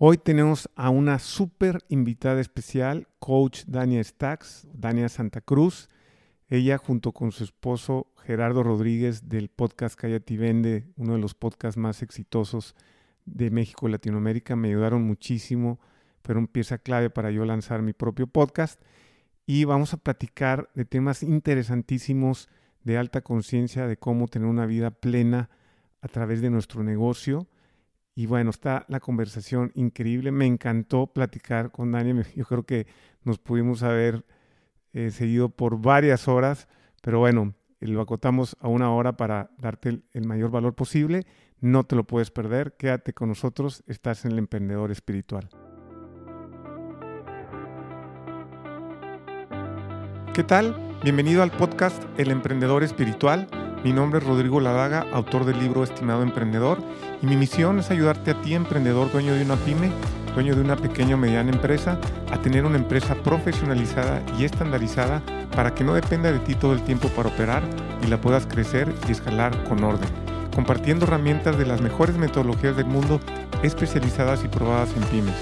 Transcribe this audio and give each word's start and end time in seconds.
Hoy 0.00 0.16
tenemos 0.16 0.70
a 0.76 0.90
una 0.90 1.18
súper 1.18 1.80
invitada 1.88 2.40
especial, 2.40 3.08
coach 3.18 3.64
Dania 3.66 4.04
Stacks, 4.04 4.68
Dania 4.72 5.08
Santa 5.08 5.40
Cruz. 5.40 5.88
Ella 6.48 6.78
junto 6.78 7.10
con 7.10 7.32
su 7.32 7.42
esposo 7.42 8.06
Gerardo 8.22 8.62
Rodríguez 8.62 9.28
del 9.28 9.48
podcast 9.48 9.98
Callati 9.98 10.36
Vende, 10.36 10.86
uno 10.94 11.14
de 11.14 11.18
los 11.18 11.34
podcasts 11.34 11.76
más 11.76 12.00
exitosos 12.02 12.76
de 13.26 13.50
México 13.50 13.88
y 13.88 13.90
Latinoamérica, 13.90 14.54
me 14.54 14.68
ayudaron 14.68 15.02
muchísimo, 15.02 15.80
fueron 16.22 16.46
pieza 16.46 16.78
clave 16.78 17.10
para 17.10 17.32
yo 17.32 17.44
lanzar 17.44 17.82
mi 17.82 17.92
propio 17.92 18.28
podcast. 18.28 18.80
Y 19.46 19.64
vamos 19.64 19.94
a 19.94 19.96
platicar 19.96 20.70
de 20.76 20.84
temas 20.84 21.24
interesantísimos 21.24 22.48
de 22.84 22.98
alta 22.98 23.22
conciencia, 23.22 23.88
de 23.88 23.96
cómo 23.96 24.28
tener 24.28 24.46
una 24.46 24.64
vida 24.64 24.92
plena 24.92 25.50
a 26.02 26.06
través 26.06 26.40
de 26.40 26.50
nuestro 26.50 26.84
negocio 26.84 27.48
y 28.18 28.26
bueno, 28.26 28.50
está 28.50 28.84
la 28.88 28.98
conversación 28.98 29.70
increíble. 29.76 30.32
Me 30.32 30.44
encantó 30.44 31.06
platicar 31.06 31.70
con 31.70 31.92
Daniel. 31.92 32.26
Yo 32.34 32.44
creo 32.46 32.64
que 32.64 32.88
nos 33.22 33.38
pudimos 33.38 33.84
haber 33.84 34.24
eh, 34.92 35.12
seguido 35.12 35.50
por 35.50 35.80
varias 35.80 36.26
horas, 36.26 36.66
pero 37.00 37.20
bueno, 37.20 37.54
lo 37.78 38.00
acotamos 38.00 38.56
a 38.58 38.66
una 38.66 38.90
hora 38.90 39.16
para 39.16 39.52
darte 39.58 39.90
el, 39.90 40.04
el 40.14 40.26
mayor 40.26 40.50
valor 40.50 40.74
posible. 40.74 41.26
No 41.60 41.84
te 41.84 41.94
lo 41.94 42.08
puedes 42.08 42.32
perder. 42.32 42.74
Quédate 42.76 43.12
con 43.12 43.28
nosotros. 43.28 43.84
Estás 43.86 44.24
en 44.24 44.32
el 44.32 44.38
emprendedor 44.38 44.90
espiritual. 44.90 45.48
¿Qué 50.34 50.42
tal? 50.42 50.98
Bienvenido 51.04 51.44
al 51.44 51.52
podcast 51.52 52.02
El 52.18 52.32
Emprendedor 52.32 52.82
Espiritual 52.82 53.46
mi 53.84 53.92
nombre 53.92 54.18
es 54.18 54.26
Rodrigo 54.26 54.60
Ladaga, 54.60 55.06
autor 55.12 55.44
del 55.44 55.60
libro 55.60 55.84
Estimado 55.84 56.22
Emprendedor, 56.22 56.78
y 57.22 57.26
mi 57.26 57.36
misión 57.36 57.78
es 57.78 57.90
ayudarte 57.90 58.30
a 58.30 58.40
ti, 58.40 58.54
emprendedor, 58.54 59.10
dueño 59.10 59.34
de 59.34 59.42
una 59.42 59.56
pyme, 59.56 59.90
dueño 60.34 60.54
de 60.54 60.60
una 60.60 60.76
pequeña 60.76 61.16
o 61.16 61.18
mediana 61.18 61.50
empresa, 61.50 61.98
a 62.30 62.38
tener 62.38 62.64
una 62.64 62.76
empresa 62.76 63.14
profesionalizada 63.16 64.22
y 64.38 64.44
estandarizada 64.44 65.22
para 65.54 65.74
que 65.74 65.84
no 65.84 65.94
dependa 65.94 66.30
de 66.30 66.38
ti 66.38 66.54
todo 66.54 66.72
el 66.72 66.82
tiempo 66.82 67.08
para 67.08 67.28
operar 67.28 67.62
y 68.04 68.06
la 68.06 68.20
puedas 68.20 68.46
crecer 68.46 68.94
y 69.08 69.12
escalar 69.12 69.64
con 69.64 69.82
orden, 69.82 70.08
compartiendo 70.54 71.06
herramientas 71.06 71.58
de 71.58 71.66
las 71.66 71.80
mejores 71.80 72.16
metodologías 72.16 72.76
del 72.76 72.86
mundo 72.86 73.20
especializadas 73.62 74.44
y 74.44 74.48
probadas 74.48 74.90
en 74.96 75.02
pymes. 75.04 75.34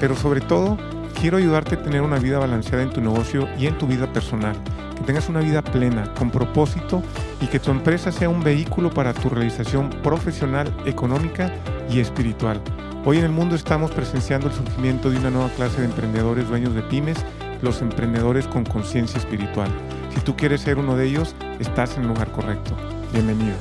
Pero 0.00 0.14
sobre 0.16 0.40
todo, 0.40 0.76
quiero 1.18 1.38
ayudarte 1.38 1.76
a 1.76 1.82
tener 1.82 2.02
una 2.02 2.18
vida 2.18 2.38
balanceada 2.38 2.82
en 2.82 2.90
tu 2.90 3.00
negocio 3.00 3.48
y 3.58 3.66
en 3.66 3.78
tu 3.78 3.86
vida 3.86 4.12
personal 4.12 4.56
que 4.92 5.04
tengas 5.04 5.28
una 5.28 5.40
vida 5.40 5.62
plena, 5.62 6.12
con 6.14 6.30
propósito 6.30 7.02
y 7.42 7.48
que 7.48 7.58
tu 7.58 7.72
empresa 7.72 8.12
sea 8.12 8.28
un 8.28 8.44
vehículo 8.44 8.88
para 8.88 9.12
tu 9.12 9.28
realización 9.28 9.90
profesional, 9.90 10.72
económica 10.86 11.52
y 11.90 11.98
espiritual. 11.98 12.62
Hoy 13.04 13.18
en 13.18 13.24
el 13.24 13.32
mundo 13.32 13.56
estamos 13.56 13.90
presenciando 13.90 14.46
el 14.46 14.54
surgimiento 14.54 15.10
de 15.10 15.18
una 15.18 15.30
nueva 15.30 15.50
clase 15.50 15.80
de 15.80 15.88
emprendedores 15.88 16.48
dueños 16.48 16.72
de 16.72 16.82
pymes, 16.82 17.18
los 17.60 17.82
emprendedores 17.82 18.46
con 18.46 18.64
conciencia 18.64 19.18
espiritual. 19.18 19.68
Si 20.14 20.20
tú 20.20 20.36
quieres 20.36 20.60
ser 20.60 20.78
uno 20.78 20.96
de 20.96 21.08
ellos, 21.08 21.34
estás 21.58 21.96
en 21.96 22.02
el 22.02 22.08
lugar 22.10 22.30
correcto. 22.30 22.76
Bienvenido. 23.12 23.56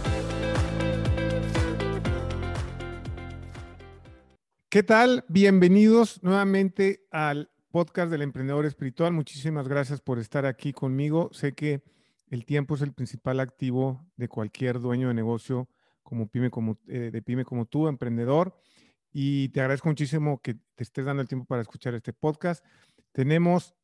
¿Qué 4.70 4.84
tal? 4.84 5.26
Bienvenidos 5.28 6.22
nuevamente 6.22 7.08
al 7.09 7.50
podcast 7.72 8.12
del 8.12 8.22
emprendedor 8.22 8.68
espiritual. 8.68 9.12
Muchísimas 9.12 9.68
gracias 9.68 10.02
por 10.02 10.20
estar 10.20 10.46
aquí 10.46 10.72
conmigo. 10.72 11.30
Sé 11.34 11.54
que 11.54 11.82
el 12.32 12.46
tiempo 12.46 12.76
es 12.76 12.82
el 12.82 12.94
principal 12.94 13.42
activo 13.42 14.10
de 14.16 14.30
cualquier 14.30 14.80
dueño 14.80 15.10
de 15.10 15.14
negocio 15.14 15.68
como 16.02 16.28
pyme, 16.30 16.50
como, 16.50 16.80
eh, 16.88 17.12
de 17.12 17.22
pyme 17.22 17.44
como 17.44 17.66
tú, 17.66 17.90
emprendedor. 17.90 18.58
Y 19.12 19.50
te 19.50 19.60
agradezco 19.60 19.90
muchísimo 19.90 20.42
que 20.42 20.54
te 20.54 20.84
estés 20.84 21.04
dando 21.04 21.22
el 21.22 21.28
tiempo 21.28 21.46
para 21.46 21.62
escuchar 21.62 21.94
este 21.94 22.14
podcast. 22.14 22.66
Tenemos 23.12 23.76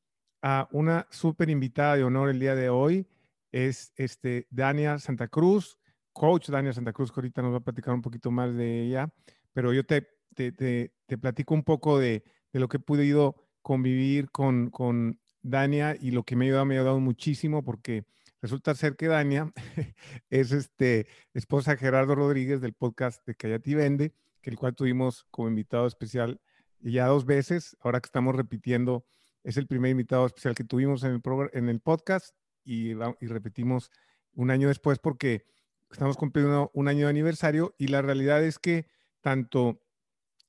a 0.42 0.70
una 0.72 1.08
súper 1.12 1.50
invitada 1.50 1.98
de 1.98 2.06
honor 2.06 2.30
el 2.30 2.40
día 2.40 2.56
de 2.56 2.70
hoy. 2.70 3.06
Es 3.52 3.92
este, 3.98 4.48
Dania 4.50 4.98
Santa 4.98 5.28
Cruz, 5.28 5.78
coach 6.14 6.48
Dania 6.48 6.72
Santa 6.72 6.94
Cruz, 6.94 7.12
que 7.12 7.20
ahorita 7.20 7.42
nos 7.42 7.52
va 7.52 7.58
a 7.58 7.64
platicar 7.66 7.94
un 7.94 8.02
poquito 8.02 8.32
más 8.32 8.56
de 8.56 8.84
ella. 8.84 9.14
Pero 9.52 9.74
yo 9.74 9.86
te, 9.86 10.08
te, 10.34 10.54
te, 10.54 11.18
platico 11.18 11.54
un 11.54 11.64
poco 11.64 12.00
de, 12.00 12.24
de 12.54 12.60
lo 12.62 12.70
que 12.70 12.78
he 12.78 12.80
podido 12.80 13.36
convivir 13.62 14.32
con, 14.32 14.70
con 14.70 15.20
Dania 15.42 15.98
y 16.00 16.12
lo 16.12 16.24
que 16.24 16.38
me 16.38 16.46
ha 16.46 16.48
ayudado, 16.48 16.66
me 16.66 16.76
ha 16.76 16.80
ayudado 16.80 17.00
muchísimo 17.02 17.62
porque 17.62 18.06
resulta 18.42 18.76
ser 18.76 18.96
que 18.96 19.08
Dania 19.08 19.52
es 20.30 20.52
este, 20.52 21.08
esposa 21.34 21.72
de 21.72 21.78
Gerardo 21.78 22.16
Rodríguez 22.16 22.62
del 22.62 22.74
podcast 22.74 23.26
de 23.26 23.36
Callati 23.36 23.74
Vende, 23.74 24.14
que 24.42 24.50
el 24.50 24.58
cual 24.58 24.76
tuvimos 24.76 25.26
como 25.32 25.48
invitado 25.48 25.88
especial 25.88 26.40
ya 26.82 27.08
dos 27.08 27.26
veces. 27.26 27.78
Ahora 27.82 28.00
que 28.00 28.08
estamos 28.08 28.36
repitiendo, 28.36 29.06
es 29.44 29.58
el 29.58 29.68
primer 29.68 29.92
invitado 29.92 30.26
especial 30.26 30.56
que 30.56 30.64
tuvimos 30.64 31.04
en 31.04 31.12
el, 31.12 31.22
en 31.54 31.70
el 31.70 31.80
podcast 31.80 32.36
y, 32.64 32.94
repetimos 33.22 33.92
un 34.34 34.52
año 34.52 34.68
después 34.68 35.00
porque 35.00 35.46
estamos 35.90 36.18
cumpliendo 36.18 36.70
un 36.74 36.88
año 36.88 37.06
de 37.06 37.12
aniversario 37.12 37.74
y 37.78 37.88
la 37.88 38.02
realidad 38.02 38.44
es 38.44 38.60
que 38.60 38.88
tanto 39.22 39.82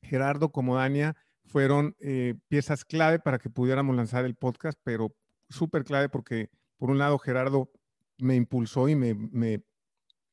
Gerardo 0.03 0.50
como 0.50 0.76
Dania 0.76 1.16
fueron 1.44 1.97
eh, 2.00 2.34
piezas 2.49 2.84
clave 2.84 3.19
para 3.19 3.38
que 3.38 3.50
pudiéramos 3.50 3.97
lanzar 3.97 4.25
el 4.25 4.34
podcast, 4.34 4.78
pero 4.82 5.15
súper 5.49 5.84
clave 5.84 6.09
porque, 6.09 6.50
por 6.78 6.90
un 6.90 6.98
lado, 6.98 7.18
Gerardo 7.18 7.70
me 8.18 8.34
impulsó 8.36 8.88
y 8.88 8.96
me, 8.96 9.14
me, 9.14 9.62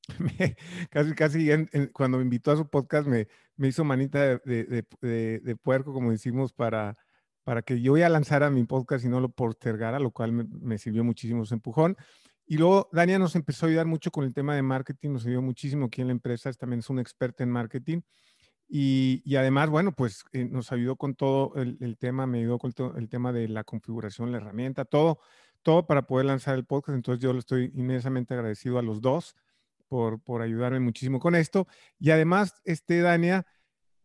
casi, 0.90 1.14
casi 1.14 1.50
cuando 1.94 2.18
me 2.18 2.24
invitó 2.24 2.52
a 2.52 2.58
su 2.58 2.68
podcast 2.70 3.08
me, 3.08 3.28
me 3.58 3.68
hizo 3.68 3.84
manita 3.84 4.40
de, 4.40 4.86
de, 5.02 5.40
de, 5.40 5.56
puerco, 5.56 5.94
como 5.94 6.12
decimos, 6.12 6.54
para, 6.54 6.98
para 7.44 7.62
que 7.62 7.82
yo 7.82 7.98
ya 7.98 8.10
lanzara 8.10 8.50
mi 8.50 8.64
podcast 8.66 9.06
y 9.06 9.10
no 9.10 9.20
lo 9.20 9.30
postergara, 9.30 10.00
lo 10.00 10.12
cual 10.12 10.32
me, 10.34 10.78
sirvió 10.78 11.04
muchísimo 11.04 11.44
ese 11.44 11.56
empujón. 11.56 11.96
Y 12.46 12.58
luego 12.58 12.90
Dania 12.92 13.18
nos 13.18 13.36
empezó 13.36 13.66
a 13.66 13.70
ayudar 13.70 13.88
mucho 13.88 14.12
con 14.12 14.24
el 14.24 14.34
tema 14.34 14.56
de 14.56 14.62
marketing, 14.62 15.14
nos 15.14 15.26
ayudó 15.26 15.42
muchísimo 15.42 15.88
aquí 15.88 16.02
en 16.02 16.08
la 16.08 16.14
empresa, 16.14 16.52
también 16.54 16.80
es 16.80 16.90
un 16.90 17.00
experto 17.00 17.44
en 17.44 17.50
marketing. 17.50 18.02
Y, 18.68 19.36
además, 19.36 19.70
bueno, 19.70 19.92
pues 19.92 20.26
eh, 20.32 20.46
nos 20.46 20.72
ayudó 20.72 20.96
con 20.96 21.16
todo 21.16 21.54
el, 21.56 21.98
tema, 21.98 22.26
me 22.26 22.40
ayudó 22.40 22.58
con 22.58 22.74
el 22.98 23.10
tema 23.10 23.32
de 23.32 23.48
la 23.48 23.64
configuración, 23.64 24.32
la 24.32 24.38
herramienta, 24.38 24.86
todo, 24.86 25.20
todo 25.66 25.88
para 25.88 26.06
poder 26.06 26.28
lanzar 26.28 26.56
el 26.56 26.64
podcast. 26.64 26.96
Entonces 26.96 27.22
yo 27.22 27.34
le 27.34 27.40
estoy 27.40 27.72
inmensamente 27.74 28.36
agradecido 28.36 28.78
a 28.78 28.84
los 28.84 29.02
dos 29.02 29.36
por, 29.88 30.22
por 30.22 30.44
ayudarme 30.44 30.80
muchísimo 30.80 31.20
con 31.20 31.34
esto. 31.34 31.68
Y 32.00 32.12
además, 32.12 32.54
este, 32.66 33.02
Dania 33.02 33.48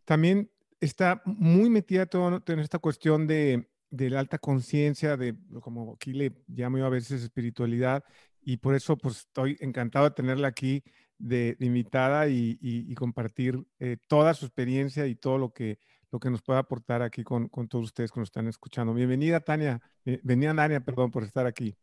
también 0.07 0.51
está 0.81 1.21
muy 1.27 1.69
metida 1.69 2.09
en 2.47 2.59
esta 2.61 2.79
cuestión 2.79 3.27
de, 3.27 3.69
de 3.91 4.09
la 4.09 4.21
alta 4.21 4.39
conciencia, 4.39 5.19
de 5.19 5.37
como 5.61 5.93
aquí 5.95 6.15
le 6.15 6.33
llamo 6.49 6.79
yo 6.79 6.87
a 6.87 6.91
veces 6.91 7.23
espiritualidad, 7.23 8.05
y 8.41 8.57
por 8.57 8.75
eso 8.75 8.97
pues 8.97 9.19
estoy 9.19 9.59
encantado 9.61 10.07
de 10.07 10.15
tenerla 10.15 10.49
aquí 10.49 10.83
de, 11.19 11.59
invitada 11.61 12.27
y, 12.29 12.95
compartir 12.95 13.63
eh, 13.79 13.99
toda 14.09 14.33
su 14.33 14.47
experiencia 14.47 15.07
y 15.07 15.15
todo 15.15 15.37
lo 15.37 15.53
que, 15.53 15.79
lo 16.11 16.19
que 16.19 16.31
nos 16.31 16.43
pueda 16.43 16.61
aportar 16.61 17.03
aquí 17.03 17.23
con, 17.23 17.49
con 17.49 17.69
todos 17.69 17.87
ustedes 17.87 18.11
que 18.11 18.21
nos 18.21 18.29
están 18.29 18.49
escuchando. 18.49 18.95
Bienvenida, 18.95 19.41
Tania. 19.41 19.81
Bienvenida, 20.05 20.55
Tania, 20.55 20.81
perdón, 20.81 21.11
por 21.11 21.23
estar 21.23 21.47
aquí. 21.47 21.77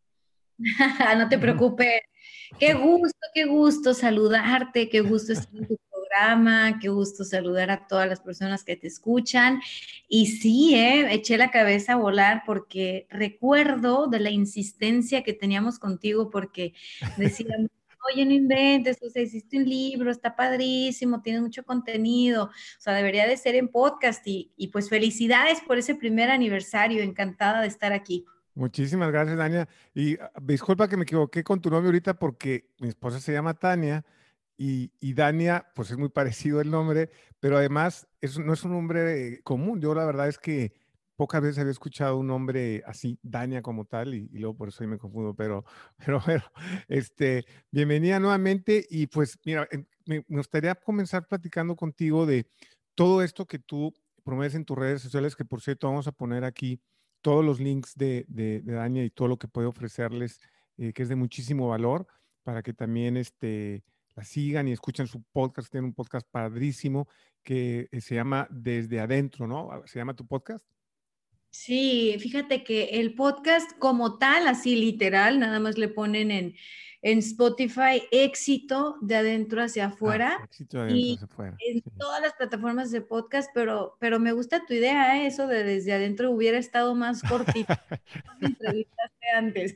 no 1.18 1.30
te 1.30 1.38
preocupes. 1.38 2.02
Qué 2.60 2.74
gusto, 2.74 3.20
qué 3.34 3.46
gusto 3.46 3.94
saludarte, 3.94 4.90
qué 4.90 5.02
gusto 5.02 5.34
estar 5.34 5.56
en 5.56 5.68
tu 5.68 5.78
programa, 5.92 6.80
qué 6.80 6.90
gusto 6.90 7.24
saludar 7.24 7.70
a 7.70 7.88
todas 7.88 8.08
las 8.08 8.20
personas 8.20 8.64
que 8.64 8.76
te 8.76 8.88
escuchan. 8.88 9.62
Y 10.08 10.28
sí, 10.28 10.76
eh, 10.76 11.14
eché 11.14 11.38
la 11.38 11.52
cabeza 11.52 11.94
a 11.94 11.98
volar 11.98 12.44
porque 12.46 13.08
recuerdo 13.10 14.08
de 14.08 14.20
la 14.20 14.30
insistencia 14.30 15.24
que 15.24 15.34
teníamos 15.34 15.80
contigo 15.80 16.30
porque 16.30 16.74
decíamos, 17.18 17.70
oye, 18.12 18.26
no 18.26 18.34
inventes, 18.34 18.98
o 19.02 19.10
sea, 19.10 19.22
hiciste 19.22 19.58
un 19.58 19.66
libro, 19.66 20.12
está 20.12 20.36
padrísimo, 20.36 21.22
tiene 21.22 21.42
mucho 21.42 21.64
contenido, 21.64 22.46
o 22.46 22.52
sea, 22.80 22.94
debería 22.94 23.28
de 23.28 23.38
ser 23.38 23.56
en 23.56 23.68
podcast 23.68 24.22
y, 24.26 24.70
pues 24.72 24.90
felicidades 24.90 25.62
por 25.62 25.78
ese 25.78 25.96
primer 25.96 26.30
aniversario, 26.30 27.02
encantada 27.02 27.62
de 27.62 27.68
estar 27.68 27.94
aquí. 27.94 28.26
Muchísimas 28.54 29.12
gracias, 29.12 29.38
Dania. 29.38 29.68
Y 29.94 30.18
ah, 30.18 30.32
disculpa 30.42 30.88
que 30.88 30.98
me 30.98 31.04
equivoqué 31.04 31.44
con 31.44 31.62
tu 31.62 31.70
nombre 31.70 31.90
ahorita 31.90 32.16
porque 32.16 32.72
mi 32.80 32.88
esposa 32.88 33.20
se 33.20 33.32
llama 33.32 33.54
Tania 33.54 34.04
y, 34.58 34.92
y 35.00 35.14
Dania, 35.14 35.68
pues 35.76 35.92
es 35.92 35.98
muy 35.98 36.10
parecido 36.10 36.60
el 36.60 36.72
nombre, 36.72 37.12
pero 37.40 37.58
además 37.58 38.08
eso 38.20 38.42
no 38.42 38.54
es 38.54 38.64
un 38.64 38.72
nombre 38.72 39.42
común. 39.44 39.80
Yo 39.80 39.94
la 39.94 40.06
verdad 40.06 40.28
es 40.28 40.40
que 40.40 40.74
pocas 41.18 41.42
veces 41.42 41.58
había 41.58 41.72
escuchado 41.72 42.18
un 42.18 42.28
nombre 42.28 42.84
así, 42.86 43.20
Dania 43.24 43.62
como 43.62 43.86
tal, 43.86 44.14
y, 44.14 44.30
luego 44.30 44.56
por 44.56 44.70
eso 44.70 44.84
ahí 44.84 44.88
me 44.88 45.00
confundo, 45.00 45.34
pero, 45.34 45.66
pero 45.98 46.22
bueno, 46.26 46.44
este, 46.88 47.46
bienvenida 47.72 48.20
nuevamente 48.20 48.86
y 48.90 49.08
pues 49.08 49.38
mira, 49.44 49.68
me, 50.06 50.24
gustaría 50.30 50.76
comenzar 50.76 51.28
platicando 51.28 51.76
contigo 51.76 52.26
de 52.26 52.48
todo 52.96 53.24
esto 53.24 53.46
que 53.48 53.60
tú 53.60 53.94
promueves 54.24 54.56
en 54.56 54.64
tus 54.64 54.78
redes 54.78 55.02
sociales, 55.02 55.36
que 55.36 55.44
por 55.44 55.60
cierto 55.62 55.88
vamos 55.88 56.08
a 56.08 56.12
poner 56.12 56.44
aquí 56.44 56.80
todos 57.22 57.44
los 57.44 57.60
links 57.60 57.96
de, 57.96 58.26
Dania 58.64 59.04
y 59.04 59.10
todo 59.10 59.28
lo 59.28 59.38
que 59.38 59.48
puede 59.48 59.68
ofrecerles, 59.68 60.40
eh, 60.78 60.94
que 60.94 61.02
es 61.02 61.10
de 61.10 61.16
muchísimo 61.16 61.70
valor, 61.70 62.06
para 62.44 62.62
que 62.62 62.74
también 62.74 63.18
este, 63.18 63.84
la 64.16 64.24
sigan 64.24 64.68
y 64.68 64.72
escuchen 64.72 65.08
su 65.08 65.24
podcast. 65.32 65.72
Tiene 65.72 65.88
un 65.88 65.94
podcast 65.94 66.28
padrísimo 66.30 67.08
que 67.44 67.90
se 68.02 68.16
llama 68.16 68.48
Desde 68.52 69.00
Adentro, 69.00 69.48
¿no? 69.48 69.70
¿Se 69.86 69.98
llama 69.98 70.16
tu 70.16 70.28
podcast? 70.28 70.77
Sí, 71.50 72.16
fíjate 72.20 72.64
que 72.64 73.00
el 73.00 73.16
podcast 73.16 73.72
como 73.80 74.18
tal, 74.18 74.48
así 74.48 74.76
literal, 74.76 75.40
nada 75.40 75.60
más 75.60 75.78
le 75.78 75.88
ponen 75.88 76.32
en, 76.32 76.56
en 77.02 77.20
Spotify 77.20 78.04
éxito 78.12 78.98
de 79.02 79.16
adentro 79.16 79.64
hacia 79.64 79.86
ah, 79.86 79.88
afuera. 79.88 80.40
éxito 80.44 80.78
de 80.78 80.84
adentro 80.84 81.14
hacia 81.14 81.26
afuera. 81.26 81.58
En 81.60 81.82
todas 81.98 82.22
las 82.22 82.34
plataformas 82.34 82.92
de 82.92 83.02
podcast, 83.02 83.50
pero, 83.54 83.98
pero 84.00 84.20
me 84.20 84.32
gusta 84.34 84.66
tu 84.66 84.74
idea, 84.74 85.18
¿eh? 85.18 85.28
eso 85.28 85.48
de 85.48 85.64
desde 85.64 85.94
adentro 85.94 86.32
hubiera 86.32 86.58
estado 86.58 86.96
más 86.96 87.22
cortito. 87.24 87.74
entrevistaste 88.42 89.30
antes. 89.36 89.76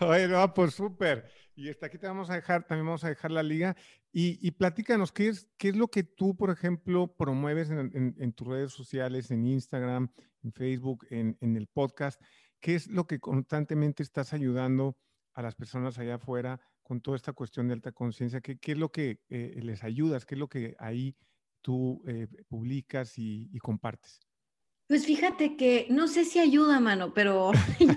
Oye, 0.00 0.28
no, 0.28 0.52
pues 0.52 0.74
súper. 0.74 1.30
Y 1.58 1.68
hasta 1.70 1.86
aquí 1.86 1.98
te 1.98 2.06
vamos 2.06 2.30
a 2.30 2.36
dejar, 2.36 2.64
también 2.68 2.86
vamos 2.86 3.02
a 3.02 3.08
dejar 3.08 3.32
la 3.32 3.42
liga. 3.42 3.76
Y, 4.12 4.38
y 4.46 4.52
platícanos, 4.52 5.10
¿qué 5.10 5.26
es, 5.26 5.48
¿qué 5.58 5.70
es 5.70 5.76
lo 5.76 5.88
que 5.88 6.04
tú, 6.04 6.36
por 6.36 6.50
ejemplo, 6.50 7.16
promueves 7.16 7.68
en, 7.68 8.32
tus 8.32 8.46
redes 8.46 8.72
sociales, 8.72 9.32
en 9.32 9.44
Instagram, 9.44 10.12
en 10.44 10.52
Facebook, 10.52 11.04
en, 11.10 11.36
en, 11.40 11.56
el 11.56 11.66
podcast? 11.66 12.22
¿Qué 12.60 12.76
es 12.76 12.86
lo 12.86 13.08
que 13.08 13.18
constantemente 13.18 14.04
estás 14.04 14.32
ayudando 14.32 14.96
a 15.34 15.42
las 15.42 15.56
personas 15.56 15.98
allá 15.98 16.14
afuera 16.14 16.60
con 16.84 17.00
toda 17.00 17.16
esta 17.16 17.32
cuestión 17.32 17.66
de 17.66 17.74
alta 17.74 17.90
conciencia? 17.90 18.40
¿Qué, 18.40 18.56
¿Qué, 18.56 18.72
es 18.72 18.78
lo 18.78 18.92
que 18.92 19.18
eh, 19.28 19.58
les 19.60 19.82
ayudas? 19.82 20.26
¿Qué 20.26 20.36
es 20.36 20.38
lo 20.38 20.48
que 20.48 20.76
ahí 20.78 21.16
tú 21.60 22.04
eh, 22.06 22.28
publicas 22.46 23.18
y, 23.18 23.50
y 23.52 23.58
compartes? 23.58 24.20
Pues 24.86 25.04
fíjate 25.04 25.56
que 25.56 25.88
no 25.90 26.06
sé 26.06 26.24
si 26.24 26.38
ayuda, 26.38 26.78
mano, 26.78 27.12
pero 27.12 27.50
yo, 27.80 27.96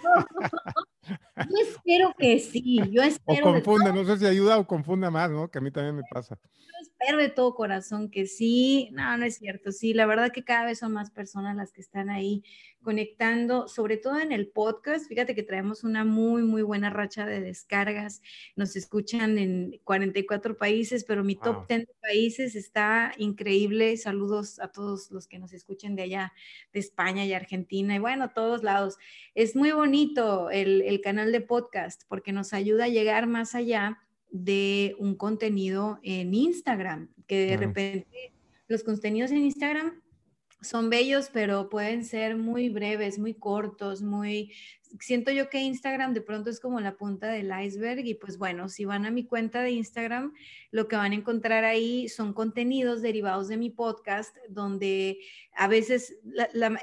espero 1.61 2.13
que 2.17 2.39
sí. 2.39 2.81
Yo 2.91 3.01
espero 3.01 3.49
o 3.49 3.53
confunde, 3.53 3.93
no 3.93 4.05
sé 4.05 4.17
si 4.17 4.25
ayuda 4.25 4.57
o 4.57 4.67
confunda 4.67 5.09
más, 5.09 5.31
¿no? 5.31 5.49
Que 5.49 5.59
a 5.59 5.61
mí 5.61 5.71
también 5.71 5.95
me 5.95 6.03
pasa 6.11 6.37
espero 6.81 7.17
de 7.17 7.29
todo 7.29 7.55
corazón 7.55 8.09
que 8.09 8.25
sí. 8.25 8.89
No, 8.91 9.17
no 9.17 9.25
es 9.25 9.37
cierto. 9.37 9.71
Sí, 9.71 9.93
la 9.93 10.05
verdad 10.05 10.31
que 10.31 10.43
cada 10.43 10.65
vez 10.65 10.79
son 10.79 10.93
más 10.93 11.11
personas 11.11 11.55
las 11.55 11.71
que 11.71 11.81
están 11.81 12.09
ahí 12.09 12.43
conectando, 12.81 13.67
sobre 13.67 13.97
todo 13.97 14.19
en 14.19 14.31
el 14.31 14.47
podcast. 14.47 15.07
Fíjate 15.07 15.35
que 15.35 15.43
traemos 15.43 15.83
una 15.83 16.03
muy, 16.03 16.41
muy 16.41 16.63
buena 16.63 16.89
racha 16.89 17.25
de 17.25 17.39
descargas. 17.39 18.21
Nos 18.55 18.75
escuchan 18.75 19.37
en 19.37 19.79
44 19.83 20.57
países, 20.57 21.03
pero 21.03 21.23
mi 21.23 21.35
top 21.35 21.67
10 21.67 21.81
de 21.81 21.93
países 22.01 22.55
está 22.55 23.13
increíble. 23.17 23.97
Saludos 23.97 24.59
a 24.59 24.71
todos 24.71 25.11
los 25.11 25.27
que 25.27 25.37
nos 25.37 25.53
escuchen 25.53 25.95
de 25.95 26.03
allá, 26.03 26.33
de 26.73 26.79
España 26.79 27.23
y 27.25 27.33
Argentina, 27.33 27.95
y 27.95 27.99
bueno, 27.99 28.31
todos 28.33 28.63
lados. 28.63 28.97
Es 29.35 29.55
muy 29.55 29.71
bonito 29.71 30.49
el, 30.49 30.81
el 30.81 31.01
canal 31.01 31.30
de 31.31 31.41
podcast 31.41 32.03
porque 32.07 32.31
nos 32.31 32.53
ayuda 32.53 32.85
a 32.85 32.89
llegar 32.89 33.27
más 33.27 33.55
allá 33.55 33.99
de 34.29 34.95
un 34.99 35.15
contenido 35.15 35.99
en 36.03 36.33
Instagram, 36.33 37.09
que 37.27 37.45
de 37.45 37.57
repente 37.57 38.33
los 38.67 38.83
contenidos 38.83 39.31
en 39.31 39.39
Instagram 39.39 40.00
son 40.61 40.89
bellos, 40.89 41.29
pero 41.33 41.69
pueden 41.69 42.05
ser 42.05 42.35
muy 42.35 42.69
breves, 42.69 43.19
muy 43.19 43.33
cortos, 43.33 44.01
muy... 44.01 44.53
Siento 44.99 45.31
yo 45.31 45.49
que 45.49 45.61
Instagram 45.61 46.13
de 46.13 46.19
pronto 46.19 46.49
es 46.49 46.59
como 46.59 46.81
la 46.81 46.97
punta 46.97 47.27
del 47.27 47.49
iceberg 47.63 48.05
y 48.05 48.13
pues 48.13 48.37
bueno, 48.37 48.67
si 48.67 48.83
van 48.83 49.05
a 49.05 49.11
mi 49.11 49.23
cuenta 49.23 49.61
de 49.61 49.71
Instagram, 49.71 50.33
lo 50.69 50.89
que 50.89 50.97
van 50.97 51.13
a 51.13 51.15
encontrar 51.15 51.63
ahí 51.63 52.09
son 52.09 52.33
contenidos 52.33 53.01
derivados 53.01 53.47
de 53.47 53.55
mi 53.55 53.69
podcast, 53.69 54.35
donde 54.49 55.19
a 55.55 55.69
veces 55.69 56.17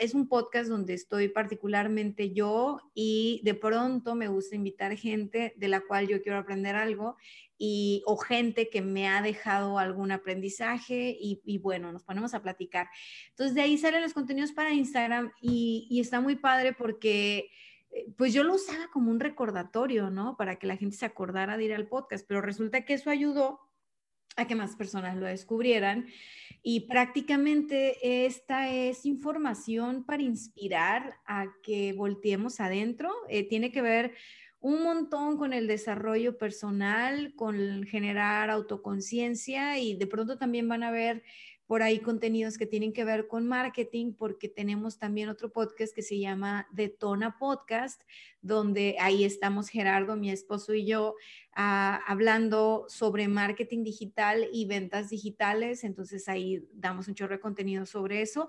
es 0.00 0.14
un 0.14 0.26
podcast 0.26 0.70
donde 0.70 0.94
estoy 0.94 1.28
particularmente 1.28 2.32
yo 2.32 2.80
y 2.94 3.42
de 3.44 3.52
pronto 3.52 4.14
me 4.14 4.28
gusta 4.28 4.56
invitar 4.56 4.96
gente 4.96 5.52
de 5.58 5.69
la 5.69 5.82
cual 5.82 6.08
yo 6.08 6.22
quiero 6.22 6.38
aprender 6.38 6.76
algo 6.76 7.16
y, 7.58 8.02
o 8.06 8.16
gente 8.16 8.70
que 8.70 8.81
me 8.81 9.08
ha 9.08 9.20
dejado 9.20 9.78
algún 9.78 10.12
aprendizaje 10.12 11.16
y, 11.20 11.58
bueno, 11.58 11.93
nos 11.93 12.05
ponemos 12.05 12.34
a 12.34 12.43
platicar. 12.43 12.88
Entonces 13.31 13.55
de 13.55 13.62
ahí 13.62 13.76
salen 13.76 14.02
los 14.02 14.14
contenidos 14.14 14.52
para 14.52 14.72
Instagram 14.72 15.32
y, 15.40 15.87
y 15.90 16.00
está 16.00 16.20
muy 16.20 16.37
padre 16.37 16.72
porque 16.72 17.50
eh, 17.90 18.12
pues 18.16 18.32
yo 18.32 18.44
lo 18.44 18.55
usaba 18.55 18.88
como 18.93 19.10
un 19.10 19.20
recordatorio, 19.20 20.10
¿no? 20.10 20.37
Para 20.37 20.56
que 20.56 20.66
la 20.66 20.76
gente 20.76 20.96
se 20.96 21.06
acordara 21.06 21.56
de 21.56 21.64
ir 21.64 21.75
al 21.75 21.88
podcast, 21.88 22.26
pero 22.26 22.40
resulta 22.40 22.84
que 22.84 22.94
eso 22.94 23.10
ayudó 23.10 23.61
a 24.37 24.46
que 24.46 24.54
más 24.54 24.76
personas 24.76 25.16
lo 25.16 25.26
descubrieran. 25.26 26.06
Y 26.62 26.81
prácticamente 26.81 28.26
esta 28.26 28.69
es 28.70 29.06
información 29.06 30.04
para 30.04 30.22
inspirar 30.22 31.19
a 31.26 31.46
que 31.62 31.93
volteemos 31.93 32.61
adentro. 32.61 33.12
Eh, 33.28 33.49
tiene 33.49 33.72
que 33.72 33.82
ver 33.82 34.14
un 34.60 34.82
montón 34.82 35.37
con 35.37 35.52
el 35.52 35.66
desarrollo 35.66 36.37
personal, 36.37 37.34
con 37.37 37.84
generar 37.84 38.50
autoconciencia 38.50 39.78
y 39.78 39.96
de 39.96 40.06
pronto 40.06 40.37
también 40.38 40.69
van 40.69 40.82
a 40.82 40.90
ver 40.90 41.22
por 41.69 41.82
ahí 41.82 41.99
contenidos 42.00 42.56
que 42.56 42.64
tienen 42.64 42.94
que 42.94 43.05
ver 43.05 43.28
con 43.28 43.46
marketing, 43.46 44.14
porque 44.14 44.49
tenemos 44.49 44.99
también 44.99 45.28
otro 45.28 45.52
podcast 45.52 45.94
que 45.94 46.00
se 46.00 46.19
llama 46.19 46.66
Detona 46.72 47.37
Podcast, 47.38 48.02
donde 48.40 48.96
ahí 48.99 49.22
estamos 49.22 49.69
Gerardo, 49.69 50.16
mi 50.16 50.31
esposo 50.31 50.72
y 50.72 50.87
yo, 50.87 51.14
ah, 51.54 52.00
hablando 52.06 52.87
sobre 52.88 53.28
marketing 53.28 53.84
digital 53.84 54.49
y 54.50 54.64
ventas 54.64 55.11
digitales. 55.11 55.84
Entonces 55.84 56.26
ahí 56.31 56.66
damos 56.72 57.06
un 57.06 57.14
chorro 57.14 57.34
de 57.34 57.40
contenido 57.40 57.84
sobre 57.84 58.22
eso. 58.22 58.49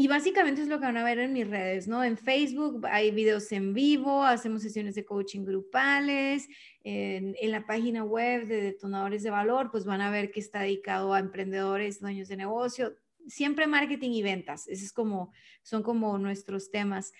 Y 0.00 0.08
básicamente 0.08 0.62
es 0.62 0.68
lo 0.68 0.78
que 0.80 0.86
van 0.86 0.96
a 0.96 1.04
ver 1.04 1.18
en 1.18 1.34
mis 1.34 1.46
redes, 1.46 1.86
¿no? 1.86 2.02
En 2.02 2.16
Facebook 2.16 2.86
hay 2.86 3.10
videos 3.10 3.52
en 3.52 3.74
vivo, 3.74 4.24
hacemos 4.24 4.62
sesiones 4.62 4.94
de 4.94 5.04
coaching 5.04 5.44
grupales, 5.44 6.48
en, 6.84 7.34
la 7.50 7.66
página 7.66 8.02
web 8.02 8.46
de 8.46 8.62
Detonadores 8.62 9.22
de 9.22 9.28
Valor, 9.28 9.70
pues 9.70 9.84
van 9.84 10.00
a 10.00 10.10
ver 10.10 10.30
que 10.30 10.40
está 10.40 10.60
dedicado 10.60 11.12
a 11.12 11.18
emprendedores, 11.18 12.00
dueños 12.00 12.28
de 12.28 12.38
negocio, 12.38 12.96
siempre 13.28 13.66
marketing 13.66 14.12
y 14.12 14.22
ventas, 14.22 14.68
esos 14.68 14.86
es 14.86 14.92
como, 14.94 15.34
son 15.60 15.82
como 15.82 16.16
nuestros 16.16 16.70
temas. 16.70 17.12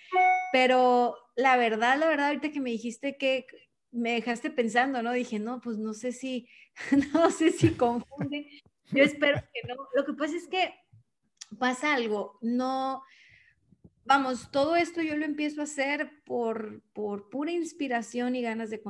Pero 0.51 1.15
la 1.35 1.57
verdad, 1.57 1.99
la 1.99 2.07
verdad, 2.07 2.29
ahorita 2.29 2.51
que 2.51 2.61
me 2.61 2.71
dijiste 2.71 3.15
que 3.15 3.45
me 3.91 4.13
dejaste 4.13 4.49
pensando, 4.49 5.03
¿no? 5.03 5.11
Dije, 5.11 5.37
no, 5.37 5.61
pues 5.61 5.77
no 5.77 5.93
sé 5.93 6.13
si, 6.13 6.49
no 7.13 7.29
sé 7.29 7.51
si 7.51 7.75
confunde. 7.75 8.47
Yo 8.91 9.03
espero 9.03 9.39
que 9.53 9.67
no. 9.67 9.75
Lo 9.93 10.03
que 10.03 10.13
pasa 10.13 10.35
es 10.35 10.47
que 10.47 10.73
pasa 11.57 11.93
algo, 11.93 12.37
no, 12.41 13.03
vamos, 14.05 14.51
todo 14.51 14.75
esto 14.75 15.01
yo 15.01 15.15
lo 15.15 15.25
empiezo 15.25 15.61
a 15.61 15.65
hacer 15.65 16.11
por, 16.25 16.81
por 16.93 17.29
pura 17.29 17.51
inspiración 17.51 18.35
y 18.35 18.41
ganas 18.41 18.69
de, 18.69 18.81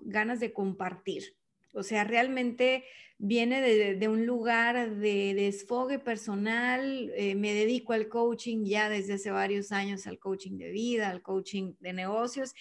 ganas 0.00 0.40
de 0.40 0.52
compartir. 0.52 1.36
O 1.72 1.82
sea, 1.82 2.04
realmente 2.04 2.84
viene 3.18 3.60
de, 3.60 4.08
un 4.08 4.26
lugar 4.26 4.96
de, 4.96 5.34
desfogue 5.34 5.98
personal. 5.98 7.12
Eh, 7.14 7.34
me 7.36 7.54
dedico 7.54 7.92
al 7.92 8.08
coaching 8.08 8.64
ya 8.64 8.88
desde 8.88 9.14
hace 9.14 9.30
varios 9.30 9.70
años, 9.70 10.06
al 10.06 10.18
coaching 10.18 10.58
de 10.58 10.70
vida, 10.70 11.10
al 11.10 11.22
coaching 11.22 11.74
de 11.78 11.92
negocios. 11.92 12.54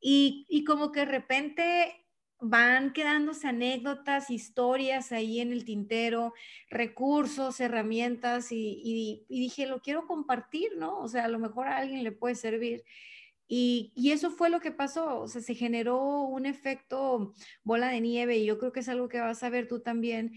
Y, 0.00 0.44
y 0.48 0.64
como 0.64 0.90
que 0.90 1.00
de 1.00 1.06
repente 1.06 2.07
van 2.40 2.92
quedándose 2.92 3.48
anécdotas, 3.48 4.30
historias 4.30 5.12
ahí 5.12 5.40
en 5.40 5.52
el 5.52 5.64
tintero, 5.64 6.34
recursos, 6.70 7.60
herramientas 7.60 8.52
y, 8.52 9.24
dije, 9.28 9.66
lo 9.66 9.80
quiero 9.80 10.06
compartir, 10.06 10.76
¿no? 10.76 10.98
O 11.00 11.08
sea, 11.08 11.24
a 11.24 11.28
lo 11.28 11.38
mejor 11.38 11.68
a 11.68 11.78
alguien 11.78 12.04
le 12.04 12.12
puede 12.12 12.34
servir. 12.34 12.84
Y, 13.48 13.92
y, 13.96 14.12
eso 14.12 14.30
fue 14.30 14.50
lo 14.50 14.60
que 14.60 14.70
pasó, 14.70 15.20
o 15.20 15.28
sea, 15.28 15.40
se 15.40 15.54
generó 15.54 16.22
un 16.22 16.44
efecto 16.44 17.32
bola 17.64 17.88
de 17.88 18.00
nieve 18.02 18.36
y 18.36 18.44
yo 18.44 18.58
creo 18.58 18.72
que 18.72 18.80
es 18.80 18.88
algo 18.90 19.08
que 19.08 19.20
vas 19.20 19.42
a 19.42 19.48
ver 19.48 19.66
tú 19.66 19.80
también, 19.80 20.34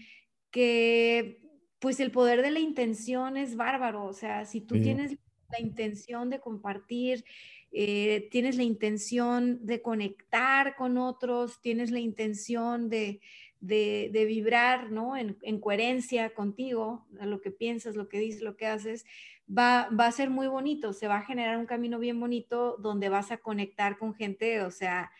que 0.50 1.42
pues 1.78 2.00
el 2.00 2.10
poder 2.10 2.42
de 2.42 2.52
la 2.52 2.60
intención 2.60 3.36
es 3.36 3.56
bárbaro, 3.56 4.04
o 4.04 4.12
sea, 4.14 4.46
si 4.46 4.62
tú 4.62 4.80
tienes 4.80 5.18
la 5.50 5.60
intención 5.60 6.30
de 6.30 6.40
compartir, 6.40 7.24
eh, 7.74 8.28
tienes 8.30 8.56
la 8.56 8.64
intención 8.64 9.64
de 9.64 9.80
conectar 9.80 10.76
con 10.76 10.98
otros, 10.98 11.60
tienes 11.62 11.90
la 11.90 12.00
intención 12.00 12.90
de, 12.90 13.20
vibrar 13.60 14.90
¿no? 14.90 15.16
En, 15.16 15.60
coherencia 15.60 16.34
contigo, 16.34 17.06
a 17.18 17.24
lo 17.24 17.40
que 17.40 17.50
piensas, 17.50 17.96
lo 17.96 18.08
que 18.08 18.18
dices, 18.18 18.42
lo 18.42 18.56
que 18.56 18.66
haces, 18.66 19.06
va, 19.48 19.88
va 19.88 20.06
a 20.06 20.12
ser 20.12 20.28
muy 20.28 20.48
bonito, 20.48 20.92
se 20.92 21.08
va 21.08 21.16
a 21.16 21.24
generar 21.24 21.56
un 21.56 21.66
camino 21.66 21.98
bien 21.98 22.20
bonito 22.20 22.76
donde 22.76 23.08
vas 23.08 23.30
a 23.30 23.38
conectar 23.38 23.96
con 23.96 24.14
gente, 24.14 24.60
o 24.60 24.70
sea, 24.70 25.10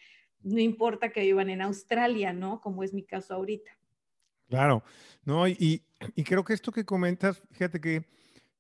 no 0.43 0.61
importa 0.61 1.11
que 1.11 1.23
vivan 1.23 1.49
en 1.49 1.63
Australia, 1.63 2.35
¿no? 2.35 2.61
Como 2.61 2.83
es 2.83 2.93
mi 2.93 3.05
caso 3.05 3.35
ahorita. 3.35 3.71
Claro, 4.49 4.83
no, 5.25 5.49
y, 5.49 5.83
y 6.15 6.25
creo 6.25 6.45
que 6.45 6.53
esto 6.53 6.71
que 6.71 6.85
comentas, 6.85 7.43
fíjate 7.53 7.81
que 7.81 8.05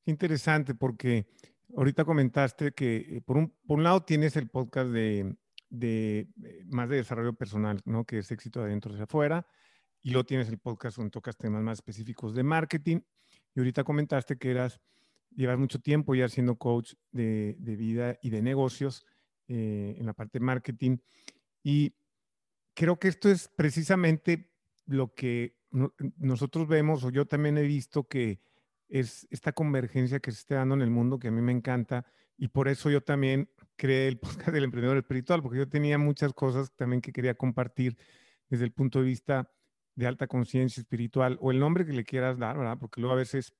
interesante 0.06 0.74
porque 0.74 1.26
ahorita 1.76 2.04
comentaste 2.04 2.72
que 2.72 2.96
eh, 2.96 3.20
por 3.20 3.36
un, 3.36 3.50
por 3.66 3.78
un 3.78 3.84
lado 3.84 4.02
tienes 4.04 4.36
el 4.36 4.48
podcast 4.48 4.90
de, 4.90 5.36
de, 5.70 6.28
eh, 6.44 6.64
más 6.66 6.88
de 6.88 6.96
desarrollo 6.96 7.32
personal, 7.32 7.80
¿no? 7.84 8.04
Que 8.04 8.18
es 8.18 8.30
éxito 8.30 8.60
de 8.60 8.66
adentro 8.66 8.92
hacia 8.92 9.04
afuera. 9.04 9.46
Y 10.02 10.10
luego 10.10 10.24
tienes 10.24 10.48
el 10.48 10.58
podcast 10.58 10.96
donde 10.96 11.10
tocas 11.10 11.36
temas 11.36 11.62
más 11.62 11.78
específicos 11.78 12.34
de 12.34 12.42
marketing. 12.42 13.00
Y 13.54 13.60
ahorita 13.60 13.84
comentaste 13.84 14.36
que 14.36 14.50
eras, 14.50 14.80
llevas 15.30 15.58
mucho 15.58 15.78
tiempo 15.78 16.14
ya 16.14 16.28
siendo 16.28 16.56
coach 16.56 16.94
de, 17.12 17.56
de 17.58 17.76
vida 17.76 18.18
y 18.22 18.30
de 18.30 18.42
negocios 18.42 19.06
eh, 19.48 19.96
en 19.98 20.06
la 20.06 20.12
parte 20.12 20.38
de 20.38 20.44
marketing. 20.44 20.98
Y 21.62 21.94
creo 22.74 22.98
que 22.98 23.08
esto 23.08 23.30
es 23.30 23.48
precisamente 23.48 24.50
lo 24.86 25.14
que 25.14 25.56
nosotros 26.16 26.68
vemos, 26.68 27.04
o 27.04 27.10
yo 27.10 27.26
también 27.26 27.56
he 27.58 27.62
visto 27.62 28.06
que 28.06 28.40
es 28.92 29.26
esta 29.30 29.52
convergencia 29.52 30.20
que 30.20 30.30
se 30.30 30.40
está 30.40 30.56
dando 30.56 30.74
en 30.74 30.82
el 30.82 30.90
mundo 30.90 31.18
que 31.18 31.28
a 31.28 31.30
mí 31.30 31.40
me 31.40 31.52
encanta 31.52 32.04
y 32.36 32.48
por 32.48 32.68
eso 32.68 32.90
yo 32.90 33.00
también 33.00 33.48
creé 33.76 34.06
el 34.06 34.18
podcast 34.18 34.50
del 34.50 34.64
emprendedor 34.64 34.98
espiritual, 34.98 35.42
porque 35.42 35.58
yo 35.58 35.68
tenía 35.68 35.96
muchas 35.96 36.34
cosas 36.34 36.72
también 36.76 37.00
que 37.00 37.10
quería 37.10 37.34
compartir 37.34 37.96
desde 38.50 38.64
el 38.64 38.72
punto 38.72 38.98
de 38.98 39.06
vista 39.06 39.50
de 39.94 40.06
alta 40.06 40.26
conciencia 40.26 40.80
espiritual 40.82 41.38
o 41.40 41.50
el 41.50 41.58
nombre 41.58 41.86
que 41.86 41.92
le 41.92 42.04
quieras 42.04 42.38
dar, 42.38 42.58
¿verdad? 42.58 42.76
Porque 42.78 43.00
luego 43.00 43.14
a 43.14 43.18
veces 43.18 43.54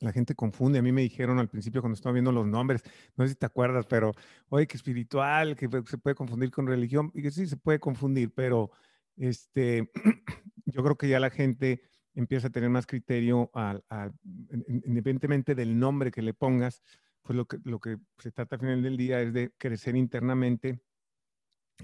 la 0.00 0.12
gente 0.12 0.34
confunde. 0.34 0.80
A 0.80 0.82
mí 0.82 0.90
me 0.90 1.02
dijeron 1.02 1.38
al 1.38 1.48
principio 1.48 1.80
cuando 1.80 1.94
estaba 1.94 2.12
viendo 2.12 2.32
los 2.32 2.46
nombres, 2.46 2.82
no 3.16 3.24
sé 3.24 3.30
si 3.30 3.36
te 3.36 3.46
acuerdas, 3.46 3.86
pero 3.86 4.12
oye, 4.48 4.66
que 4.66 4.76
espiritual, 4.76 5.54
que 5.54 5.68
se 5.86 5.98
puede 5.98 6.16
confundir 6.16 6.50
con 6.50 6.66
religión, 6.66 7.12
y 7.14 7.22
que 7.22 7.30
sí 7.30 7.46
se 7.46 7.56
puede 7.56 7.78
confundir, 7.78 8.32
pero 8.34 8.72
este, 9.16 9.92
yo 10.64 10.82
creo 10.82 10.96
que 10.96 11.08
ya 11.08 11.20
la 11.20 11.30
gente 11.30 11.82
empieza 12.14 12.48
a 12.48 12.50
tener 12.50 12.70
más 12.70 12.86
criterio, 12.86 13.50
independientemente 14.68 15.54
del 15.54 15.78
nombre 15.78 16.10
que 16.10 16.22
le 16.22 16.34
pongas, 16.34 16.82
pues 17.22 17.36
lo 17.36 17.46
que, 17.46 17.58
lo 17.64 17.80
que 17.80 17.98
se 18.18 18.32
trata 18.32 18.56
al 18.56 18.60
final 18.60 18.82
del 18.82 18.96
día 18.96 19.20
es 19.20 19.32
de 19.32 19.52
crecer 19.58 19.96
internamente 19.96 20.82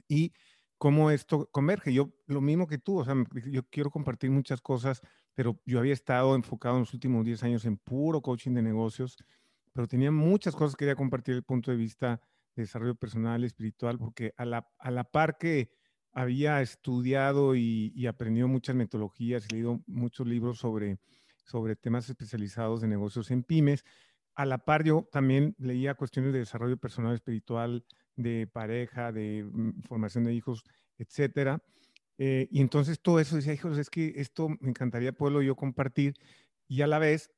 y 0.08 0.32
cómo 0.78 1.10
esto 1.10 1.48
converge. 1.50 1.92
Yo, 1.92 2.12
lo 2.26 2.40
mismo 2.40 2.66
que 2.66 2.78
tú, 2.78 2.98
o 2.98 3.04
sea, 3.04 3.14
yo 3.50 3.62
quiero 3.68 3.90
compartir 3.90 4.30
muchas 4.30 4.60
cosas, 4.60 5.00
pero 5.34 5.60
yo 5.64 5.78
había 5.78 5.92
estado 5.92 6.34
enfocado 6.34 6.76
en 6.76 6.80
los 6.80 6.94
últimos 6.94 7.24
10 7.24 7.42
años 7.42 7.64
en 7.64 7.76
puro 7.76 8.20
coaching 8.20 8.52
de 8.52 8.62
negocios, 8.62 9.16
pero 9.72 9.86
tenía 9.86 10.10
muchas 10.10 10.54
cosas 10.54 10.74
que 10.74 10.80
quería 10.80 10.96
compartir 10.96 11.34
desde 11.34 11.40
el 11.40 11.44
punto 11.44 11.70
de 11.70 11.76
vista 11.76 12.20
de 12.54 12.62
desarrollo 12.62 12.94
personal, 12.94 13.44
espiritual, 13.44 13.98
porque 13.98 14.32
a 14.36 14.44
la, 14.44 14.68
a 14.78 14.90
la 14.90 15.04
par 15.04 15.36
que 15.38 15.70
había 16.16 16.62
estudiado 16.62 17.54
y, 17.54 18.06
aprendido 18.06 18.48
muchas 18.48 18.74
metodologías, 18.74 19.52
leído 19.52 19.82
muchos 19.86 20.26
libros 20.26 20.58
sobre, 20.58 20.98
sobre 21.44 21.76
temas 21.76 22.08
especializados 22.08 22.80
de 22.80 22.88
negocios 22.88 23.30
en 23.30 23.42
pymes, 23.42 23.84
a 24.34 24.46
la 24.46 24.56
par 24.56 24.82
yo 24.82 25.06
también 25.12 25.54
leía 25.58 25.94
cuestiones 25.94 26.32
de 26.32 26.38
desarrollo 26.38 26.78
personal 26.78 27.14
espiritual, 27.14 27.84
de 28.16 28.48
pareja, 28.50 29.12
de 29.12 29.44
mm, 29.44 29.82
formación 29.82 30.24
de 30.24 30.32
hijos, 30.32 30.64
etcétera. 30.96 31.62
Eh, 32.16 32.48
y 32.50 32.62
entonces 32.62 32.98
todo 32.98 33.20
eso 33.20 33.36
decía, 33.36 33.52
hijos, 33.52 33.76
es 33.76 33.90
que 33.90 34.14
esto 34.16 34.48
me 34.48 34.70
encantaría 34.70 35.12
poderlo 35.12 35.42
yo 35.42 35.54
compartir. 35.54 36.14
Y 36.66 36.80
a 36.80 36.86
la 36.86 36.98
vez, 36.98 37.30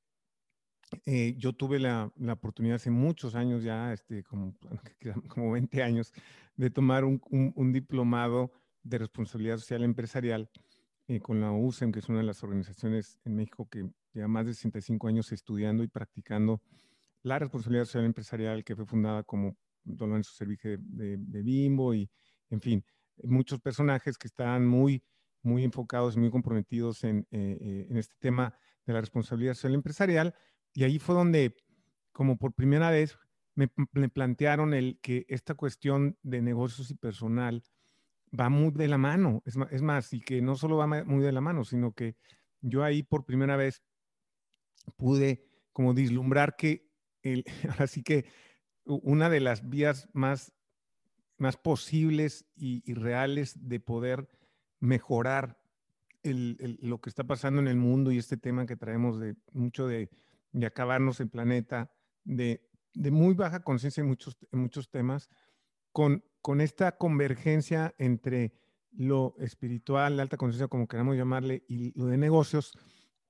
eh, 1.05 1.35
yo 1.37 1.53
tuve 1.53 1.81
la, 1.81 2.13
la, 2.17 2.35
oportunidad 2.35 2.77
hace 2.77 2.91
muchos 2.91 3.35
años 3.35 3.65
ya, 3.65 3.93
este, 3.93 4.23
como, 4.23 4.57
como 5.29 5.51
20 5.51 5.83
años, 5.83 6.13
de 6.55 6.71
tomar 6.71 7.05
un, 7.05 7.21
un, 7.31 7.73
diplomado 7.73 8.53
de 8.83 8.99
responsabilidad 8.99 9.59
social 9.59 9.85
empresarial 9.85 10.51
eh, 11.09 11.21
con 11.21 11.41
la 11.41 11.53
USEM, 11.53 11.91
que 11.91 12.01
es 12.01 12.09
una 12.09 12.19
de 12.19 12.25
las 12.25 12.43
organizaciones 12.43 13.19
en 13.25 13.37
México 13.37 13.69
que 13.71 13.89
lleva 14.13 14.29
más 14.29 14.47
de 14.47 14.55
65 14.55 15.09
años 15.09 15.33
estudiando 15.33 15.83
y 15.83 15.89
practicando 15.89 16.61
la 17.23 17.39
responsabilidad 17.39 17.87
social 17.87 18.05
empresarial, 18.05 18.65
que 18.65 18.77
fue 18.77 18.87
fundada 18.87 19.23
como 19.23 19.57
Don 19.85 20.11
Lorenzo 20.11 20.33
Servige 20.33 20.79
de, 20.81 21.17
de, 21.19 21.43
Bimbo 21.43 21.95
y, 21.95 22.11
en 22.51 22.61
fin, 22.61 22.85
muchos 23.23 23.61
personajes 23.61 24.19
que 24.19 24.29
están 24.29 24.67
muy, 24.67 25.03
muy 25.43 25.65
enfocados 25.65 26.17
muy 26.17 26.31
comprometidos 26.31 27.05
en, 27.05 27.27
eh, 27.31 27.59
eh, 27.61 27.87
en 27.91 27.97
este 27.97 28.15
tema 28.19 28.55
de 28.85 28.93
la 28.93 29.01
responsabilidad 29.01 29.55
social 29.55 29.75
empresarial. 29.75 30.35
Y 30.75 30.85
ahí 30.85 30.99
fue 30.99 31.15
donde, 31.15 31.57
como 32.13 32.37
por 32.37 32.53
primera 32.53 32.91
vez, 32.91 33.19
me, 33.55 33.71
me, 33.93 34.09
plantearon 34.09 34.75
el 34.75 35.01
que 35.01 35.27
esta 35.29 35.55
cuestión 35.55 36.17
de 36.23 36.43
negocios 36.43 36.91
y 36.91 36.95
personal 36.95 37.65
va 38.39 38.49
muy 38.49 38.71
de 38.73 38.89
la 38.89 38.99
mano. 38.99 39.43
Es 39.45 39.57
más, 39.57 39.83
más, 39.83 40.13
y 40.13 40.21
que 40.21 40.43
no 40.43 40.57
solo 40.57 40.77
va 40.77 40.87
muy 40.87 41.23
de 41.23 41.33
la 41.33 41.41
mano, 41.41 41.65
sino 41.65 41.93
que 41.93 42.17
yo 42.61 42.83
ahí 42.85 43.03
por 43.03 43.25
primera 43.25 43.57
vez 43.57 43.83
pude 44.97 45.45
como 45.73 45.95
vislumbrar 45.95 46.57
que 46.57 46.89
así 47.79 48.03
que 48.05 48.27
una 48.85 49.29
de 49.29 49.41
las 49.41 49.69
vías 49.69 50.09
más, 50.13 50.53
más 51.37 51.57
posibles 51.57 52.47
y, 52.57 52.93
reales 52.95 53.69
de 53.69 53.81
poder 53.81 54.29
mejorar 54.81 55.59
lo 56.23 57.01
que 57.01 57.11
está 57.11 57.25
pasando 57.25 57.61
en 57.61 57.69
el 57.69 57.77
mundo 57.77 58.11
y 58.13 58.19
este 58.19 58.37
tema 58.37 58.67
que 58.67 58.77
traemos 58.77 59.21
de 59.21 59.37
mucho 59.53 59.87
de, 59.87 60.11
acabarnos 60.67 61.21
el 61.21 61.29
planeta, 61.29 61.91
de, 62.25 62.63
muy 62.95 63.35
baja 63.35 63.63
conciencia 63.63 64.01
en 64.01 64.09
muchos, 64.09 64.37
en 64.51 64.61
muchos 64.61 64.91
temas, 64.91 65.29
con, 65.93 66.25
con 66.43 66.61
esta 66.61 66.97
convergencia 66.97 67.95
entre 67.99 68.53
lo 68.93 69.35
espiritual, 69.39 70.17
la 70.17 70.23
alta 70.23 70.37
conciencia, 70.37 70.69
como 70.69 70.89
queramos 70.89 71.17
llamarle, 71.17 71.65
y 71.69 71.99
lo 71.99 72.07
de 72.07 72.17
negocios, 72.19 72.73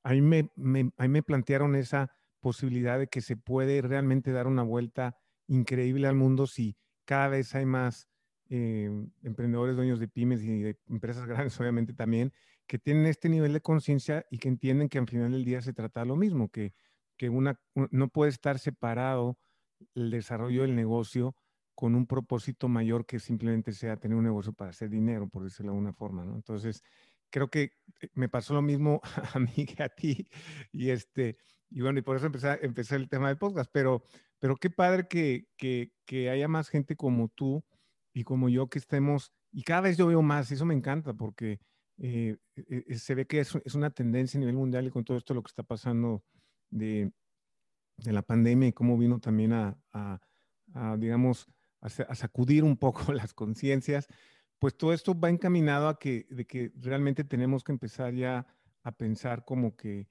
ahí 0.03 0.21
me, 0.21 0.51
me, 0.57 1.23
plantearon 1.23 1.75
esa 1.75 2.13
posibilidad 2.41 2.99
de 2.99 3.09
que 3.09 3.21
se 3.21 3.37
puede 3.37 3.83
realmente 3.83 4.33
dar 4.33 4.47
una 4.47 4.63
vuelta 4.63 5.19
increíble 5.47 6.07
al 6.07 6.15
mundo 6.15 6.47
si 6.47 6.77
cada 7.05 7.29
vez 7.29 7.55
hay 7.55 7.67
más 7.67 8.09
eh, 8.49 8.91
emprendedores, 9.23 9.77
dueños 9.77 10.01
de 10.01 10.09
pymes 10.09 10.43
y 10.43 10.63
de 10.63 10.79
empresas 10.89 11.27
grandes, 11.27 11.59
obviamente 11.61 11.93
también, 11.93 12.33
que 12.67 12.79
tienen 12.79 13.07
este 13.07 13.29
nivel 13.29 13.53
de 13.53 13.61
conciencia 13.61 14.27
y 14.31 14.39
que 14.39 14.49
entienden 14.49 14.89
que 14.89 14.99
al 14.99 15.09
final 15.09 15.33
del 15.33 15.45
día 15.45 15.61
se 15.61 15.73
trata 15.73 16.05
lo 16.05 16.17
mismo, 16.17 16.49
que, 16.51 16.73
no 17.91 18.09
puede 18.09 18.31
estar 18.31 18.61
separado 18.61 19.37
el 19.97 20.11
desarrollo 20.11 20.63
del 20.63 20.77
negocio 20.77 21.35
con 21.79 21.95
un 21.95 22.07
propósito 22.07 22.67
mayor 22.67 23.07
que 23.07 23.21
simplemente 23.21 23.71
sea 23.73 23.97
tener 23.97 24.19
un 24.19 24.25
negocio 24.25 24.53
para 24.53 24.71
hacer 24.71 24.91
dinero, 24.91 25.29
por 25.29 25.45
decirlo 25.45 25.71
de 25.71 25.77
alguna 25.77 25.93
forma, 25.93 26.25
¿no? 26.25 26.35
Entonces, 26.35 26.83
creo 27.31 27.51
que 27.51 27.75
eh, 28.01 28.09
me 28.15 28.29
pasó 28.29 28.53
lo 28.53 28.63
mismo 28.63 29.01
a 29.33 29.39
mí 29.39 29.65
que 29.65 29.85
a 29.85 29.89
ti, 29.89 30.29
y 30.73 30.91
este, 30.91 31.37
y 31.71 31.81
bueno, 31.81 32.01
y 32.01 32.03
por 32.03 32.17
eso 32.17 32.27
empecé, 32.27 32.59
empecé 32.63 32.97
el 32.97 33.09
tema 33.09 33.29
del 33.29 33.39
podcast, 33.39 33.71
pero 33.73 34.03
pero 34.41 34.57
qué 34.57 34.71
padre 34.71 35.07
que, 35.07 35.47
que, 35.57 35.93
que, 36.05 36.31
haya 36.31 36.49
más 36.49 36.69
gente 36.69 36.97
como 36.97 37.29
tú 37.29 37.65
y 38.13 38.25
como 38.25 38.49
yo 38.49 38.67
que 38.67 38.81
estemos, 38.81 39.33
y 39.53 39.63
cada 39.63 39.83
vez 39.83 39.97
yo 39.97 40.09
veo 40.09 40.21
más, 40.21 40.51
y 40.51 40.55
eso 40.55 40.65
me 40.65 40.75
encanta 40.75 41.15
porque 41.15 41.61
eh, 41.99 42.39
e, 42.57 42.87
e, 42.89 42.99
se 42.99 43.15
ve 43.15 43.29
que 43.29 43.39
es, 43.39 43.55
una 43.77 43.91
tendencia 43.91 44.37
a 44.37 44.41
nivel 44.41 44.57
mundial 44.57 44.89
y 44.89 44.91
con 44.91 45.05
todo 45.05 45.17
esto 45.17 45.33
lo 45.33 45.45
que 45.45 45.51
está 45.51 45.63
pasando 45.63 46.25
de, 46.71 47.13
de 47.99 48.13
la 48.13 48.23
pandemia 48.23 48.69
y 48.69 48.73
cómo 48.73 48.99
vino 48.99 49.21
también 49.21 49.53
a 49.53 49.79
digamos, 50.99 51.47
a, 51.81 52.15
sacudir 52.15 52.65
un 52.65 52.77
poco 52.77 53.13
las 53.13 53.35
conciencias, 53.35 54.09
pues 54.59 54.77
todo 54.77 54.93
esto 54.93 55.19
va 55.19 55.31
encaminado 55.31 55.89
a 55.89 55.99
que, 55.99 56.27
de 56.31 56.47
que 56.47 56.73
realmente 56.77 57.25
tenemos 57.25 57.63
que 57.63 57.73
empezar 57.73 58.15
ya 58.15 58.47
a 58.83 58.93
pensar 58.93 59.45
como 59.45 59.77
que 59.77 60.09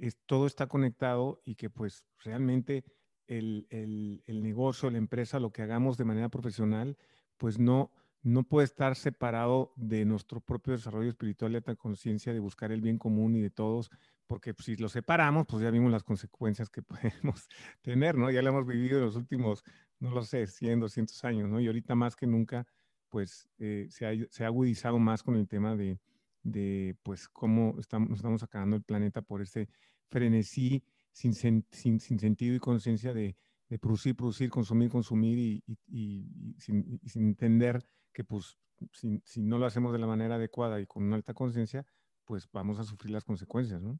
es, 0.00 0.18
todo 0.26 0.46
está 0.46 0.66
conectado 0.66 1.40
y 1.44 1.54
que 1.54 1.70
pues 1.70 2.04
realmente 2.18 2.84
el, 3.26 3.66
el, 3.70 4.22
el, 4.26 4.42
negocio, 4.42 4.90
la 4.90 4.98
empresa, 4.98 5.38
lo 5.38 5.52
que 5.52 5.62
hagamos 5.62 5.96
de 5.96 6.04
manera 6.04 6.28
profesional, 6.28 6.98
pues 7.36 7.58
no, 7.58 7.92
no 8.24 8.42
puede 8.42 8.64
estar 8.64 8.96
separado 8.96 9.72
de 9.76 10.04
nuestro 10.04 10.40
propio 10.40 10.72
desarrollo 10.72 11.10
espiritual 11.10 11.52
y 11.52 11.60
de 11.60 11.76
conciencia 11.76 12.32
de 12.32 12.40
buscar 12.40 12.72
el 12.72 12.80
bien 12.80 12.98
común 12.98 13.36
y 13.36 13.40
de 13.40 13.50
todos, 13.50 13.90
porque 14.26 14.54
pues, 14.54 14.64
si 14.64 14.76
lo 14.76 14.88
separamos, 14.88 15.46
pues 15.46 15.62
ya 15.62 15.70
vimos 15.70 15.92
las 15.92 16.02
consecuencias 16.02 16.70
que 16.70 16.82
podemos 17.22 17.48
tener, 17.82 18.16
¿no? 18.16 18.30
Ya 18.30 18.42
lo 18.42 18.48
hemos 18.48 18.66
vivido 18.66 18.98
en 18.98 19.04
los 19.04 19.16
últimos, 19.16 19.62
no 20.04 20.10
lo 20.10 20.22
sé, 20.22 20.46
100, 20.46 20.80
200 20.80 21.24
años, 21.24 21.48
¿no? 21.48 21.60
Y 21.60 21.66
ahorita 21.66 21.94
más 21.94 22.14
que 22.14 22.26
nunca, 22.26 22.66
pues 23.08 23.48
eh, 23.58 23.86
se, 23.88 24.06
ha, 24.06 24.12
se, 24.28 24.44
ha, 24.44 24.48
agudizado 24.48 24.98
más 24.98 25.22
con 25.22 25.36
el 25.36 25.48
tema 25.48 25.76
de, 25.76 25.98
de 26.42 26.94
pues, 27.02 27.26
cómo 27.26 27.76
estamos, 27.80 28.18
estamos 28.18 28.42
acabando 28.42 28.76
el 28.76 28.82
planeta 28.82 29.22
por 29.22 29.40
ese 29.40 29.68
frenesí 30.10 30.84
sin, 31.10 31.32
sin, 31.32 31.64
sin 32.00 32.18
sentido 32.18 32.54
y 32.54 32.58
conciencia 32.58 33.14
de, 33.14 33.34
de, 33.70 33.78
producir, 33.78 34.14
producir, 34.14 34.50
consumir, 34.50 34.90
consumir 34.90 35.38
y, 35.38 35.64
y, 35.66 35.78
y, 35.88 36.54
sin, 36.58 37.00
sin, 37.06 37.28
entender 37.28 37.82
que 38.12 38.24
pues 38.24 38.58
si, 38.92 39.22
si, 39.24 39.42
no 39.42 39.56
lo 39.56 39.64
hacemos 39.64 39.92
de 39.94 40.00
la 40.00 40.06
manera 40.06 40.34
adecuada 40.34 40.80
y 40.80 40.86
con 40.86 41.04
una 41.04 41.16
alta 41.16 41.32
conciencia, 41.32 41.86
pues 42.26 42.46
vamos 42.52 42.78
a 42.78 42.84
sufrir 42.84 43.10
las 43.10 43.24
consecuencias, 43.24 43.80
¿no? 43.80 43.98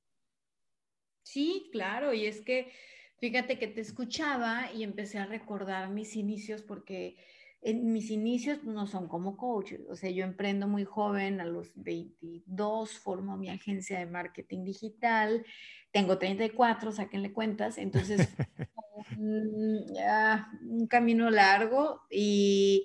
Sí, 1.22 1.70
claro, 1.72 2.12
y 2.12 2.26
es 2.26 2.42
que 2.42 2.70
fíjate 3.24 3.58
que 3.58 3.68
te 3.68 3.80
escuchaba 3.80 4.70
y 4.74 4.82
empecé 4.82 5.18
a 5.18 5.24
recordar 5.24 5.88
mis 5.88 6.14
inicios 6.14 6.60
porque 6.60 7.16
en 7.62 7.90
mis 7.90 8.10
inicios 8.10 8.64
no 8.64 8.86
son 8.86 9.08
como 9.08 9.38
coach, 9.38 9.72
o 9.88 9.96
sea, 9.96 10.10
yo 10.10 10.26
emprendo 10.26 10.68
muy 10.68 10.84
joven, 10.84 11.40
a 11.40 11.46
los 11.46 11.72
22 11.74 12.98
formo 12.98 13.38
mi 13.38 13.48
agencia 13.48 13.98
de 13.98 14.04
marketing 14.04 14.64
digital, 14.64 15.42
tengo 15.90 16.18
34, 16.18 16.92
sáquenle 16.92 17.32
cuentas, 17.32 17.78
entonces 17.78 18.28
un, 19.18 19.86
un 20.68 20.86
camino 20.86 21.30
largo 21.30 22.02
y, 22.10 22.84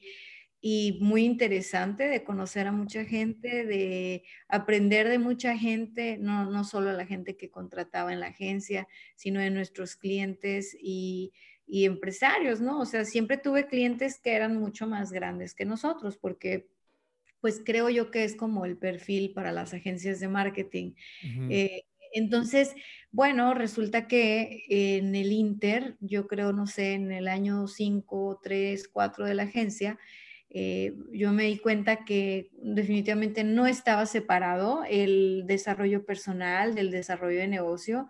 y, 0.61 0.97
muy 1.01 1.23
interesante 1.25 2.07
de 2.07 2.23
conocer 2.23 2.67
a 2.67 2.71
mucha 2.71 3.05
gente, 3.05 3.65
de 3.65 4.23
aprender 4.47 5.09
de 5.09 5.19
mucha 5.19 5.57
gente, 5.57 6.17
no, 6.17 6.49
no 6.49 6.63
solo 6.63 6.89
a 6.89 6.93
la 6.93 7.05
gente 7.05 7.37
que 7.37 7.49
contrataba 7.49 8.13
en 8.13 8.19
la 8.19 8.27
agencia, 8.27 8.87
sino 9.15 9.39
de 9.39 9.49
nuestros 9.49 9.95
clientes 9.95 10.75
y 10.79 11.33
y 11.69 11.85
empresarios, 11.85 12.59
¿no? 12.59 12.79
O 12.79 12.85
sea, 12.85 13.05
siempre 13.05 13.37
tuve 13.37 13.67
clientes 13.67 14.19
que 14.19 14.33
eran 14.33 14.57
mucho 14.57 14.87
más 14.87 15.11
grandes 15.11 15.53
que 15.53 15.65
nosotros, 15.65 16.17
porque 16.17 16.67
pues 17.41 17.61
creo 17.63 17.89
yo 17.89 18.11
que 18.11 18.23
es 18.23 18.35
como 18.35 18.65
el 18.65 18.75
perfil 18.75 19.31
para 19.33 19.51
las 19.51 19.73
agencias 19.73 20.19
de 20.19 20.27
marketing. 20.27 20.93
Eh, 21.49 21.83
entonces, 22.11 22.73
bueno, 23.11 23.53
resulta 23.53 24.07
que 24.07 24.65
en 24.67 25.15
el 25.15 25.31
Inter, 25.31 25.95
yo 26.01 26.27
creo, 26.27 26.51
no 26.51 26.65
sé, 26.65 26.93
en 26.93 27.11
el 27.11 27.27
año 27.27 27.67
5, 27.67 28.41
3, 28.43 28.87
4 28.89 29.25
de 29.25 29.35
la 29.35 29.43
agencia, 29.43 29.97
eh, 30.49 30.95
yo 31.11 31.31
me 31.31 31.43
di 31.43 31.57
cuenta 31.59 32.05
que 32.05 32.49
definitivamente 32.53 33.43
no 33.43 33.67
estaba 33.67 34.05
separado 34.05 34.83
el 34.89 35.43
desarrollo 35.45 36.05
personal 36.05 36.73
del 36.73 36.89
desarrollo 36.91 37.39
de 37.39 37.47
negocio. 37.47 38.07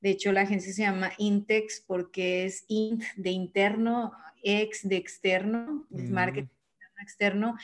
De 0.00 0.10
hecho, 0.10 0.32
la 0.32 0.42
agencia 0.42 0.72
se 0.72 0.82
llama 0.82 1.12
Intex 1.18 1.82
porque 1.86 2.44
es 2.44 2.64
int 2.68 3.02
de 3.16 3.30
interno, 3.30 4.12
ex 4.42 4.88
de 4.88 4.96
externo, 4.96 5.86
es 5.94 6.08
mm. 6.08 6.12
marketing 6.12 6.60
externo. 7.02 7.56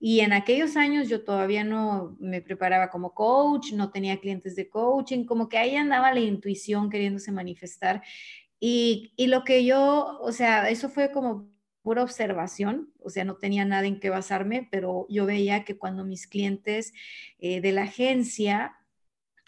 Y 0.00 0.20
en 0.20 0.32
aquellos 0.32 0.76
años 0.76 1.08
yo 1.08 1.24
todavía 1.24 1.64
no 1.64 2.16
me 2.20 2.40
preparaba 2.40 2.90
como 2.90 3.12
coach, 3.12 3.72
no 3.72 3.90
tenía 3.90 4.20
clientes 4.20 4.56
de 4.56 4.68
coaching, 4.68 5.24
como 5.24 5.48
que 5.48 5.58
ahí 5.58 5.76
andaba 5.76 6.12
la 6.12 6.20
intuición 6.20 6.90
queriéndose 6.90 7.32
manifestar. 7.32 8.02
Y, 8.60 9.12
y 9.16 9.26
lo 9.26 9.44
que 9.44 9.64
yo, 9.64 10.18
o 10.20 10.32
sea, 10.32 10.70
eso 10.70 10.88
fue 10.88 11.10
como 11.10 11.53
pura 11.84 12.02
observación, 12.02 12.90
o 12.98 13.10
sea, 13.10 13.26
no 13.26 13.36
tenía 13.36 13.66
nada 13.66 13.86
en 13.86 14.00
qué 14.00 14.08
basarme, 14.08 14.66
pero 14.72 15.06
yo 15.10 15.26
veía 15.26 15.64
que 15.64 15.76
cuando 15.76 16.02
mis 16.02 16.26
clientes 16.26 16.94
eh, 17.38 17.60
de 17.60 17.72
la 17.72 17.82
agencia 17.82 18.74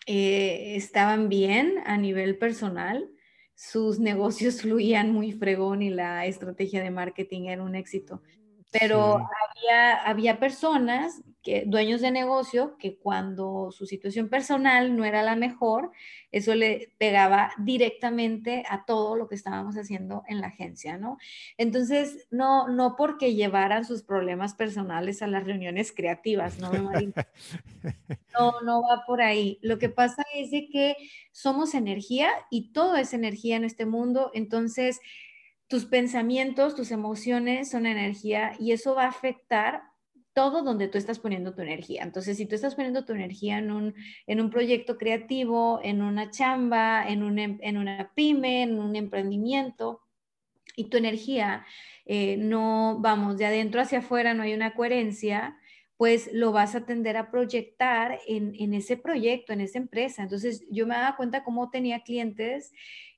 eh, 0.06 0.76
estaban 0.76 1.30
bien 1.30 1.78
a 1.86 1.96
nivel 1.96 2.36
personal, 2.36 3.08
sus 3.54 3.98
negocios 4.10 4.60
fluían 4.60 5.12
muy 5.12 5.32
fregón 5.32 5.80
y 5.80 5.88
la 5.88 6.26
estrategia 6.26 6.82
de 6.82 6.90
marketing 6.90 7.46
era 7.46 7.62
un 7.62 7.74
éxito. 7.74 8.22
Pero 8.70 9.14
había, 9.16 9.94
había 10.04 10.38
personas, 10.38 11.22
que, 11.46 11.62
dueños 11.64 12.00
de 12.00 12.10
negocio, 12.10 12.76
que 12.76 12.96
cuando 12.96 13.70
su 13.70 13.86
situación 13.86 14.28
personal 14.28 14.96
no 14.96 15.04
era 15.04 15.22
la 15.22 15.36
mejor, 15.36 15.92
eso 16.32 16.56
le 16.56 16.92
pegaba 16.98 17.52
directamente 17.56 18.64
a 18.68 18.84
todo 18.84 19.14
lo 19.14 19.28
que 19.28 19.36
estábamos 19.36 19.76
haciendo 19.76 20.24
en 20.26 20.40
la 20.40 20.48
agencia, 20.48 20.98
¿no? 20.98 21.18
Entonces, 21.56 22.26
no, 22.32 22.66
no 22.66 22.96
porque 22.96 23.34
llevaran 23.34 23.84
sus 23.84 24.02
problemas 24.02 24.54
personales 24.54 25.22
a 25.22 25.28
las 25.28 25.44
reuniones 25.44 25.92
creativas, 25.92 26.58
¿no? 26.58 26.72
No, 28.38 28.60
no 28.60 28.82
va 28.82 29.04
por 29.06 29.22
ahí. 29.22 29.58
Lo 29.62 29.78
que 29.78 29.88
pasa 29.88 30.22
es 30.34 30.50
de 30.50 30.68
que 30.68 30.96
somos 31.32 31.74
energía 31.74 32.28
y 32.50 32.72
todo 32.72 32.96
es 32.96 33.14
energía 33.14 33.56
en 33.56 33.64
este 33.64 33.86
mundo, 33.86 34.30
entonces 34.34 35.00
tus 35.68 35.86
pensamientos, 35.86 36.74
tus 36.74 36.90
emociones 36.90 37.70
son 37.70 37.86
energía 37.86 38.52
y 38.58 38.72
eso 38.72 38.94
va 38.94 39.04
a 39.04 39.08
afectar 39.08 39.84
todo 40.36 40.62
donde 40.62 40.88
tú 40.88 40.98
estás 40.98 41.18
poniendo 41.18 41.54
tu 41.54 41.62
energía. 41.62 42.02
Entonces, 42.02 42.36
si 42.36 42.44
tú 42.44 42.54
estás 42.54 42.74
poniendo 42.74 43.06
tu 43.06 43.14
energía 43.14 43.56
en 43.56 43.70
un, 43.70 43.94
en 44.26 44.42
un 44.42 44.50
proyecto 44.50 44.98
creativo, 44.98 45.80
en 45.82 46.02
una 46.02 46.30
chamba, 46.30 47.08
en, 47.08 47.22
un, 47.22 47.38
em, 47.38 47.58
en 47.62 47.78
una 47.78 48.12
pyme, 48.14 48.64
en 48.64 48.78
un 48.78 48.96
emprendimiento, 48.96 50.02
y 50.76 50.90
tu 50.90 50.98
energía 50.98 51.64
eh, 52.04 52.36
no, 52.36 52.98
vamos, 53.00 53.38
de 53.38 53.46
adentro 53.46 53.80
hacia 53.80 54.00
afuera 54.00 54.34
no 54.34 54.42
hay 54.42 54.52
una 54.52 54.74
coherencia, 54.74 55.56
pues 55.96 56.28
lo 56.34 56.52
vas 56.52 56.74
a 56.74 56.84
tender 56.84 57.16
a 57.16 57.30
proyectar 57.30 58.20
en, 58.28 58.52
en, 58.58 58.74
ese 58.74 58.98
proyecto, 58.98 59.54
en 59.54 59.62
esa 59.62 59.78
empresa. 59.78 60.22
Entonces 60.22 60.66
yo 60.70 60.86
me 60.86 60.96
daba 60.96 61.16
cuenta 61.16 61.44
cómo 61.44 61.70
tenía 61.70 62.00
clientes 62.00 62.72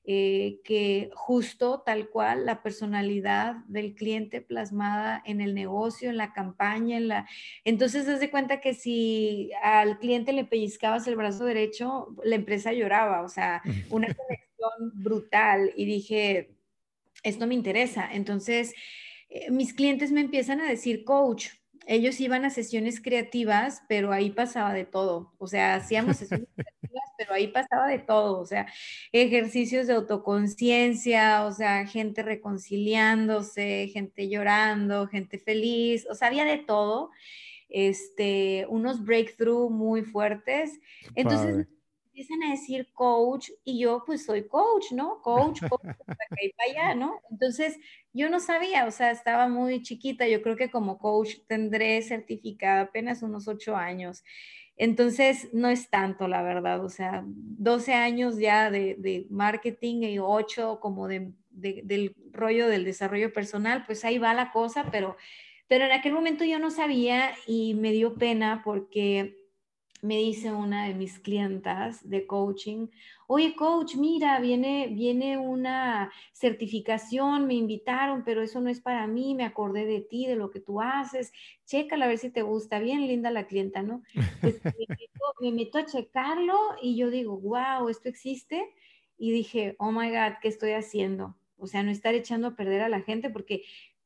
eh, 0.05 0.59
que 0.63 1.11
justo 1.13 1.83
tal 1.85 2.09
cual 2.09 2.45
la 2.45 2.63
personalidad 2.63 3.57
del 3.67 3.93
cliente 3.93 4.41
plasmada 4.41 5.21
en 5.25 5.41
el 5.41 5.53
negocio, 5.53 6.09
en 6.09 6.17
la 6.17 6.33
campaña, 6.33 6.97
en 6.97 7.09
la... 7.09 7.27
Entonces, 7.63 8.07
haz 8.07 8.19
de 8.19 8.31
cuenta 8.31 8.59
que 8.59 8.73
si 8.73 9.51
al 9.61 9.99
cliente 9.99 10.33
le 10.33 10.45
pellizcabas 10.45 11.07
el 11.07 11.15
brazo 11.15 11.45
derecho, 11.45 12.15
la 12.23 12.35
empresa 12.35 12.73
lloraba, 12.73 13.21
o 13.21 13.29
sea, 13.29 13.61
una 13.91 14.07
conexión 14.13 14.91
brutal 14.93 15.71
y 15.75 15.85
dije, 15.85 16.55
esto 17.23 17.45
me 17.45 17.53
interesa. 17.53 18.09
Entonces, 18.11 18.73
eh, 19.29 19.51
mis 19.51 19.73
clientes 19.73 20.11
me 20.11 20.21
empiezan 20.21 20.61
a 20.61 20.69
decir, 20.69 21.03
coach, 21.03 21.49
ellos 21.89 22.19
iban 22.21 22.45
a 22.45 22.51
sesiones 22.51 23.01
creativas, 23.01 23.81
pero 23.87 24.11
ahí 24.11 24.29
pasaba 24.29 24.73
de 24.73 24.85
todo. 24.85 25.33
O 25.39 25.47
sea, 25.47 25.73
hacíamos 25.73 26.17
sesiones 26.17 26.47
creativas, 26.55 27.03
pero 27.17 27.33
ahí 27.33 27.47
pasaba 27.47 27.87
de 27.87 27.97
todo. 27.97 28.39
O 28.39 28.45
sea, 28.45 28.67
ejercicios 29.11 29.87
de 29.87 29.93
autoconciencia, 29.93 31.45
o 31.45 31.51
sea, 31.51 31.87
gente 31.87 32.21
reconciliándose, 32.21 33.89
gente 33.91 34.29
llorando, 34.29 35.07
gente 35.07 35.39
feliz, 35.39 36.05
o 36.11 36.13
sea, 36.13 36.27
había 36.27 36.45
de 36.45 36.59
todo. 36.59 37.09
Este, 37.69 38.67
unos 38.69 39.03
breakthrough 39.03 39.71
muy 39.71 40.03
fuertes. 40.03 40.79
Entonces, 41.15 41.65
empiezan 42.19 42.43
a 42.43 42.51
decir 42.51 42.89
coach 42.93 43.49
y 43.63 43.79
yo 43.79 44.03
pues 44.05 44.25
soy 44.25 44.45
coach, 44.45 44.91
¿no? 44.91 45.21
Coach, 45.21 45.61
coach, 45.69 45.81
para 46.05 46.69
allá, 46.69 46.93
¿no? 46.93 47.21
Entonces 47.31 47.77
yo 48.11 48.29
no 48.29 48.41
sabía, 48.41 48.85
o 48.85 48.91
sea, 48.91 49.11
estaba 49.11 49.47
muy 49.47 49.81
chiquita, 49.83 50.27
yo 50.27 50.41
creo 50.41 50.57
que 50.57 50.69
como 50.69 50.97
coach 50.97 51.35
tendré 51.47 52.01
certificada 52.01 52.81
apenas 52.81 53.23
unos 53.23 53.47
ocho 53.47 53.77
años. 53.77 54.25
Entonces, 54.75 55.49
no 55.53 55.69
es 55.69 55.89
tanto, 55.89 56.27
la 56.27 56.41
verdad, 56.41 56.83
o 56.83 56.89
sea, 56.89 57.23
12 57.25 57.93
años 57.93 58.37
ya 58.37 58.69
de, 58.69 58.95
de 58.97 59.25
marketing 59.29 60.03
y 60.03 60.19
ocho 60.19 60.79
como 60.81 61.07
de, 61.07 61.31
del 61.51 62.15
rollo 62.33 62.67
del 62.67 62.83
desarrollo 62.83 63.31
personal, 63.31 63.85
pues 63.85 64.03
ahí 64.03 64.17
va 64.17 64.33
la 64.33 64.51
cosa, 64.51 64.89
pero, 64.91 65.15
pero 65.69 65.85
en 65.85 65.91
aquel 65.93 66.11
momento 66.11 66.43
yo 66.43 66.59
no 66.59 66.69
sabía 66.69 67.31
y 67.47 67.75
me 67.75 67.91
dio 67.91 68.15
pena 68.15 68.61
porque 68.65 69.38
me 70.01 70.17
dice 70.17 70.51
una 70.51 70.87
de 70.87 70.93
mis 70.93 71.19
clientas 71.19 72.07
de 72.09 72.25
coaching, 72.25 72.87
oye 73.27 73.55
coach, 73.55 73.95
mira, 73.95 74.39
viene, 74.39 74.87
viene 74.87 75.37
una 75.37 76.11
certificación, 76.33 77.47
me 77.47 77.55
invitaron, 77.55 78.23
pero 78.23 78.41
eso 78.41 78.61
no 78.61 78.69
es 78.69 78.79
para 78.79 79.07
mí, 79.07 79.35
me 79.35 79.45
acordé 79.45 79.85
de 79.85 80.01
ti, 80.01 80.25
de 80.25 80.35
lo 80.35 80.51
que 80.51 80.59
tú 80.59 80.81
haces, 80.81 81.33
chécala 81.65 82.05
a 82.05 82.07
ver 82.07 82.17
si 82.17 82.29
te 82.29 82.41
gusta, 82.41 82.79
bien 82.79 83.07
linda 83.07 83.29
la 83.31 83.47
clienta, 83.47 83.83
¿no? 83.83 84.03
Pues 84.41 84.59
me, 85.41 85.51
meto, 85.51 85.77
a 85.77 85.85
checarlo 85.85 86.57
y 86.81 86.95
yo 86.95 87.09
digo, 87.09 87.37
wow, 87.37 87.89
esto 87.89 88.09
existe. 88.09 88.73
Y 89.17 89.31
dije, 89.31 89.75
oh 89.79 89.91
my 89.91 90.09
God, 90.09 90.37
¿qué 90.41 90.47
estoy 90.47 90.71
haciendo? 90.71 91.35
O 91.57 91.67
sea, 91.67 91.83
no 91.83 91.91
estar 91.91 92.15
echando 92.15 92.47
a 92.47 92.55
perder 92.55 92.81
a 92.81 92.89
la 92.89 93.01
gente 93.01 93.29
porque 93.29 93.63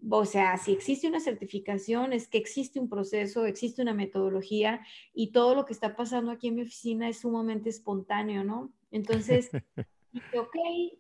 o 0.10 0.26
sea, 0.26 0.58
si 0.58 0.72
existe 0.72 1.08
una 1.08 1.20
certificación, 1.20 2.14
es 2.14 2.28
que 2.28 2.38
existe 2.38 2.80
un 2.80 2.90
proceso, 2.90 3.46
existe 3.46 3.82
una 3.82 3.94
metodología 3.94 4.82
y 5.14 5.32
todo 5.32 5.56
lo 5.56 5.66
que 5.66 5.74
está 5.74 5.96
pasando 5.96 6.32
aquí 6.32 6.48
en 6.48 6.56
mi 6.56 6.62
oficina 6.64 7.10
es 7.10 7.20
sumamente 7.20 7.70
espontáneo, 7.70 8.44
¿no? 8.44 8.74
Entonces, 8.92 9.50
dije, 10.12 10.40
ok, 10.40 10.56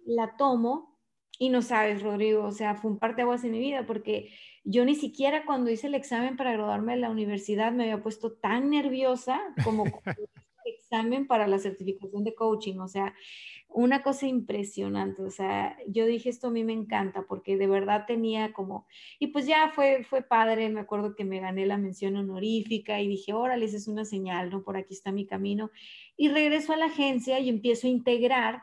la 0.06 0.36
tomo 0.38 0.98
y 1.40 1.50
no 1.50 1.62
sabes, 1.62 2.02
Rodrigo, 2.02 2.44
o 2.44 2.52
sea, 2.52 2.76
fue 2.76 2.92
un 2.92 3.00
aguas 3.02 3.44
en 3.44 3.52
mi 3.52 3.60
vida 3.60 3.86
porque 3.86 4.32
yo 4.64 4.86
ni 4.86 4.96
siquiera 4.96 5.46
cuando 5.46 5.72
hice 5.72 5.88
el 5.88 5.96
examen 5.96 6.38
para 6.38 6.54
graduarme 6.54 6.94
de 6.94 7.02
la 7.02 7.10
universidad 7.10 7.72
me 7.72 7.84
había 7.84 8.04
puesto 8.04 8.34
tan 8.34 8.70
nerviosa 8.70 9.42
como 9.64 9.84
el 10.06 10.74
examen 10.74 11.28
para 11.28 11.48
la 11.48 11.60
certificación 11.60 12.24
de 12.24 12.36
coaching, 12.36 12.78
o 12.80 12.88
sea, 12.88 13.14
una 13.74 14.04
cosa 14.04 14.28
impresionante, 14.28 15.22
o 15.22 15.32
sea, 15.32 15.78
yo 15.88 16.06
dije, 16.06 16.30
esto 16.30 16.48
a 16.48 16.52
mí 16.52 16.64
me 16.64 16.74
encanta 16.74 17.26
porque 17.28 17.58
de 17.58 17.68
verdad 17.68 18.06
tenía 18.08 18.54
como, 18.54 18.86
y 19.20 19.28
pues 19.28 19.46
ya 19.46 19.72
fue, 19.74 20.04
fue 20.04 20.22
padre, 20.22 20.70
me 20.70 20.80
acuerdo 20.80 21.16
que 21.16 21.26
me 21.26 21.40
gané 21.40 21.66
la 21.66 21.78
mención 21.78 22.16
honorífica 22.16 23.02
y 23.02 23.08
dije, 23.08 23.34
órale, 23.34 23.66
esa 23.66 23.78
es 23.78 23.88
una 23.88 24.06
señal, 24.06 24.50
¿no? 24.50 24.64
Por 24.64 24.78
aquí 24.78 24.94
está 24.94 25.12
mi 25.12 25.26
camino. 25.26 25.72
Y 26.16 26.30
regreso 26.30 26.74
a 26.74 26.78
la 26.78 26.86
agencia 26.86 27.40
y 27.40 27.50
empiezo 27.50 27.88
a 27.88 27.92
integrar 27.92 28.62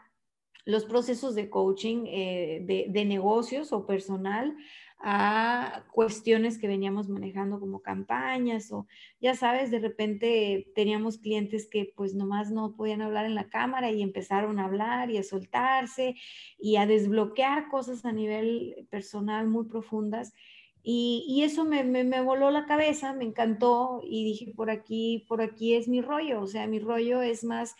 los 0.65 0.85
procesos 0.85 1.35
de 1.35 1.51
coaching 1.51 2.05
eh, 2.07 2.63
de, 2.65 2.87
de 2.89 3.05
negocios 3.05 3.73
o 3.73 3.87
personal 3.87 4.57
a 5.03 5.85
cuestiones 5.93 6.59
que 6.59 6.69
veníamos 6.69 7.09
manejando 7.09 7.59
como 7.59 7.81
campañas 7.81 8.71
o 8.71 8.87
ya 9.21 9.35
sabes, 9.35 9.71
de 9.71 9.79
repente 9.79 10.71
teníamos 10.75 11.17
clientes 11.17 11.67
que 11.67 11.91
pues 11.97 12.15
nomás 12.15 12.51
no 12.51 12.77
podían 12.77 13.01
hablar 13.01 13.25
en 13.25 13.35
la 13.35 13.49
cámara 13.49 13.91
y 13.91 14.03
empezaron 14.03 14.59
a 14.59 14.67
hablar 14.67 15.11
y 15.11 15.17
a 15.17 15.23
soltarse 15.23 16.17
y 16.59 16.77
a 16.77 16.87
desbloquear 16.87 17.69
cosas 17.69 18.05
a 18.05 18.13
nivel 18.13 18.87
personal 18.91 19.47
muy 19.47 19.65
profundas. 19.65 20.35
Y, 20.83 21.25
y 21.29 21.43
eso 21.45 21.65
me, 21.65 21.85
me, 21.85 22.05
me, 22.05 22.23
voló 22.23 22.51
la 22.51 22.67
cabeza, 22.67 23.13
me 23.13 23.25
encantó 23.25 24.01
y 24.03 24.25
dije, 24.25 24.53
por 24.55 24.71
aquí, 24.71 25.25
por 25.29 25.43
aquí 25.43 25.75
es 25.75 25.89
mi 25.89 26.01
rollo, 26.01 26.41
o 26.41 26.47
sea, 26.47 26.67
mi 26.67 26.79
rollo 26.79 27.21
es 27.21 27.45
más 27.45 27.77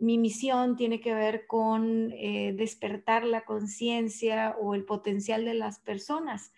mi 0.00 0.18
misión 0.18 0.76
tiene 0.76 1.00
que 1.00 1.14
ver 1.14 1.46
con 1.46 2.12
eh, 2.12 2.54
despertar 2.56 3.24
la 3.24 3.44
conciencia 3.44 4.56
o 4.60 4.74
el 4.74 4.84
potencial 4.84 5.44
de 5.44 5.54
las 5.54 5.78
personas. 5.78 6.52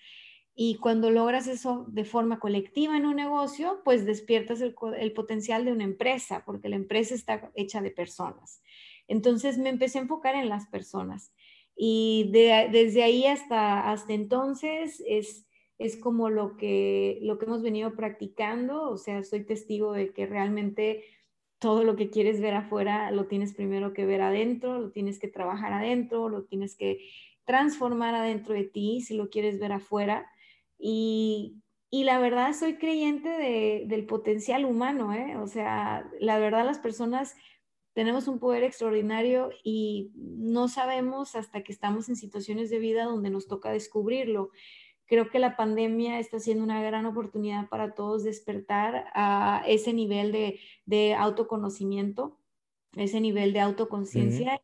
Y 0.55 0.77
cuando 0.77 1.11
logras 1.11 1.47
eso 1.47 1.87
de 1.89 2.05
forma 2.05 2.39
colectiva 2.39 2.97
en 2.97 3.07
un 3.07 3.17
negocio, 3.17 3.81
pues 3.85 4.05
despiertas 4.05 4.61
el, 4.61 5.13
potencial 5.13 5.65
de 5.65 5.73
una 5.73 5.85
empresa, 5.85 6.45
porque 6.45 6.69
la 6.69 6.77
empresa 6.77 7.15
está 7.15 7.51
hecha 7.55 7.81
de 7.81 7.91
personas. 7.91 8.63
Entonces 9.09 9.59
me 9.59 9.71
empecé 9.71 9.99
a 9.99 10.03
enfocar 10.03 10.35
en 10.35 10.49
las 10.49 10.67
personas. 10.69 11.33
Y 11.75 12.31
desde 12.33 13.03
ahí 13.03 13.27
hasta, 13.27 13.91
hasta 13.91 14.13
entonces 14.13 15.03
es 15.07 15.47
es 15.83 15.97
como 15.97 16.31
lo 16.31 16.57
que, 16.57 17.19
lo 17.23 17.39
que 17.39 17.47
hemos 17.47 17.63
venido 17.63 17.97
practicando, 17.97 18.89
o 18.89 18.97
sea, 18.97 19.25
soy 19.25 19.45
testigo 19.45 19.93
de 19.93 20.13
que 20.13 20.27
realmente 20.27 21.05
todo 21.63 21.85
lo 21.85 21.95
que 21.95 22.11
quieres 22.11 22.41
ver 22.41 22.55
afuera 22.55 23.13
lo 23.13 23.27
tienes 23.27 23.55
primero 23.55 23.93
que 23.93 24.05
ver 24.05 24.21
adentro, 24.21 24.81
lo 24.81 24.91
tienes 24.91 25.21
que 25.21 25.29
trabajar 25.29 25.73
adentro, 25.73 26.29
lo 26.29 26.43
tienes 26.43 26.75
que 26.75 26.99
transformar 27.45 28.17
adentro 28.17 28.53
de 28.53 28.65
ti 28.65 29.01
si 29.01 29.15
lo 29.15 29.31
quieres 29.31 29.61
ver 29.61 29.71
afuera. 29.71 30.27
Y, 30.77 31.61
la 31.93 32.19
verdad 32.19 32.53
soy 32.53 32.79
creyente 32.79 33.29
del 33.87 34.07
potencial 34.07 34.65
humano, 34.65 35.13
¿eh? 35.13 35.37
O 35.37 35.47
sea, 35.47 36.11
la 36.19 36.39
verdad 36.39 36.65
las 36.65 36.81
personas 36.81 37.37
tenemos 37.93 38.27
un 38.27 38.41
poder 38.41 38.65
extraordinario 38.65 39.51
y 39.63 40.11
no 40.17 40.67
sabemos 40.67 41.37
hasta 41.37 41.63
que 41.63 41.71
estamos 41.71 42.09
en 42.09 42.17
situaciones 42.17 42.71
de 42.71 42.81
vida 42.81 43.05
donde 43.05 43.31
nos 43.31 43.47
toca 43.47 43.71
descubrirlo. 43.71 44.51
Creo 45.07 45.31
que 45.31 45.39
la 45.39 45.57
pandemia 45.57 46.19
está 46.19 46.41
siendo 46.41 46.65
una 46.65 46.83
gran 46.83 47.07
oportunidad 47.07 47.69
para 47.69 47.95
todos 47.95 48.25
despertar 48.25 49.07
a 49.15 49.63
ese 49.67 49.93
nivel 49.93 50.33
de, 50.87 51.15
autoconocimiento, 51.15 52.39
ese 52.97 53.21
nivel 53.21 53.53
de 53.53 53.61
autoconciencia 53.61 54.61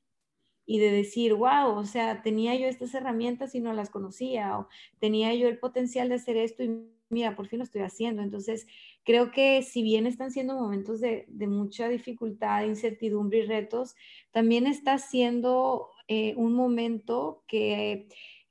y 0.64 0.78
de 0.78 0.90
decir, 0.90 1.34
wow, 1.34 1.76
o 1.76 1.84
sea, 1.84 2.22
tenía 2.22 2.54
yo 2.54 2.66
estas 2.66 2.94
herramientas 2.94 3.54
y 3.54 3.60
no 3.60 3.72
las 3.72 3.88
conocía, 3.88 4.58
o 4.58 4.68
tenía 4.98 5.34
yo 5.34 5.48
el 5.48 5.58
potencial 5.58 6.10
de 6.10 6.16
hacer 6.16 6.36
esto 6.36 6.62
y 6.62 6.88
mira, 7.10 7.36
por 7.36 7.48
fin 7.48 7.58
lo 7.58 7.64
estoy 7.64 7.82
haciendo. 7.82 8.22
Entonces, 8.22 8.66
creo 9.04 9.30
que 9.30 9.62
si 9.62 9.82
bien 9.82 10.06
están 10.06 10.30
siendo 10.30 10.54
momentos 10.54 11.00
de, 11.00 11.26
mucha 11.48 11.88
dificultad, 11.88 12.64
incertidumbre 12.64 13.38
y 13.38 13.42
retos, 13.42 13.94
también 14.30 14.66
está 14.66 14.98
siendo 14.98 15.88
eh, 16.06 16.34
un 16.36 16.52
momento 16.52 17.44
que 17.46 18.08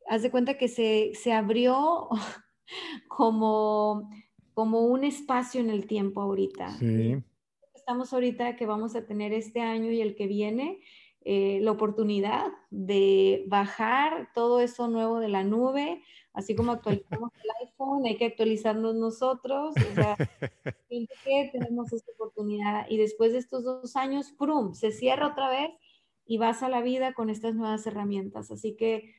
haz 0.08 0.22
de 0.22 0.32
cuenta 0.32 0.58
que 0.58 0.68
se, 0.68 1.34
abrió 1.34 2.10
como, 3.08 4.10
como 4.54 4.86
un 4.86 5.04
espacio 5.04 5.62
en 5.62 5.70
el 5.70 5.88
tiempo 5.88 6.22
ahorita. 6.22 6.78
Sí. 6.78 7.22
Estamos 7.74 8.14
ahorita 8.14 8.56
que 8.56 8.66
vamos 8.66 8.96
a 8.96 9.06
tener 9.06 9.34
este 9.34 9.62
año 9.62 9.92
y 9.92 10.02
el 10.02 10.16
que 10.16 10.28
viene. 10.28 10.82
Eh, 11.30 11.60
la 11.62 11.72
oportunidad 11.72 12.46
de 12.70 13.44
bajar 13.48 14.30
todo 14.34 14.62
eso 14.62 14.88
nuevo 14.88 15.20
de 15.20 15.28
la 15.28 15.44
nube, 15.44 16.02
así 16.32 16.56
como 16.56 16.72
actualizamos 16.72 17.32
el 17.44 17.68
iPhone, 17.68 18.06
hay 18.06 18.16
que 18.16 18.28
actualizarnos 18.28 18.96
nosotros, 18.96 19.76
o 19.76 19.94
sea, 19.94 20.16
que 20.90 21.50
tenemos 21.52 21.92
esta 21.92 22.14
oportunidad 22.14 22.86
y 22.90 22.96
después 22.96 23.34
de 23.34 23.40
estos 23.40 23.66
dos 23.66 23.98
años, 23.98 24.32
¡prum!, 24.38 24.74
se 24.74 24.92
cierra 24.92 25.28
otra 25.28 25.50
vez 25.50 25.70
y 26.26 26.38
vas 26.38 26.64
a 26.64 26.70
la 26.70 26.82
vida 26.82 27.14
con 27.14 27.30
estas 27.30 27.56
nuevas 27.56 27.86
herramientas. 27.88 28.50
Así 28.50 28.78
que 28.78 29.14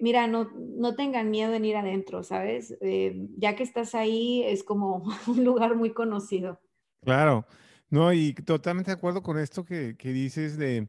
mira, 0.00 0.26
no, 0.26 0.50
no 0.54 0.94
tengan 0.94 1.30
miedo 1.30 1.54
en 1.54 1.64
ir 1.64 1.76
adentro, 1.76 2.22
¿sabes? 2.22 2.76
Eh, 2.80 3.28
ya 3.36 3.56
que 3.56 3.62
estás 3.62 3.94
ahí, 3.94 4.42
es 4.44 4.64
como 4.64 5.04
un 5.26 5.44
lugar 5.44 5.76
muy 5.76 5.92
conocido. 5.92 6.60
Claro, 7.02 7.46
no, 7.88 8.12
y 8.12 8.34
totalmente 8.34 8.90
de 8.90 8.96
acuerdo 8.96 9.22
con 9.22 9.38
esto 9.38 9.64
que, 9.64 9.94
dices 10.00 10.56
de, 10.56 10.88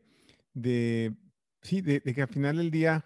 de 0.53 1.15
sí, 1.61 1.81
de, 1.81 2.01
que 2.01 2.21
al 2.21 2.27
final 2.27 2.57
del 2.57 2.71
día, 2.71 3.05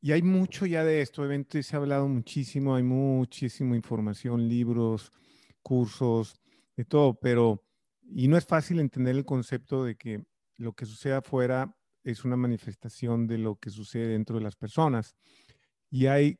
y 0.00 0.12
hay 0.12 0.22
mucho 0.22 0.66
ya 0.66 0.84
de 0.84 1.02
esto, 1.02 1.24
eventos 1.24 1.66
se 1.66 1.76
ha 1.76 1.78
hablado 1.78 2.08
muchísimo, 2.08 2.74
hay 2.74 2.82
muchísima 2.82 3.76
información, 3.76 4.48
libros, 4.48 5.12
cursos, 5.62 6.40
de 6.76 6.84
todo, 6.84 7.14
pero, 7.14 7.64
y 8.02 8.28
no 8.28 8.36
es 8.36 8.46
fácil 8.46 8.80
entender 8.80 9.16
el 9.16 9.24
concepto 9.24 9.84
de 9.84 9.96
que 9.96 10.24
lo 10.56 10.72
que 10.72 10.86
sucede 10.86 11.14
afuera 11.14 11.76
es 12.02 12.24
una 12.24 12.36
manifestación 12.36 13.26
de 13.26 13.38
lo 13.38 13.56
que 13.56 13.70
sucede 13.70 14.08
dentro 14.08 14.36
de 14.36 14.42
las 14.42 14.56
personas. 14.56 15.16
Y 15.90 16.06
hay 16.06 16.38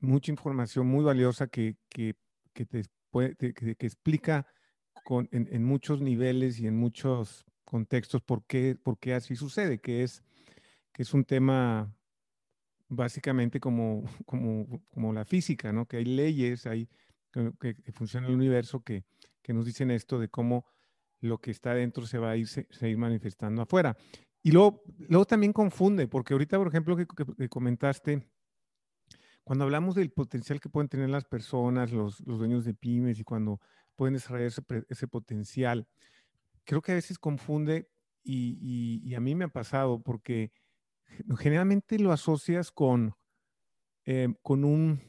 mucha 0.00 0.30
información 0.30 0.86
muy 0.86 1.04
valiosa 1.04 1.46
que, 1.46 1.76
que, 1.88 2.14
te 2.52 2.82
que, 3.12 3.86
explica 3.86 4.46
con, 5.04 5.28
en, 5.32 5.64
muchos 5.64 6.00
niveles 6.00 6.58
y 6.58 6.66
en 6.66 6.76
muchos 6.76 7.44
contextos 7.64 8.22
por 8.22 8.44
qué, 8.44 8.76
por 8.82 8.98
qué 8.98 9.14
así 9.14 9.36
sucede, 9.36 9.78
que 9.78 10.02
es, 10.02 10.22
que 10.92 11.02
es 11.02 11.14
un 11.14 11.24
tema 11.24 11.94
básicamente 12.88 13.60
como, 13.60 14.02
como, 14.26 14.82
como 14.88 15.12
la 15.12 15.24
física, 15.24 15.72
¿no? 15.72 15.86
que 15.86 15.98
hay 15.98 16.04
leyes 16.04 16.66
hay, 16.66 16.88
que, 17.32 17.76
que 17.76 17.92
funciona 17.92 18.26
el 18.26 18.34
universo 18.34 18.82
que, 18.82 19.04
que 19.42 19.52
nos 19.52 19.64
dicen 19.66 19.90
esto 19.90 20.18
de 20.18 20.28
cómo 20.28 20.66
lo 21.20 21.38
que 21.38 21.50
está 21.50 21.74
dentro 21.74 22.06
se 22.06 22.18
va 22.18 22.30
a 22.30 22.36
ir, 22.36 22.48
se, 22.48 22.66
se 22.70 22.88
ir 22.88 22.98
manifestando 22.98 23.62
afuera. 23.62 23.96
Y 24.42 24.52
luego, 24.52 24.82
luego 25.08 25.26
también 25.26 25.52
confunde, 25.52 26.08
porque 26.08 26.32
ahorita, 26.32 26.56
por 26.56 26.68
ejemplo, 26.68 26.96
que, 26.96 27.48
comentaste, 27.48 28.26
cuando 29.44 29.64
hablamos 29.64 29.94
del 29.94 30.10
potencial 30.10 30.60
que 30.60 30.70
pueden 30.70 30.88
tener 30.88 31.10
las 31.10 31.24
personas, 31.24 31.92
los, 31.92 32.24
dueños 32.24 32.64
de 32.64 32.74
pymes 32.74 33.18
y 33.18 33.24
cuando 33.24 33.60
pueden 33.96 34.14
desarrollar 34.14 34.50
ese, 34.88 35.08
potencial, 35.08 35.86
creo 36.64 36.80
que 36.80 36.92
a 36.92 36.94
veces 36.94 37.18
confunde 37.18 37.90
y, 38.22 39.14
a 39.14 39.20
mí 39.20 39.34
me 39.34 39.44
ha 39.44 39.48
pasado 39.48 40.02
porque 40.02 40.52
generalmente 41.38 41.98
lo 41.98 42.12
asocias 42.12 42.70
con, 42.70 43.14
eh, 44.06 44.28
con, 44.40 44.64
un, 44.64 45.02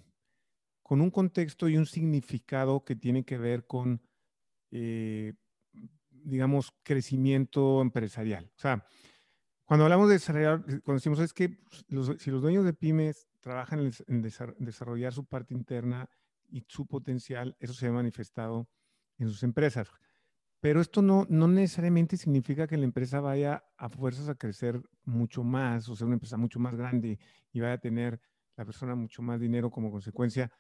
con 0.82 1.00
un 1.00 1.10
contexto 1.10 1.70
y 1.70 1.78
un 1.78 1.86
significado 1.86 2.84
que 2.84 2.98
tiene 2.98 3.24
que 3.24 3.38
ver 3.38 3.66
con, 3.66 4.02
eh, 4.72 5.36
digamos, 6.10 6.74
crecimiento 6.84 7.82
empresarial. 7.82 8.52
O 8.58 8.60
sea, 8.60 8.86
cuando 9.72 9.86
hablamos 9.86 10.10
de 10.10 10.16
desarrollar, 10.16 10.66
eh, 10.68 10.82
cuando 10.84 10.96
decimos 10.96 11.20
es 11.20 11.32
que 11.32 11.58
si 12.18 12.30
los 12.30 12.42
dueños 12.42 12.66
de 12.66 12.74
pymes 12.74 13.30
trabajan 13.40 13.90
en, 14.10 14.22
desarrollar 14.22 15.14
su 15.14 15.24
parte 15.24 15.54
interna 15.54 16.10
y 16.50 16.66
su 16.68 16.86
potencial, 16.86 17.56
eso 17.58 17.74
se 17.74 17.88
ha 17.88 17.92
manifestado 17.94 18.68
en 19.18 19.30
sus 19.30 19.44
empresas. 19.44 19.90
Pero 20.60 20.82
esto 20.82 21.02
no, 21.02 21.26
no 21.30 21.48
necesariamente 21.48 22.18
significa 22.18 22.68
que 22.68 22.76
la 22.76 22.84
empresa 22.84 23.22
vaya 23.22 23.64
a 23.78 23.88
fuerzas 23.88 24.28
a 24.28 24.36
crecer 24.36 24.82
mucho 25.06 25.42
más, 25.42 25.88
o 25.88 25.96
sea, 25.96 26.06
una 26.06 26.16
empresa 26.16 26.36
mucho 26.36 26.60
más 26.60 26.76
grande 26.76 27.18
y 27.54 27.62
vaya 27.62 27.76
a 27.76 27.78
tener 27.78 28.20
la 28.58 28.66
persona 28.66 28.94
mucho 28.96 29.22
más 29.22 29.40
dinero 29.40 29.72
como 29.72 29.90
consecuencia, 29.90 30.52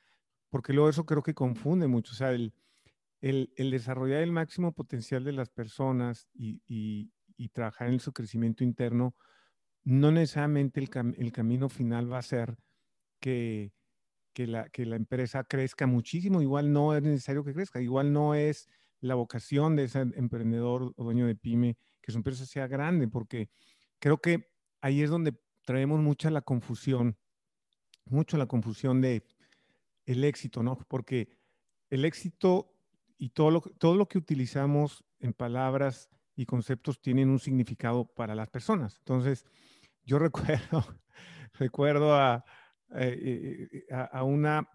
porque 0.49 0.71
luego 0.71 0.87
eso 0.87 1.05
creo 1.05 1.21
que 1.21 1.33
confunde 1.33 1.85
mucho. 1.85 2.13
O 2.13 2.15
sea, 2.15 2.31
el, 2.31 2.53
el, 3.19 3.51
el 3.57 3.71
desarrollar 3.71 4.21
el 4.21 4.31
máximo 4.31 4.71
potencial 4.71 5.25
de 5.25 5.33
las 5.33 5.49
personas 5.49 6.29
y, 6.33 6.61
y, 6.65 7.11
y 7.41 7.49
trabajar 7.49 7.89
en 7.89 7.99
su 7.99 8.13
crecimiento 8.13 8.63
interno, 8.63 9.15
no 9.83 10.11
necesariamente 10.11 10.79
el, 10.79 10.89
el 11.17 11.31
camino 11.31 11.69
final 11.69 12.11
va 12.11 12.19
a 12.19 12.21
ser 12.21 12.55
que, 13.19 13.73
que, 14.33 14.45
la, 14.45 14.69
que 14.69 14.85
la 14.85 14.95
empresa 14.95 15.43
crezca 15.43 15.87
muchísimo, 15.87 16.41
igual 16.41 16.71
no 16.71 16.95
es 16.95 17.01
necesario 17.01 17.43
que 17.43 17.53
crezca, 17.53 17.81
igual 17.81 18.13
no 18.13 18.35
es 18.35 18.67
la 18.99 19.15
vocación 19.15 19.75
de 19.75 19.85
ese 19.85 20.01
emprendedor 20.01 20.93
o 20.95 21.03
dueño 21.03 21.25
de 21.25 21.35
pyme 21.35 21.77
que 22.01 22.11
su 22.11 22.19
empresa 22.19 22.45
sea 22.45 22.67
grande, 22.67 23.07
porque 23.07 23.49
creo 23.97 24.19
que 24.19 24.51
ahí 24.79 25.01
es 25.01 25.09
donde 25.09 25.33
traemos 25.65 25.99
mucha 25.99 26.29
la 26.29 26.41
confusión, 26.41 27.17
mucho 28.05 28.37
la 28.37 28.45
confusión 28.45 29.01
de 29.01 29.23
el 30.05 30.23
éxito, 30.23 30.61
¿no? 30.61 30.77
Porque 30.87 31.39
el 31.89 32.05
éxito 32.05 32.75
y 33.17 33.29
todo 33.29 33.49
lo, 33.49 33.61
todo 33.61 33.95
lo 33.95 34.07
que 34.07 34.19
utilizamos 34.19 35.03
en 35.19 35.33
palabras 35.33 36.09
y 36.35 36.45
conceptos 36.45 37.01
tienen 37.01 37.29
un 37.29 37.39
significado 37.39 38.05
para 38.05 38.35
las 38.35 38.49
personas. 38.49 38.97
Entonces, 38.99 39.45
yo 40.03 40.19
recuerdo, 40.19 40.85
recuerdo 41.53 42.15
a, 42.15 42.43
eh, 42.95 43.67
eh, 43.71 43.85
a, 43.91 44.23
una, 44.23 44.67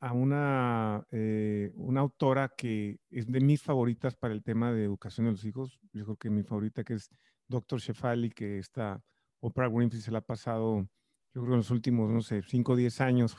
a 0.00 0.12
una, 0.12 1.06
eh, 1.10 1.72
una 1.74 2.00
autora 2.00 2.52
que 2.56 3.00
es 3.10 3.26
de 3.26 3.40
mis 3.40 3.62
favoritas 3.62 4.16
para 4.16 4.34
el 4.34 4.42
tema 4.42 4.72
de 4.72 4.84
educación 4.84 5.26
de 5.26 5.32
los 5.32 5.44
hijos. 5.44 5.80
Yo 5.92 6.04
creo 6.04 6.16
que 6.16 6.30
mi 6.30 6.42
favorita 6.42 6.84
que 6.84 6.94
es 6.94 7.10
Dr. 7.48 7.80
Shefali, 7.80 8.30
que 8.30 8.58
está, 8.58 9.02
Oprah 9.40 9.68
Winfrey 9.68 10.00
se 10.00 10.10
la 10.10 10.18
ha 10.18 10.26
pasado, 10.26 10.86
yo 11.34 11.42
creo 11.42 11.54
en 11.54 11.58
los 11.58 11.70
últimos, 11.70 12.10
no 12.10 12.22
sé, 12.22 12.42
5 12.42 12.72
o 12.72 12.76
10 12.76 13.00
años 13.00 13.36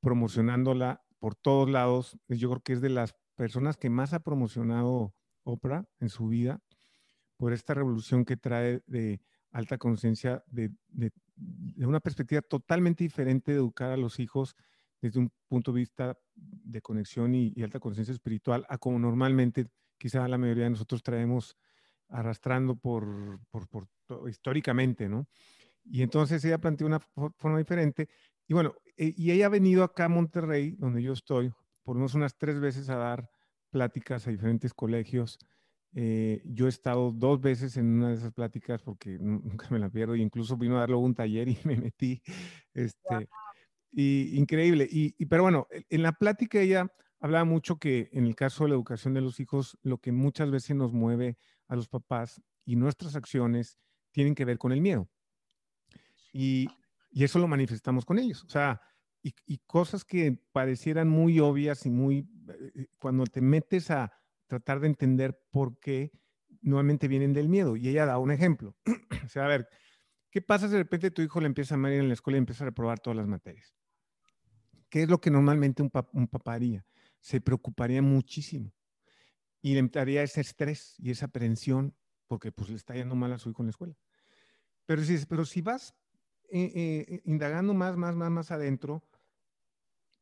promocionándola 0.00 1.02
por 1.18 1.34
todos 1.34 1.68
lados. 1.68 2.18
Yo 2.28 2.50
creo 2.50 2.62
que 2.62 2.74
es 2.74 2.80
de 2.80 2.90
las 2.90 3.14
personas 3.34 3.76
que 3.76 3.90
más 3.90 4.12
ha 4.12 4.20
promocionado 4.20 5.14
Oprah 5.48 5.84
en 5.98 6.08
su 6.10 6.28
vida 6.28 6.60
por 7.38 7.52
esta 7.52 7.72
revolución 7.72 8.24
que 8.24 8.36
trae 8.36 8.82
de 8.86 9.20
alta 9.52 9.78
conciencia, 9.78 10.44
de, 10.46 10.70
una 11.78 12.00
perspectiva 12.00 12.42
totalmente 12.42 13.04
diferente 13.04 13.52
de 13.52 13.58
educar 13.58 13.92
a 13.92 13.96
los 13.96 14.18
hijos 14.18 14.56
desde 15.00 15.20
un 15.20 15.32
punto 15.46 15.72
de 15.72 15.78
vista 15.78 16.18
de 16.34 16.82
conexión 16.82 17.34
y, 17.34 17.54
alta 17.62 17.80
conciencia 17.80 18.12
espiritual, 18.12 18.66
a 18.68 18.76
como 18.76 18.98
normalmente 18.98 19.66
quizá 19.96 20.26
la 20.28 20.36
mayoría 20.38 20.64
de 20.64 20.70
nosotros 20.70 21.02
traemos 21.02 21.56
arrastrando 22.08 22.76
por, 22.76 23.40
históricamente, 24.28 25.08
¿no? 25.08 25.28
Y 25.84 26.02
entonces 26.02 26.44
ella 26.44 26.58
planteó 26.58 26.86
una 26.86 27.00
forma 27.00 27.58
diferente. 27.58 28.08
Y 28.46 28.54
bueno, 28.54 28.74
e, 28.96 29.14
y 29.16 29.30
ella 29.30 29.46
ha 29.46 29.50
venido 29.50 29.84
acá 29.84 30.06
a 30.06 30.08
Monterrey, 30.08 30.72
donde 30.72 31.02
yo 31.02 31.12
estoy, 31.12 31.52
por 31.82 31.96
unas 31.96 32.36
tres 32.36 32.60
veces 32.60 32.88
a 32.90 32.96
dar 32.96 33.30
pláticas 33.68 34.26
a 34.26 34.30
diferentes 34.30 34.74
colegios. 34.74 35.38
Eh, 35.94 36.42
yo 36.44 36.66
he 36.66 36.68
estado 36.68 37.12
dos 37.12 37.40
veces 37.40 37.76
en 37.76 37.86
una 37.86 38.08
de 38.08 38.14
esas 38.14 38.32
pláticas 38.32 38.82
porque 38.82 39.18
nunca 39.20 39.68
me 39.70 39.78
la 39.78 39.90
pierdo, 39.90 40.16
y 40.16 40.22
incluso 40.22 40.56
vino 40.56 40.76
a 40.76 40.80
darle 40.80 40.96
un 40.96 41.14
taller 41.14 41.48
y 41.48 41.58
me 41.64 41.76
metí. 41.76 42.22
Este, 42.74 43.28
Y, 43.90 44.36
increíble. 44.38 44.86
Y, 44.90 45.24
pero 45.26 45.42
bueno, 45.44 45.66
en 45.70 46.02
la 46.02 46.12
plática 46.12 46.60
ella 46.60 46.92
hablaba 47.20 47.44
mucho 47.44 47.78
que 47.78 48.10
en 48.12 48.26
el 48.26 48.36
caso 48.36 48.64
de 48.64 48.70
la 48.70 48.76
educación 48.76 49.14
de 49.14 49.22
los 49.22 49.40
hijos, 49.40 49.78
lo 49.82 49.98
que 49.98 50.12
muchas 50.12 50.50
veces 50.50 50.76
nos 50.76 50.92
mueve 50.92 51.38
a 51.66 51.76
los 51.76 51.88
papás 51.88 52.40
y 52.64 52.76
nuestras 52.76 53.16
acciones 53.16 53.78
tienen 54.12 54.34
que 54.34 54.44
ver 54.44 54.58
con 54.58 54.72
el 54.72 54.80
miedo. 54.80 55.08
Y, 56.32 56.68
y 57.10 57.24
eso 57.24 57.38
lo 57.38 57.48
manifestamos 57.48 58.04
con 58.04 58.18
ellos. 58.18 58.44
O 58.44 58.48
sea, 58.48 58.80
y, 59.22 59.58
cosas 59.66 60.04
que 60.04 60.40
parecieran 60.52 61.08
muy 61.08 61.40
obvias 61.40 61.84
y 61.86 61.90
muy, 61.90 62.28
eh, 62.48 62.86
cuando 62.98 63.24
te 63.24 63.40
metes 63.40 63.90
a 63.90 64.12
tratar 64.46 64.80
de 64.80 64.86
entender 64.86 65.38
por 65.50 65.78
qué, 65.78 66.12
nuevamente 66.60 67.08
vienen 67.08 67.32
del 67.32 67.48
miedo. 67.48 67.76
Y 67.76 67.88
ella 67.88 68.06
da 68.06 68.18
un 68.18 68.30
ejemplo. 68.30 68.76
o 69.24 69.28
sea, 69.28 69.44
a 69.44 69.48
ver, 69.48 69.68
¿qué 70.30 70.40
pasa 70.40 70.66
si 70.66 70.72
de 70.72 70.78
repente 70.78 71.10
tu 71.10 71.22
hijo 71.22 71.40
le 71.40 71.46
empieza 71.46 71.74
a 71.74 71.78
ir 71.78 72.00
en 72.00 72.08
la 72.08 72.14
escuela 72.14 72.36
y 72.36 72.40
empieza 72.40 72.64
a 72.64 72.66
reprobar 72.66 73.00
todas 73.00 73.16
las 73.16 73.26
materias? 73.26 73.74
¿Qué 74.88 75.02
es 75.02 75.08
lo 75.08 75.20
que 75.20 75.30
normalmente 75.30 75.82
un, 75.82 75.90
un 76.12 76.28
papá 76.28 76.54
haría? 76.54 76.86
Se 77.20 77.40
preocuparía 77.40 78.00
muchísimo 78.00 78.72
y 79.60 79.74
le 79.74 79.80
entraría 79.80 80.22
ese 80.22 80.40
estrés 80.40 80.94
y 80.98 81.10
esa 81.10 81.26
aprensión 81.26 81.94
porque 82.26 82.52
pues 82.52 82.70
le 82.70 82.76
está 82.76 82.94
yendo 82.94 83.14
mal 83.14 83.32
a 83.32 83.38
su 83.38 83.50
hijo 83.50 83.62
en 83.62 83.66
la 83.66 83.70
escuela. 83.70 83.96
Pero 84.86 85.02
si, 85.02 85.18
pero 85.26 85.44
si 85.44 85.60
vas 85.60 85.94
eh, 86.50 86.72
eh, 86.74 87.20
indagando 87.24 87.74
más, 87.74 87.96
más, 87.96 88.16
más, 88.16 88.30
más 88.30 88.50
adentro, 88.50 89.02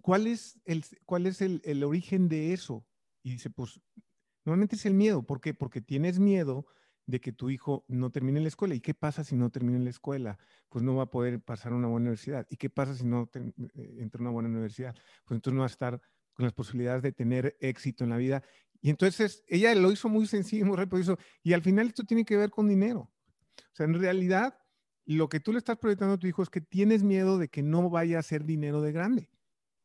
¿cuál 0.00 0.26
es, 0.26 0.60
el, 0.64 0.84
cuál 1.04 1.26
es 1.26 1.40
el, 1.40 1.62
el, 1.64 1.84
origen 1.84 2.28
de 2.28 2.52
eso? 2.52 2.86
Y 3.22 3.32
dice, 3.32 3.50
pues, 3.50 3.80
normalmente 4.44 4.76
es 4.76 4.86
el 4.86 4.94
miedo. 4.94 5.22
¿Por 5.22 5.40
qué? 5.40 5.54
Porque 5.54 5.80
tienes 5.80 6.18
miedo 6.18 6.66
de 7.06 7.20
que 7.20 7.32
tu 7.32 7.50
hijo 7.50 7.84
no 7.88 8.10
termine 8.10 8.40
la 8.40 8.48
escuela. 8.48 8.74
¿Y 8.74 8.80
qué 8.80 8.94
pasa 8.94 9.24
si 9.24 9.36
no 9.36 9.50
termina 9.50 9.78
la 9.78 9.90
escuela? 9.90 10.38
Pues 10.68 10.84
no 10.84 10.96
va 10.96 11.04
a 11.04 11.10
poder 11.10 11.40
pasar 11.40 11.72
a 11.72 11.76
una 11.76 11.88
buena 11.88 12.04
universidad. 12.04 12.46
¿Y 12.50 12.56
qué 12.56 12.68
pasa 12.68 12.94
si 12.94 13.04
no 13.04 13.30
eh, 13.34 13.96
entra 13.98 14.18
a 14.18 14.22
una 14.22 14.30
buena 14.30 14.48
universidad? 14.48 14.94
Pues 15.24 15.38
entonces 15.38 15.54
no 15.54 15.60
va 15.60 15.66
a 15.66 15.70
estar 15.70 16.00
con 16.34 16.44
las 16.44 16.52
posibilidades 16.52 17.02
de 17.02 17.12
tener 17.12 17.56
éxito 17.60 18.04
en 18.04 18.10
la 18.10 18.16
vida. 18.16 18.42
Y 18.82 18.90
entonces 18.90 19.44
ella 19.46 19.74
lo 19.74 19.90
hizo 19.90 20.08
muy 20.08 20.26
sencillo, 20.26 20.66
muy 20.66 20.76
rápido. 20.76 21.16
y 21.42 21.52
al 21.52 21.62
final 21.62 21.86
esto 21.86 22.04
tiene 22.04 22.24
que 22.24 22.36
ver 22.36 22.50
con 22.50 22.68
dinero. 22.68 23.00
O 23.00 23.74
sea, 23.76 23.86
en 23.86 23.94
realidad, 23.94 24.58
lo 25.06 25.28
que 25.28 25.40
tú 25.40 25.52
le 25.52 25.58
estás 25.58 25.78
proyectando 25.78 26.14
a 26.14 26.18
tu 26.18 26.26
hijo 26.26 26.42
es 26.42 26.50
que 26.50 26.60
tienes 26.60 27.02
miedo 27.02 27.38
de 27.38 27.48
que 27.48 27.62
no 27.62 27.88
vaya 27.88 28.18
a 28.18 28.22
ser 28.22 28.44
dinero 28.44 28.82
de 28.82 28.92
grande. 28.92 29.30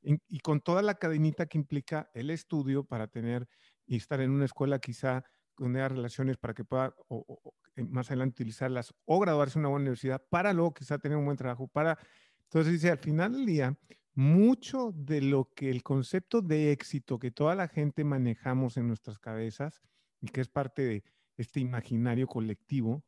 Y, 0.03 0.39
con 0.39 0.61
toda 0.61 0.81
la 0.81 0.95
cadenita 0.95 1.45
que 1.45 1.59
implica 1.59 2.09
el 2.15 2.31
estudio 2.31 2.83
para 2.83 3.07
tener 3.07 3.47
y 3.85 3.97
estar 3.97 4.19
en 4.19 4.31
una 4.31 4.45
escuela 4.45 4.79
quizá 4.79 5.23
con 5.53 5.75
relaciones 5.75 6.37
para 6.37 6.55
que 6.55 6.63
pueda 6.63 6.95
o, 7.07 7.53
eh, 7.75 7.83
más 7.83 8.09
adelante 8.09 8.41
utilizarlas 8.41 8.95
o 9.05 9.19
graduarse 9.19 9.59
en 9.59 9.61
una 9.61 9.69
buena 9.69 9.83
universidad 9.83 10.23
para 10.27 10.53
luego 10.53 10.73
quizá 10.73 10.97
tener 10.97 11.19
un 11.19 11.25
buen 11.25 11.37
trabajo. 11.37 11.67
Para 11.67 11.99
Entonces 12.45 12.73
dice, 12.73 12.89
al 12.89 12.97
final 12.97 13.33
del 13.33 13.45
día, 13.45 13.77
mucho 14.15 14.91
de 14.95 15.21
lo 15.21 15.53
que 15.53 15.69
el 15.69 15.83
concepto 15.83 16.41
de 16.41 16.71
éxito 16.71 17.19
que 17.19 17.29
toda 17.29 17.53
la 17.53 17.67
gente 17.67 18.03
manejamos 18.03 18.77
en 18.77 18.87
nuestras 18.87 19.19
cabezas 19.19 19.81
y 20.19 20.27
que 20.29 20.41
es 20.41 20.49
parte 20.49 20.81
de 20.83 21.03
este 21.37 21.59
imaginario 21.59 22.25
colectivo 22.25 23.03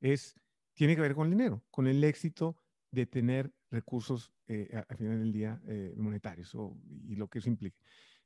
es 0.00 0.40
tiene 0.80 0.96
que 0.96 1.02
ver 1.02 1.14
con 1.14 1.26
el 1.26 1.32
dinero, 1.32 1.62
con 1.70 1.86
el 1.86 2.02
éxito 2.02 2.56
de 2.90 3.04
tener 3.04 3.52
recursos 3.70 4.32
eh, 4.48 4.82
al 4.88 4.96
final 4.96 5.18
del 5.18 5.30
día 5.30 5.60
eh, 5.66 5.92
monetarios 5.94 6.56
y 7.06 7.16
lo 7.16 7.28
que 7.28 7.40
eso 7.40 7.50
implica. 7.50 7.76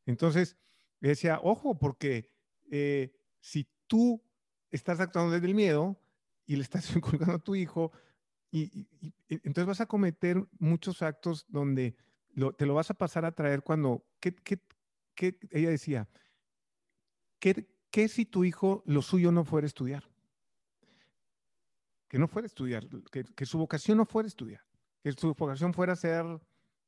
Entonces, 0.06 0.56
decía, 1.00 1.40
ojo, 1.42 1.76
porque 1.80 2.30
eh, 2.70 3.12
si 3.40 3.66
tú 3.88 4.22
estás 4.70 5.00
actuando 5.00 5.32
desde 5.32 5.48
el 5.48 5.54
miedo 5.56 6.00
y 6.46 6.54
le 6.54 6.62
estás 6.62 6.88
inculcando 6.94 7.34
a 7.34 7.38
tu 7.42 7.56
hijo, 7.56 7.90
y, 8.52 8.86
entonces 9.28 9.66
vas 9.66 9.80
a 9.80 9.86
cometer 9.86 10.40
muchos 10.60 11.02
actos 11.02 11.46
donde 11.48 11.96
te 12.56 12.66
lo 12.66 12.74
vas 12.74 12.88
a 12.88 12.94
pasar 12.94 13.24
a 13.24 13.32
traer 13.34 13.62
cuando, 13.62 14.06
¿qué, 14.20 14.36
ella 15.50 15.70
decía, 15.70 16.08
¿qué, 17.40 17.66
¿qué 17.90 18.06
si 18.06 18.24
tu 18.24 18.44
hijo 18.44 18.84
lo 18.86 19.02
suyo 19.02 19.32
no 19.32 19.44
fuera 19.44 19.66
estudiar? 19.66 20.13
Que 22.14 22.20
no 22.20 22.28
fuera 22.28 22.46
a 22.46 22.52
estudiar, 22.54 22.86
que, 23.10 23.44
su 23.44 23.58
vocación 23.58 23.98
no 23.98 24.06
fuera 24.06 24.28
estudiar, 24.28 24.60
que 25.02 25.10
su 25.10 25.34
vocación 25.34 25.74
fuera 25.74 25.96
ser, 25.96 26.24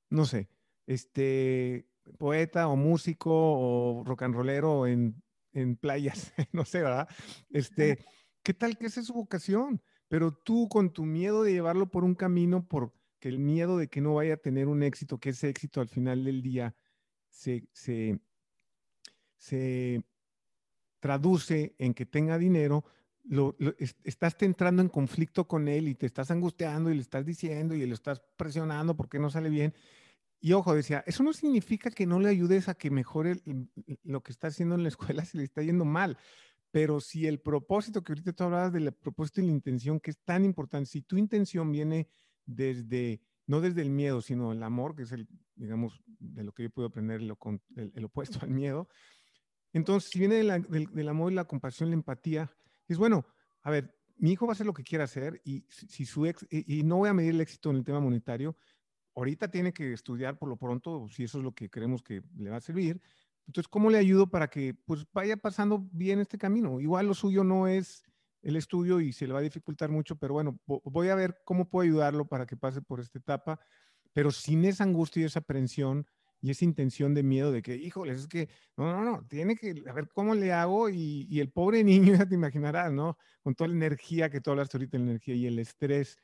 no 0.09 0.25
sé, 0.25 0.49
este, 0.87 1.89
poeta 2.17 2.69
o 2.69 2.77
músico 2.77 3.33
o 3.33 4.05
rock 4.05 4.23
and 4.23 4.37
rollero 4.37 4.87
en, 4.87 5.21
en 5.53 5.75
playas, 5.75 6.33
no 6.53 6.65
sé, 6.65 6.81
¿verdad? 6.81 7.09
Este, 7.51 8.07
¿qué 8.45 8.55
tal 8.55 8.79
que 8.79 8.87
esa 8.87 9.01
es 9.01 9.09
su 9.09 9.15
vocación? 9.15 9.83
Pero 10.07 10.33
tú 10.33 10.69
con 10.69 10.93
tu 10.93 11.05
miedo 11.05 11.43
de 11.43 11.55
llevarlo 11.55 11.91
por 11.91 12.05
un 12.05 12.15
camino, 12.15 12.65
por 12.65 12.93
que 13.19 13.29
el 13.29 13.41
miedo 13.41 13.79
de 13.79 13.89
que 13.89 14.01
no 14.01 14.15
vaya 14.15 14.35
a 14.35 14.37
tener 14.37 14.69
un 14.69 14.85
éxito, 14.85 15.19
que 15.19 15.31
ese 15.31 15.49
éxito 15.49 15.81
al 15.81 15.89
final 15.89 16.23
del 16.23 16.41
día 16.41 16.77
se, 17.31 17.69
se, 17.73 18.21
se 19.39 20.05
traduce 21.01 21.75
en 21.79 21.95
que 21.95 22.07
tenga 22.07 22.39
dinero, 22.39 22.85
lo, 23.29 23.57
estás 24.05 24.37
entrando 24.41 24.83
en 24.83 24.89
conflicto 24.89 25.47
con 25.47 25.69
él 25.69 25.89
y 25.89 25.95
te 25.95 26.07
estás 26.07 26.31
angustiando 26.31 26.91
y 26.91 26.95
le 26.95 27.01
estás 27.01 27.25
diciendo 27.25 27.75
y 27.75 27.85
le 27.85 27.95
estás 27.95 28.23
presionando 28.37 28.97
porque 28.97 29.19
no 29.19 29.31
sale 29.31 29.51
bien. 29.51 29.75
Y 30.41 30.53
ojo, 30.53 30.75
decía, 30.75 31.03
eso 31.07 31.23
no 31.23 31.33
significa 31.33 31.91
que 31.91 32.07
no 32.07 32.21
le 32.21 32.29
ayudes 32.29 32.69
a 32.69 32.75
que 32.75 32.91
mejore 32.91 33.41
lo 34.05 34.23
que 34.23 34.33
está 34.33 34.49
haciendo 34.49 34.75
en 34.75 34.83
la 34.83 34.89
escuela 34.89 35.25
si 35.25 35.39
le 35.39 35.45
está 35.45 35.63
yendo 35.63 35.85
mal. 35.85 36.19
Pero 36.71 37.01
si 37.01 37.27
el 37.27 37.41
propósito, 37.41 38.03
que 38.03 38.13
ahorita 38.13 38.33
tú 38.33 38.45
hablabas 38.45 38.73
del 38.73 38.93
propósito 38.93 39.41
y 39.41 39.47
la 39.47 39.53
intención, 39.53 39.99
que 39.99 40.11
es 40.11 40.19
tan 40.25 40.45
importante, 40.45 40.91
si 40.91 41.03
tu 41.03 41.17
intención 41.17 41.73
viene 41.73 42.09
desde, 42.45 43.23
no 43.47 43.61
desde 43.61 43.83
el 43.83 43.91
miedo, 43.91 44.21
sino 44.21 44.53
el 44.53 44.63
amor, 44.63 44.95
que 44.95 45.05
es 45.05 45.13
el, 45.13 45.27
digamos, 45.55 46.03
de 46.07 46.45
lo 46.45 46.53
que 46.53 46.65
yo 46.65 46.71
puedo 46.71 46.89
aprender, 46.89 47.23
lo, 47.23 47.39
el, 47.77 48.05
opuesto 48.05 48.39
al 48.43 48.51
miedo, 48.51 48.89
entonces 49.73 50.11
si 50.11 50.19
viene 50.19 50.37
del, 50.37 50.87
del 50.93 51.09
amor 51.09 51.33
y 51.33 51.35
la 51.35 51.45
compasión, 51.45 51.89
la 51.89 51.95
empatía, 51.95 52.53
es 52.89 52.99
bueno, 52.99 53.27
a 53.63 53.71
ver, 53.71 53.97
mi 54.19 54.33
hijo 54.33 54.47
va 54.47 54.53
a 54.53 54.55
hacer 54.55 54.67
lo 54.67 54.73
que 54.73 54.85
quiera 54.85 55.05
hacer 55.05 55.41
y 55.45 55.65
si 55.69 56.07
su 56.07 56.27
ex, 56.27 56.47
y, 56.51 56.83
no 56.83 56.97
voy 56.97 57.09
a 57.09 57.15
medir 57.15 57.35
el 57.35 57.41
éxito 57.41 57.71
en 57.71 57.77
el 57.77 57.85
tema 57.85 58.01
monetario, 58.01 58.57
ahorita 59.15 59.51
tiene 59.51 59.73
que 59.73 59.93
estudiar 59.93 60.39
por 60.39 60.49
lo 60.49 60.57
pronto, 60.57 61.09
si 61.09 61.25
eso 61.25 61.39
es 61.39 61.45
lo 61.45 61.55
que 61.55 61.71
creemos 61.71 62.03
que 62.03 62.23
le 62.37 62.51
va 62.51 62.57
a 62.57 62.61
servir. 62.61 63.01
Entonces, 63.47 63.69
¿cómo 63.69 63.91
le 63.91 63.99
ayudo 63.99 64.29
para 64.29 64.49
que 64.49 64.75
pues 64.75 65.07
vaya 65.13 65.37
pasando 65.37 65.87
bien 65.93 66.19
este 66.21 66.39
camino? 66.39 66.81
Igual 66.81 67.07
lo 67.07 67.15
suyo 67.15 67.45
no 67.45 67.69
es 67.69 68.03
el 68.43 68.57
estudio 68.57 69.01
y 69.01 69.13
se 69.13 69.27
le 69.27 69.33
va 69.33 69.41
a 69.41 69.43
dificultar 69.43 69.91
mucho, 69.91 70.17
pero 70.17 70.35
bueno, 70.35 70.59
voy 70.67 71.09
a 71.09 71.15
ver 71.15 71.41
cómo 71.45 71.69
puedo 71.69 71.85
ayudarlo 71.85 72.27
para 72.27 72.47
que 72.47 72.57
pase 72.57 72.81
por 72.81 73.01
esta 73.01 73.19
etapa, 73.19 73.61
pero 74.13 74.31
sin 74.31 74.65
esa 74.65 74.85
angustia 74.85 75.23
y 75.23 75.25
esa 75.25 75.41
aprensión 75.41 76.07
y 76.41 76.51
esa 76.51 76.65
intención 76.65 77.15
de 77.15 77.23
miedo 77.23 77.53
de 77.53 77.63
que, 77.63 77.77
híjole, 77.77 78.13
es 78.13 78.27
que, 78.29 78.49
no, 78.77 78.93
no, 78.93 79.05
no, 79.05 79.27
tiene 79.27 79.57
que, 79.57 79.83
a 79.89 79.93
ver 79.93 80.09
cómo 80.09 80.35
le 80.35 80.53
hago 80.53 80.89
y, 80.89 81.27
y 81.31 81.41
el 81.41 81.51
pobre 81.51 81.83
niño, 81.85 82.15
ya 82.15 82.27
te 82.27 82.35
imaginarás, 82.35 82.93
¿no? 82.93 83.17
Con 83.43 83.55
toda 83.55 83.69
la 83.69 83.75
energía 83.75 84.31
que 84.31 84.41
tú 84.41 84.51
hablaste 84.51 84.77
ahorita, 84.77 84.99
la 84.99 85.05
energía 85.05 85.35
y 85.35 85.47
el 85.47 85.59
estrés 85.59 86.19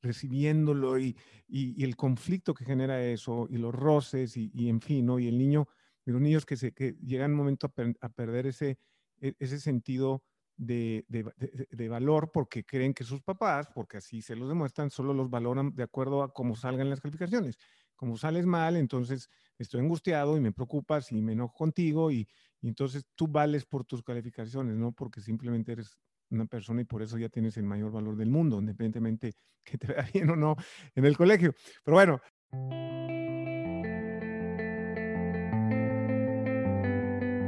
recibiéndolo 0.00 0.98
y, 0.98 1.16
y, 1.48 1.82
el 1.84 1.96
conflicto 1.96 2.54
que 2.54 2.64
genera 2.64 3.04
eso 3.04 3.48
y 3.50 3.56
los 3.58 3.74
roces 3.74 4.36
y, 4.36 4.50
y, 4.54 4.68
en 4.68 4.80
fin, 4.80 5.06
¿no? 5.06 5.18
Y 5.18 5.28
el 5.28 5.38
niño, 5.38 5.66
los 6.04 6.20
niños 6.20 6.46
que, 6.46 6.56
se, 6.56 6.72
que 6.72 6.92
llegan 7.04 7.32
un 7.32 7.38
momento 7.38 7.66
a, 7.66 8.06
a 8.06 8.08
perder 8.08 8.46
ese, 8.46 8.78
e, 9.20 9.34
ese 9.38 9.58
sentido 9.58 10.22
de, 10.56 11.04
de, 11.08 11.24
de, 11.70 11.88
valor 11.88 12.30
porque 12.32 12.64
creen 12.64 12.92
que 12.92 13.04
sus 13.04 13.22
papás, 13.22 13.68
porque 13.74 13.98
así 13.98 14.22
se 14.22 14.34
los 14.36 14.48
demuestran, 14.48 14.90
solo 14.90 15.14
los 15.14 15.30
valoran 15.30 15.74
de 15.74 15.84
acuerdo 15.84 16.22
a 16.22 16.32
cómo 16.32 16.56
salgan 16.56 16.90
las 16.90 17.00
calificaciones. 17.00 17.58
Como 17.98 18.16
sales 18.16 18.46
mal, 18.46 18.76
entonces 18.76 19.28
estoy 19.58 19.80
angustiado 19.80 20.36
y 20.36 20.40
me 20.40 20.52
preocupas 20.52 21.10
y 21.10 21.20
me 21.20 21.32
enojo 21.32 21.52
contigo 21.52 22.12
y, 22.12 22.28
entonces 22.62 23.04
tú 23.16 23.26
vales 23.26 23.66
por 23.66 23.84
tus 23.84 24.04
calificaciones, 24.04 24.76
no 24.76 24.92
porque 24.92 25.20
simplemente 25.20 25.72
eres 25.72 25.98
una 26.30 26.46
persona 26.46 26.80
y 26.80 26.84
por 26.84 27.02
eso 27.02 27.18
ya 27.18 27.28
tienes 27.28 27.56
el 27.56 27.64
mayor 27.64 27.90
valor 27.90 28.16
del 28.16 28.30
mundo, 28.30 28.60
independientemente 28.60 29.34
que 29.64 29.78
te 29.78 29.88
vea 29.88 30.08
bien 30.14 30.30
o 30.30 30.36
no 30.36 30.54
en 30.94 31.04
el 31.04 31.16
colegio. 31.16 31.52
Pero 31.84 31.96
bueno. 31.96 32.20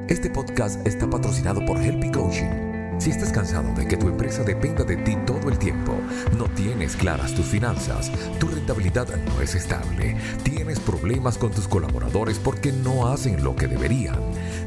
Este 0.09 0.31
podcast 0.31 0.85
está 0.85 1.09
patrocinado 1.09 1.65
por 1.65 1.81
Helpy 1.81 2.11
Coaching 2.11 2.70
si 3.01 3.11
estás 3.11 3.33
cansado 3.33 3.73
de 3.75 3.89
que 3.89 3.97
tu 3.97 4.09
empresa 4.09 4.43
dependa 4.43 4.85
de 4.85 4.97
ti 4.99 5.17
todo 5.27 5.49
el 5.49 5.59
tiempo, 5.59 5.95
no 6.37 6.45
tienes 6.51 6.97
claras 6.97 7.35
tus 7.35 7.47
finanzas, 7.47 8.13
tu 8.39 8.49
rentabilidad 8.49 9.09
no 9.25 9.41
es 9.41 9.55
estable, 9.55 10.17
tienes 10.43 10.79
problemas 10.81 11.39
con 11.39 11.51
tus 11.51 11.67
colaboradores 11.67 12.39
porque 12.39 12.73
no 12.73 13.09
hacen 13.09 13.43
lo 13.43 13.57
que 13.57 13.69
deberían, 13.69 14.17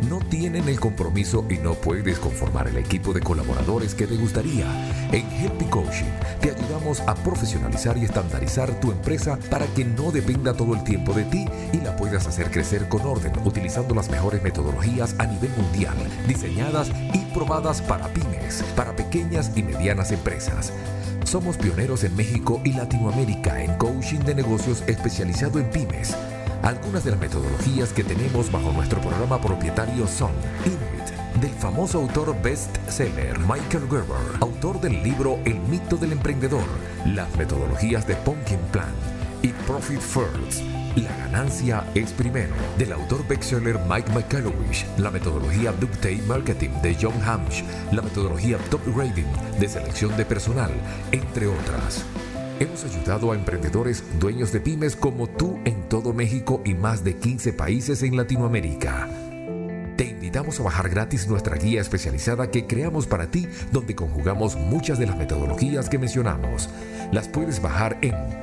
no 0.09 0.17
tienen 0.17 0.67
el 0.67 0.79
compromiso 0.79 1.45
y 1.47 1.57
no 1.57 1.75
puedes 1.75 2.17
conformar 2.17 2.67
el 2.67 2.77
equipo 2.77 3.13
de 3.13 3.21
colaboradores 3.21 3.93
que 3.93 4.07
te 4.07 4.15
gustaría, 4.15 4.65
en 5.11 5.29
Helpy 5.31 5.65
Coaching 5.65 6.11
te 6.41 6.51
ayudamos 6.51 7.01
a 7.01 7.15
profesionalizar 7.15 7.97
y 7.97 8.05
estandarizar 8.05 8.71
tu 8.79 8.91
empresa 8.91 9.37
para 9.49 9.65
que 9.67 9.85
no 9.85 10.11
dependa 10.11 10.53
todo 10.53 10.73
el 10.73 10.83
tiempo 10.83 11.13
de 11.13 11.23
ti 11.25 11.45
y 11.71 11.77
la 11.77 11.95
puedas 11.95 12.25
hacer 12.27 12.49
crecer 12.49 12.89
con 12.89 13.01
orden 13.01 13.31
utilizando 13.45 13.93
las 13.93 14.09
mejores 14.09 14.41
metodologías 14.41 15.15
a 15.19 15.27
nivel 15.27 15.51
mundial, 15.55 15.95
diseñadas 16.27 16.89
y 17.13 17.22
comprobadas 17.33 17.81
para 17.81 18.07
pymes, 18.09 18.63
para 18.75 18.95
pequeñas 18.95 19.51
y 19.55 19.63
medianas 19.63 20.11
empresas. 20.11 20.71
Somos 21.25 21.57
pioneros 21.57 22.03
en 22.03 22.15
México 22.15 22.61
y 22.63 22.73
Latinoamérica 22.73 23.63
en 23.63 23.73
coaching 23.77 24.19
de 24.19 24.35
negocios 24.35 24.83
especializado 24.85 25.57
en 25.57 25.67
pymes. 25.71 26.15
Algunas 26.61 27.03
de 27.03 27.11
las 27.11 27.19
metodologías 27.19 27.91
que 27.91 28.03
tenemos 28.03 28.51
bajo 28.51 28.71
nuestro 28.71 29.01
programa 29.01 29.41
propietario 29.41 30.07
son 30.07 30.29
INIT, 30.63 31.41
del 31.41 31.51
famoso 31.59 31.97
autor 32.01 32.39
bestseller 32.39 33.39
Michael 33.39 33.89
Gerber, 33.89 34.37
autor 34.39 34.79
del 34.79 35.01
libro 35.01 35.39
El 35.43 35.59
mito 35.61 35.97
del 35.97 36.11
emprendedor, 36.11 36.65
las 37.07 37.35
metodologías 37.35 38.05
de 38.05 38.15
Pumpkin 38.17 38.59
Plan 38.71 38.93
y 39.41 39.47
Profit 39.65 39.99
First 39.99 40.82
la 41.01 41.15
ganancia 41.17 41.83
es 41.95 42.11
primero, 42.11 42.53
del 42.77 42.93
autor 42.93 43.27
bestseller 43.27 43.79
Mike 43.89 44.11
McCallowich, 44.11 44.85
la 44.97 45.09
metodología 45.09 45.71
Dupte 45.71 46.21
Marketing 46.27 46.69
de 46.83 46.95
John 46.99 47.19
Hamsh, 47.25 47.63
la 47.91 48.01
metodología 48.01 48.57
Top 48.69 48.81
Rating 48.95 49.25
de 49.59 49.67
selección 49.67 50.15
de 50.17 50.25
personal, 50.25 50.71
entre 51.11 51.47
otras. 51.47 52.05
Hemos 52.59 52.83
ayudado 52.85 53.31
a 53.31 53.35
emprendedores 53.35 54.03
dueños 54.19 54.51
de 54.51 54.59
pymes 54.59 54.95
como 54.95 55.27
tú 55.27 55.59
en 55.65 55.89
todo 55.89 56.13
México 56.13 56.61
y 56.63 56.75
más 56.75 57.03
de 57.03 57.15
15 57.15 57.53
países 57.53 58.03
en 58.03 58.15
Latinoamérica. 58.15 59.09
Te 59.97 60.05
invitamos 60.05 60.59
a 60.59 60.63
bajar 60.63 60.89
gratis 60.89 61.27
nuestra 61.27 61.55
guía 61.55 61.81
especializada 61.81 62.51
que 62.51 62.67
creamos 62.67 63.07
para 63.07 63.31
ti 63.31 63.47
donde 63.71 63.95
conjugamos 63.95 64.55
muchas 64.55 64.99
de 64.99 65.07
las 65.07 65.17
metodologías 65.17 65.89
que 65.89 65.97
mencionamos. 65.97 66.69
Las 67.11 67.27
puedes 67.27 67.61
bajar 67.61 67.97
en 68.01 68.42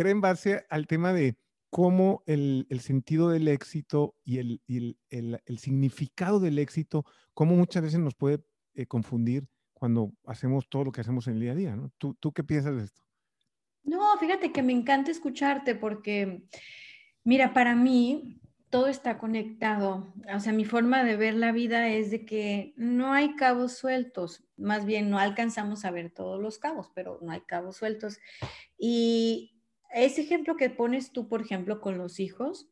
era 0.00 0.10
en 0.10 0.20
base 0.20 0.64
al 0.70 0.86
tema 0.86 1.12
de 1.12 1.36
cómo 1.70 2.22
el, 2.26 2.66
sentido 2.80 3.30
del 3.30 3.48
éxito 3.48 4.14
y, 4.24 4.38
el, 4.38 5.58
significado 5.58 6.38
del 6.38 6.60
éxito, 6.60 7.04
cómo 7.34 7.56
muchas 7.56 7.82
veces 7.82 7.98
nos 7.98 8.14
puede 8.14 8.38
eh, 8.74 8.86
confundir 8.86 9.48
cuando 9.74 10.12
hacemos 10.24 10.68
todo 10.68 10.84
lo 10.84 10.92
que 10.92 11.00
hacemos 11.00 11.26
en 11.26 11.34
el 11.34 11.40
día 11.40 11.52
a 11.52 11.56
día. 11.56 11.76
¿no? 11.76 11.90
¿Tú, 11.98 12.14
¿Tú 12.14 12.32
qué 12.32 12.44
piensas 12.44 12.76
de 12.76 12.84
esto? 12.84 13.02
No, 13.82 14.16
fíjate 14.18 14.52
que 14.52 14.62
me 14.62 14.72
encanta 14.72 15.10
escucharte 15.10 15.74
porque, 15.74 16.44
mira, 17.24 17.52
para 17.52 17.74
mí 17.74 18.40
todo 18.70 18.86
está 18.86 19.18
conectado. 19.18 20.14
O 20.32 20.38
sea, 20.38 20.52
mi 20.52 20.64
forma 20.64 21.02
de 21.02 21.16
ver 21.16 21.34
la 21.34 21.50
vida 21.50 21.88
es 21.88 22.12
de 22.12 22.24
que 22.24 22.72
no 22.76 23.12
hay 23.12 23.34
cabos 23.34 23.72
sueltos, 23.72 24.44
más 24.56 24.84
bien 24.84 25.10
no 25.10 25.18
alcanzamos 25.18 25.84
a 25.84 25.90
ver 25.90 26.10
todos 26.10 26.40
los 26.40 26.58
cabos, 26.58 26.88
pero 26.94 27.18
no 27.20 27.32
hay 27.32 27.40
cabos 27.40 27.78
sueltos. 27.78 28.20
Y 28.78 29.57
ese 29.90 30.22
ejemplo 30.22 30.56
que 30.56 30.70
pones 30.70 31.12
tú, 31.12 31.28
por 31.28 31.40
ejemplo, 31.40 31.80
con 31.80 31.98
los 31.98 32.20
hijos, 32.20 32.68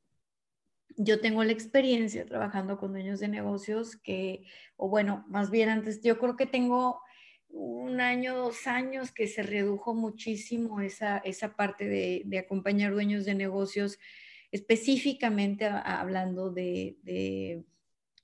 yo 0.96 1.20
tengo 1.20 1.44
la 1.44 1.52
experiencia 1.52 2.24
trabajando 2.26 2.78
con 2.78 2.92
dueños 2.92 3.20
de 3.20 3.28
negocios 3.28 3.96
que, 3.96 4.44
o 4.76 4.88
bueno, 4.88 5.24
más 5.28 5.50
bien 5.50 5.68
antes, 5.68 6.02
yo 6.02 6.18
creo 6.18 6.36
que 6.36 6.46
tengo 6.46 7.00
un 7.48 8.00
año, 8.00 8.34
dos 8.34 8.66
años 8.66 9.12
que 9.12 9.26
se 9.26 9.42
redujo 9.42 9.94
muchísimo 9.94 10.80
esa, 10.80 11.18
esa 11.18 11.54
parte 11.54 11.86
de, 11.86 12.22
de 12.24 12.38
acompañar 12.38 12.92
dueños 12.92 13.24
de 13.24 13.34
negocios, 13.34 13.98
específicamente 14.52 15.66
hablando 15.66 16.50
de, 16.50 16.96
de, 17.02 17.64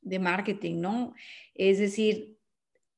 de 0.01 0.19
marketing, 0.19 0.81
¿no? 0.81 1.15
Es 1.55 1.79
decir, 1.79 2.39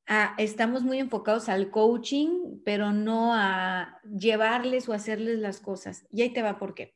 Ah, 0.07 0.35
estamos 0.37 0.83
muy 0.83 0.99
enfocados 0.99 1.49
al 1.49 1.71
coaching, 1.71 2.59
pero 2.63 2.91
no 2.91 3.33
a 3.33 3.99
llevarles 4.03 4.87
o 4.87 4.93
hacerles 4.93 5.39
las 5.39 5.59
cosas. 5.59 6.05
Y 6.11 6.21
ahí 6.21 6.29
te 6.31 6.43
va 6.43 6.59
por 6.59 6.75
qué. 6.75 6.95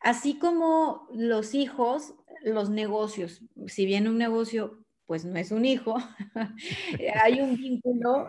Así 0.00 0.38
como 0.38 1.06
los 1.12 1.54
hijos, 1.54 2.14
los 2.42 2.70
negocios, 2.70 3.42
si 3.66 3.84
bien 3.86 4.08
un 4.08 4.18
negocio 4.18 4.84
pues 5.06 5.24
no 5.24 5.36
es 5.38 5.50
un 5.50 5.64
hijo, 5.64 5.96
hay 7.24 7.40
un 7.40 7.56
vínculo 7.56 8.28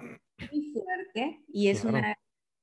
muy 0.52 0.74
fuerte 0.74 1.42
y 1.54 1.68
es 1.70 1.86
una, 1.86 2.18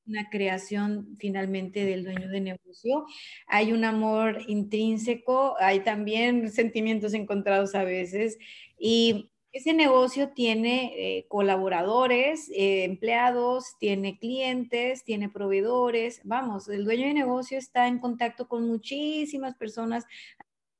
una 0.06 0.28
creación 0.30 1.16
finalmente 1.18 1.84
del 1.84 2.04
dueño 2.04 2.28
de 2.28 2.40
negocio. 2.40 3.06
Hay 3.46 3.72
un 3.72 3.84
amor 3.84 4.38
intrínseco, 4.48 5.56
hay 5.61 5.80
también 5.80 6.50
sentimientos 6.50 7.14
encontrados 7.14 7.74
a 7.74 7.84
veces 7.84 8.38
y 8.78 9.30
ese 9.52 9.72
negocio 9.72 10.30
tiene 10.30 10.92
eh, 10.96 11.26
colaboradores, 11.28 12.50
eh, 12.50 12.84
empleados, 12.84 13.76
tiene 13.78 14.18
clientes, 14.18 15.04
tiene 15.04 15.28
proveedores. 15.28 16.20
Vamos, 16.24 16.68
el 16.68 16.84
dueño 16.84 17.06
de 17.06 17.14
negocio 17.14 17.58
está 17.58 17.88
en 17.88 17.98
contacto 17.98 18.46
con 18.46 18.68
muchísimas 18.68 19.54
personas 19.54 20.04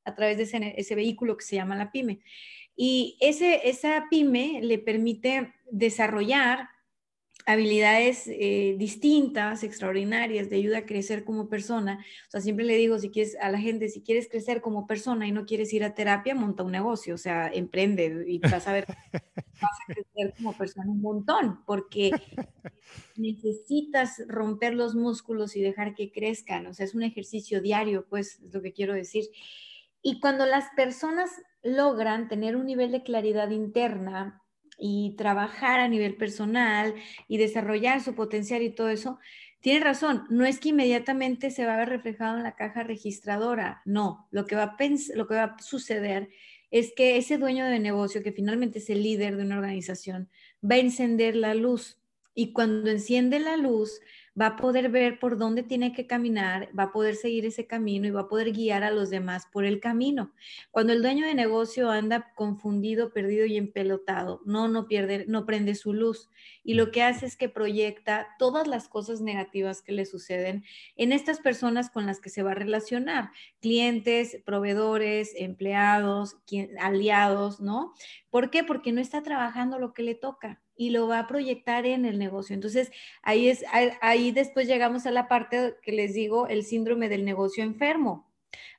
a 0.05 0.15
través 0.15 0.37
de 0.37 0.75
ese, 0.77 0.95
vehículo 0.95 1.37
que 1.37 1.45
se 1.45 1.57
llama 1.57 1.77
la 1.77 1.91
pyme. 1.91 2.21
Y 2.77 3.17
ese, 3.21 3.69
esa 3.69 4.07
pyme 4.11 4.61
le 4.63 4.79
permite 4.79 5.55
desarrollar 5.71 6.69
habilidades 7.49 8.27
eh, 8.27 8.77
distintas, 8.79 9.65
extraordinarias, 9.65 10.51
de 10.51 10.57
ayuda 10.57 10.79
a 10.79 10.85
crecer 10.85 11.25
como 11.25 11.49
persona. 11.49 12.05
O 12.27 12.31
sea, 12.31 12.43
siempre 12.43 12.67
le 12.67 12.77
digo 12.77 12.99
si 12.99 13.09
quieres, 13.09 13.39
a 13.41 13.51
la 13.51 13.59
gente, 13.59 13.89
si 13.89 14.03
quieres 14.03 14.29
crecer 14.29 14.61
como 14.61 14.87
persona 14.87 15.27
y 15.27 15.33
no 15.33 15.47
quieres 15.47 15.73
ir 15.73 15.83
a 15.83 15.95
terapia, 15.95 16.35
monta 16.35 16.63
un 16.63 16.73
negocio, 16.73 17.15
o 17.15 17.19
sea, 17.19 17.49
emprende 17.49 18.27
y 18.29 18.39
vas 18.39 18.69
a 18.69 18.75
ver, 18.75 18.85
vas 19.15 19.79
crecer 19.87 20.35
como 20.37 20.53
persona 20.53 20.91
un 20.91 21.01
montón, 21.01 21.65
porque 21.65 22.11
necesitas 23.17 24.23
romper 24.29 24.75
los 24.75 24.95
músculos 24.95 25.57
y 25.57 25.63
dejar 25.63 25.95
que 25.95 26.13
crezcan. 26.13 26.67
O 26.67 26.75
sea, 26.75 26.85
es 26.85 26.95
un 26.95 27.03
ejercicio 27.03 27.63
diario, 27.63 28.05
pues, 28.11 28.41
es 28.45 28.53
lo 28.53 28.61
que 28.61 28.75
quiero 28.75 28.93
decir. 28.93 29.25
Y 30.03 30.21
cuando 30.21 30.45
las 30.45 30.67
personas 30.77 31.31
logran 31.63 32.29
tener 32.29 32.57
un 32.57 32.67
nivel 32.67 32.93
de 32.93 33.03
claridad 33.03 33.49
interna, 33.49 34.43
y 34.79 35.15
trabajar 35.17 35.81
a 35.81 35.89
nivel 35.89 36.17
personal 36.17 36.95
y 37.27 37.37
desarrollar 37.37 38.01
su 38.01 38.15
potencial 38.15 38.63
y 38.63 38.71
todo 38.71 38.89
eso, 38.89 39.19
tiene 39.61 39.81
razón, 39.81 40.25
no 40.31 40.45
es 40.47 40.61
que 40.61 40.69
inmediatamente 40.69 41.51
se 41.51 41.67
va 41.67 41.75
a 41.75 41.79
ver 41.79 41.89
reflejado 41.89 42.37
en 42.37 42.45
la 42.45 42.55
caja 42.55 42.85
registradora, 42.85 43.83
no, 43.85 44.29
lo 44.31 44.47
que 44.47 44.55
va 44.55 44.63
a, 44.63 44.77
lo 45.15 45.27
que 45.27 45.35
va 45.35 45.45
a 45.45 45.63
suceder 45.63 46.29
es 46.71 46.93
que 46.95 47.17
ese 47.17 47.39
dueño 47.39 47.67
de 47.67 47.81
negocio, 47.81 48.23
que 48.23 48.33
finalmente 48.33 48.79
es 48.79 48.91
el 48.91 49.03
líder 49.03 49.37
de 49.37 49.43
una 49.43 49.57
organización, 49.57 50.29
va 50.63 50.77
a 50.77 50.79
encender 50.79 51.35
la 51.35 51.55
luz 51.55 51.99
y 52.35 52.53
cuando 52.53 52.89
enciende 52.91 53.41
la 53.41 53.57
luz, 53.57 54.01
va 54.39 54.47
a 54.47 54.57
poder 54.57 54.89
ver 54.91 55.19
por 55.19 55.37
dónde 55.39 55.63
tiene 55.63 55.93
que 55.93 56.07
caminar, 56.07 56.69
va 56.79 56.85
a 56.85 56.93
poder 56.93 57.17
seguir 57.17 57.47
ese 57.47 57.67
camino 57.67 58.07
y 58.07 58.11
va 58.11 58.23
a 58.23 58.29
poder 58.29 58.53
guiar 58.53 58.85
a 58.85 58.91
los 58.91 59.11
demás 59.11 59.47
por 59.53 59.65
el 59.65 59.81
camino. 59.81 60.33
Cuando 60.71 60.93
el 60.93 61.03
dueño 61.03 61.27
de 61.27 61.35
negocio 61.35 61.91
anda 61.91 62.33
confundido, 62.35 63.13
perdido 63.13 63.47
y 63.47 63.57
empelotado, 63.57 64.41
no, 64.45 64.69
no 64.69 64.87
pierde, 64.87 65.25
no 65.27 65.47
prende 65.47 65.75
su 65.75 65.93
luz 65.93 66.29
y 66.63 66.75
lo 66.75 66.91
que 66.91 67.03
hace 67.03 67.27
es 67.27 67.37
que 67.37 67.49
proyecta 67.49 68.29
todas 68.39 68.67
las 68.69 68.89
cosas 68.89 69.21
negativas 69.21 69.83
que 69.83 69.93
le 69.93 70.07
suceden 70.07 70.65
en 70.97 71.13
estas 71.13 71.41
personas 71.41 71.91
con 71.91 72.07
las 72.07 72.21
que 72.21 72.31
se 72.31 72.43
va 72.43 72.53
a 72.53 72.55
relacionar, 72.55 73.31
clientes, 73.61 74.39
proveedores, 74.45 75.33
empleados, 75.37 76.37
aliados, 76.81 77.61
¿no? 77.61 77.95
¿Por 78.31 78.51
qué? 78.51 78.63
Porque 78.63 78.93
no 78.93 79.01
está 79.01 79.23
trabajando 79.23 79.79
lo 79.79 79.95
que 79.95 80.03
le 80.03 80.15
toca 80.15 80.61
y 80.79 80.91
lo 80.91 81.09
va 81.09 81.19
a 81.19 81.27
proyectar 81.27 81.85
en 81.85 82.07
el 82.07 82.19
negocio. 82.19 82.55
Entonces, 82.55 82.91
ahí 83.23 83.49
es 83.49 83.65
ahí 84.01 84.33
después 84.33 84.67
llegamos 84.69 85.05
a 85.07 85.11
la 85.11 85.29
parte 85.29 85.75
que 85.83 85.93
les 85.93 86.15
digo, 86.15 86.47
el 86.47 86.65
síndrome 86.65 87.11
del 87.11 87.25
negocio 87.25 87.65
enfermo. 87.65 88.29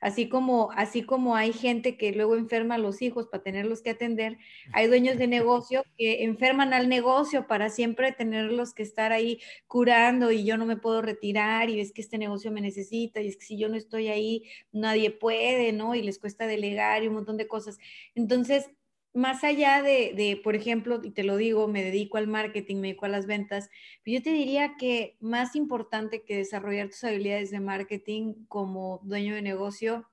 Así 0.02 0.30
como, 0.30 0.72
así 0.72 1.04
como 1.04 1.36
hay 1.36 1.52
gente 1.54 1.98
que 1.98 2.14
luego 2.14 2.36
enferma 2.36 2.76
a 2.76 2.78
los 2.78 3.02
hijos 3.02 3.28
para 3.28 3.44
tenerlos 3.44 3.82
que 3.82 3.92
atender, 3.92 4.38
hay 4.72 4.88
dueños 4.88 5.18
de 5.18 5.28
negocio 5.28 5.84
que 5.98 6.24
enferman 6.24 6.74
al 6.74 6.88
negocio 6.90 7.48
para 7.48 7.70
siempre 7.70 8.14
tenerlos 8.14 8.74
que 8.74 8.84
estar 8.84 9.12
ahí 9.12 9.40
curando 9.68 10.32
y 10.32 10.46
yo 10.46 10.58
no 10.58 10.66
me 10.66 10.78
puedo 10.78 11.02
retirar 11.02 11.70
y 11.70 11.82
es 11.82 11.92
que 11.92 12.02
este 12.02 12.18
negocio 12.18 12.52
me 12.52 12.62
necesita 12.62 13.22
y 13.22 13.28
es 13.28 13.38
que 13.38 13.46
si 13.46 13.60
yo 13.60 13.68
no 13.70 13.76
estoy 13.76 14.08
ahí 14.08 14.46
nadie 14.72 15.12
puede, 15.12 15.74
¿no? 15.74 15.96
Y 15.96 16.02
les 16.02 16.18
cuesta 16.18 16.48
delegar 16.48 17.04
y 17.04 17.08
un 17.10 17.16
montón 17.16 17.38
de 17.38 17.48
cosas. 17.48 17.78
Entonces, 18.16 18.72
más 19.14 19.44
allá 19.44 19.82
de, 19.82 20.40
por 20.44 20.56
ejemplo, 20.56 21.02
y 21.04 21.12
te 21.12 21.24
lo 21.24 21.38
digo, 21.38 21.68
me 21.68 21.84
dedico 21.84 22.18
al 22.18 22.28
marketing, 22.28 22.78
me 22.78 22.88
dedico 22.90 23.06
a 23.06 23.10
las 23.10 23.26
ventas, 23.26 23.70
pero 24.04 24.18
yo 24.18 24.24
te 24.24 24.32
diría 24.32 24.76
que 24.78 25.18
más 25.20 25.56
importante 25.56 26.24
que 26.24 26.38
desarrollar 26.38 26.90
tus 26.90 27.04
habilidades 27.04 27.52
de 27.52 27.60
marketing 27.60 28.46
como 28.48 29.00
dueño 29.04 29.36
de 29.36 29.42
negocio, 29.42 30.10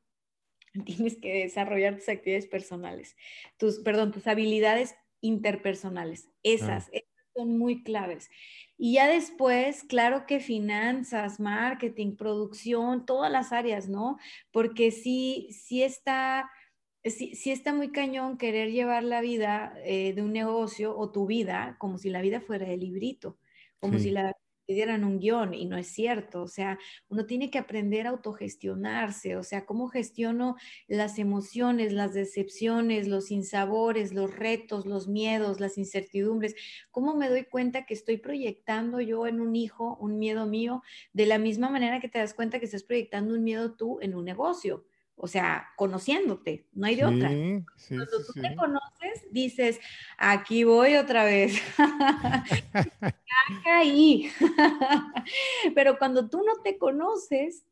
tienes 0.84 1.16
que 1.16 1.42
desarrollar 1.42 1.96
tus 1.96 2.08
actividades 2.08 2.46
personales, 2.46 3.16
tus, 3.58 3.80
perdón, 3.80 4.12
tus 4.12 4.26
habilidades 4.26 4.94
interpersonales. 5.20 6.30
Esas, 6.42 6.90
son 7.34 7.58
muy 7.58 7.82
claves. 7.82 8.30
Y 8.78 8.94
ya 8.94 9.08
después, 9.08 9.84
claro 9.84 10.26
que 10.26 10.40
finanzas, 10.40 11.38
marketing, 11.38 12.16
producción, 12.16 13.04
todas 13.04 13.30
las 13.30 13.52
áreas, 13.52 13.88
¿no? 13.88 14.18
Porque 14.50 14.90
sí, 14.90 15.48
sí 15.50 15.82
está, 15.82 16.50
sí, 17.10 17.50
está 17.50 17.72
muy 17.74 17.90
cañón 17.92 18.38
querer 18.38 18.70
llevar 18.72 19.04
la 19.04 19.20
vida 19.20 19.74
eh, 19.84 20.12
de 20.14 20.22
un 20.22 20.32
negocio 20.32 20.96
o 20.96 21.10
tu 21.10 21.26
vida 21.26 21.76
como 21.78 21.98
si 21.98 22.10
la 22.10 22.20
vida 22.22 22.40
fuera 22.40 22.66
de 22.66 22.76
librito, 22.76 23.38
como 23.78 23.98
si 23.98 24.10
la 24.10 24.32
dieran 24.68 25.04
un 25.04 25.20
guion 25.20 25.54
y 25.54 25.66
no 25.66 25.76
es 25.76 25.86
cierto. 25.88 26.42
O 26.42 26.48
sea, 26.48 26.78
uno 27.08 27.26
tiene 27.26 27.50
que 27.50 27.58
aprender 27.58 28.06
a 28.06 28.10
autogestionarse. 28.10 29.36
O 29.36 29.42
sea, 29.42 29.64
cómo 29.64 29.88
gestiono 29.88 30.56
las 30.88 31.18
emociones, 31.18 31.92
las 31.92 32.14
decepciones, 32.14 33.06
los 33.08 33.30
insabores, 33.30 34.12
los 34.12 34.34
retos, 34.36 34.86
los 34.86 35.08
miedos, 35.08 35.60
las 35.60 35.78
incertidumbres. 35.78 36.54
¿Cómo 36.90 37.14
me 37.14 37.28
doy 37.28 37.44
cuenta 37.44 37.86
que 37.86 37.94
estoy 37.94 38.16
proyectando 38.18 39.00
yo 39.00 39.26
en 39.26 39.40
un 39.40 39.54
hijo 39.56 39.96
un 40.00 40.18
miedo 40.18 40.46
mío 40.46 40.82
de 41.12 41.26
la 41.26 41.38
misma 41.38 41.70
manera 41.70 42.00
que 42.00 42.08
te 42.08 42.18
das 42.18 42.34
cuenta 42.34 42.58
que 42.58 42.64
estás 42.66 42.82
proyectando 42.82 43.34
un 43.34 43.44
miedo 43.44 43.76
tú 43.76 43.98
en 44.00 44.14
un 44.14 44.24
negocio? 44.24 44.84
O 45.16 45.28
sea, 45.28 45.70
conociéndote, 45.76 46.66
no 46.74 46.86
hay 46.86 46.96
de 46.96 47.04
otra. 47.04 47.28
Cuando 47.88 48.06
tú 48.26 48.40
te 48.40 48.54
conoces, 48.54 49.26
dices, 49.30 49.80
aquí 50.18 50.64
voy 50.64 50.96
otra 50.96 51.24
vez. 51.24 51.60
ya 52.74 53.62
caí. 53.64 54.30
Pero 55.74 55.98
cuando 55.98 56.28
tú 56.28 56.42
no 56.44 56.62
te 56.62 56.76
conoces, 56.76 57.64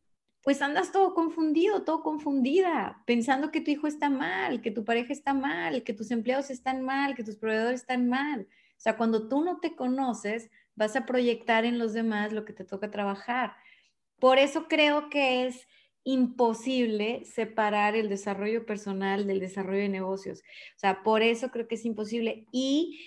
pues 0.43 0.63
andas 0.63 0.91
todo 0.91 1.15
confundido, 1.15 1.85
todo 1.85 2.03
confundida, 2.03 3.03
pensando 3.07 3.51
que 3.51 3.61
tu 3.61 3.71
hijo 3.71 3.87
está 3.87 4.09
mal, 4.09 4.63
que 4.63 4.71
tu 4.71 4.85
pareja 4.85 5.13
está 5.13 5.35
mal, 5.35 5.83
que 5.83 5.93
tus 5.93 6.11
empleados 6.11 6.51
están 6.51 6.83
mal, 6.83 7.15
que 7.15 7.25
tus 7.25 7.37
proveedores 7.37 7.81
están 7.81 8.09
mal. 8.09 8.49
O 8.77 8.81
sea, 8.81 8.97
cuando 8.97 9.29
tú 9.29 9.45
no 9.45 9.61
te 9.61 9.75
conoces, 9.77 10.51
vas 10.77 10.97
a 10.97 11.05
proyectar 11.05 11.67
en 11.67 11.79
los 11.79 11.93
demás 11.93 12.33
lo 12.33 12.45
que 12.45 12.55
te 12.55 12.65
toca 12.65 12.91
trabajar. 12.91 13.55
Por 14.19 14.39
eso 14.39 14.67
creo 14.69 15.11
que 15.11 15.47
es 15.47 15.67
imposible 16.05 17.25
separar 17.25 17.97
el 17.97 18.09
desarrollo 18.09 18.67
personal 18.67 19.27
del 19.27 19.41
desarrollo 19.41 19.81
de 19.81 19.89
negocios. 19.89 20.41
O 20.77 20.79
sea, 20.79 21.03
por 21.03 21.23
eso 21.23 21.51
creo 21.51 21.67
que 21.67 21.75
es 21.75 21.85
imposible. 21.85 22.47
Y 22.53 23.01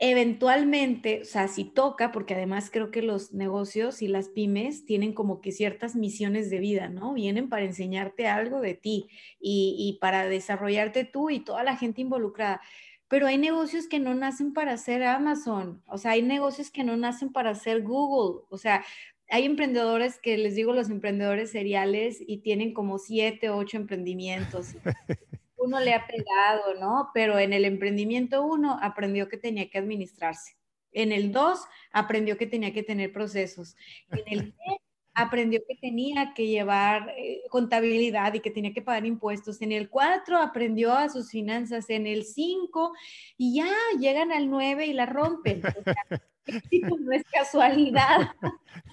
eventualmente, 0.00 1.20
o 1.22 1.24
sea, 1.26 1.46
si 1.46 1.64
toca, 1.64 2.10
porque 2.10 2.34
además 2.34 2.70
creo 2.72 2.90
que 2.90 3.02
los 3.02 3.34
negocios 3.34 4.00
y 4.00 4.08
las 4.08 4.30
pymes 4.30 4.86
tienen 4.86 5.12
como 5.12 5.42
que 5.42 5.52
ciertas 5.52 5.94
misiones 5.94 6.48
de 6.48 6.58
vida, 6.58 6.88
¿no? 6.88 7.12
Vienen 7.12 7.50
para 7.50 7.66
enseñarte 7.66 8.26
algo 8.26 8.60
de 8.60 8.74
ti 8.74 9.08
y, 9.38 9.98
para 10.00 10.24
desarrollarte 10.26 11.04
tú 11.04 11.28
y 11.28 11.40
toda 11.40 11.64
la 11.64 11.76
gente 11.76 12.00
involucrada 12.00 12.60
pero 13.08 13.26
hay 13.26 13.38
negocios 13.38 13.88
que 13.88 13.98
no 13.98 14.14
nacen 14.14 14.52
para 14.54 14.76
ser 14.76 15.02
Amazon, 15.02 15.82
o 15.88 15.98
sea, 15.98 16.12
hay 16.12 16.22
negocios 16.22 16.70
que 16.70 16.84
no 16.84 16.96
nacen 16.96 17.32
para 17.32 17.56
ser 17.56 17.82
Google, 17.82 18.44
o 18.48 18.56
sea, 18.56 18.84
hay 19.30 19.44
emprendedores 19.44 20.18
que 20.18 20.36
les 20.36 20.54
digo 20.56 20.72
los 20.72 20.90
emprendedores 20.90 21.50
seriales 21.50 22.18
y 22.20 22.38
tienen 22.38 22.74
como 22.74 22.98
siete 22.98 23.48
o 23.48 23.56
ocho 23.56 23.76
emprendimientos. 23.76 24.74
Uno 25.56 25.78
le 25.78 25.94
ha 25.94 26.06
pegado, 26.06 26.74
¿no? 26.80 27.10
Pero 27.14 27.38
en 27.38 27.52
el 27.52 27.66
emprendimiento 27.66 28.42
uno 28.42 28.78
aprendió 28.80 29.28
que 29.28 29.36
tenía 29.36 29.68
que 29.68 29.76
administrarse. 29.76 30.56
En 30.90 31.12
el 31.12 31.32
dos 31.32 31.60
aprendió 31.92 32.38
que 32.38 32.46
tenía 32.46 32.72
que 32.72 32.82
tener 32.82 33.12
procesos. 33.12 33.76
En 34.10 34.22
el 34.26 34.54
aprendió 35.14 35.60
que 35.68 35.76
tenía 35.76 36.32
que 36.34 36.46
llevar 36.46 37.12
eh, 37.18 37.42
contabilidad 37.50 38.32
y 38.32 38.40
que 38.40 38.50
tenía 38.50 38.72
que 38.72 38.80
pagar 38.80 39.04
impuestos. 39.04 39.60
En 39.60 39.72
el 39.72 39.90
4 39.90 40.38
aprendió 40.38 40.94
a 40.94 41.10
sus 41.10 41.30
finanzas. 41.30 41.90
En 41.90 42.06
el 42.06 42.24
5 42.24 42.94
y 43.36 43.56
ya 43.56 43.70
llegan 43.98 44.32
al 44.32 44.48
9 44.48 44.86
y 44.86 44.94
la 44.94 45.04
rompen. 45.04 45.60
no 46.46 47.12
es 47.12 47.24
casualidad. 47.30 48.30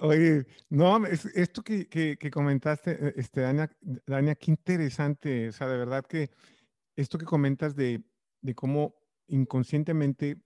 Oye, 0.00 0.46
no, 0.68 1.06
esto 1.06 1.62
que, 1.62 1.88
que, 1.88 2.30
comentaste, 2.30 2.92
eh, 2.92 3.14
este, 3.16 3.40
Dania, 4.06 4.34
qué 4.34 4.50
interesante, 4.50 5.48
o 5.48 5.52
sea, 5.52 5.68
de 5.68 5.78
verdad 5.78 6.04
que 6.04 6.30
esto 6.96 7.18
que 7.18 7.24
comentas 7.24 7.74
de, 7.76 8.02
de 8.42 8.54
cómo 8.54 8.94
inconscientemente, 9.28 10.42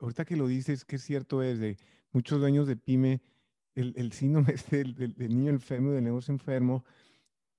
ahorita 0.00 0.24
que 0.24 0.36
lo 0.36 0.46
dices, 0.46 0.84
es 0.88 1.02
cierto 1.02 1.42
es 1.42 1.58
de 1.58 1.76
muchos 2.12 2.40
dueños 2.40 2.66
de 2.66 2.76
pyme, 2.76 3.20
el, 3.74 4.12
síndrome 4.12 4.52
este 4.54 4.84
del, 4.84 5.14
niño 5.18 5.50
enfermo, 5.50 5.92
del 5.92 6.04
negocio 6.04 6.32
enfermo, 6.32 6.84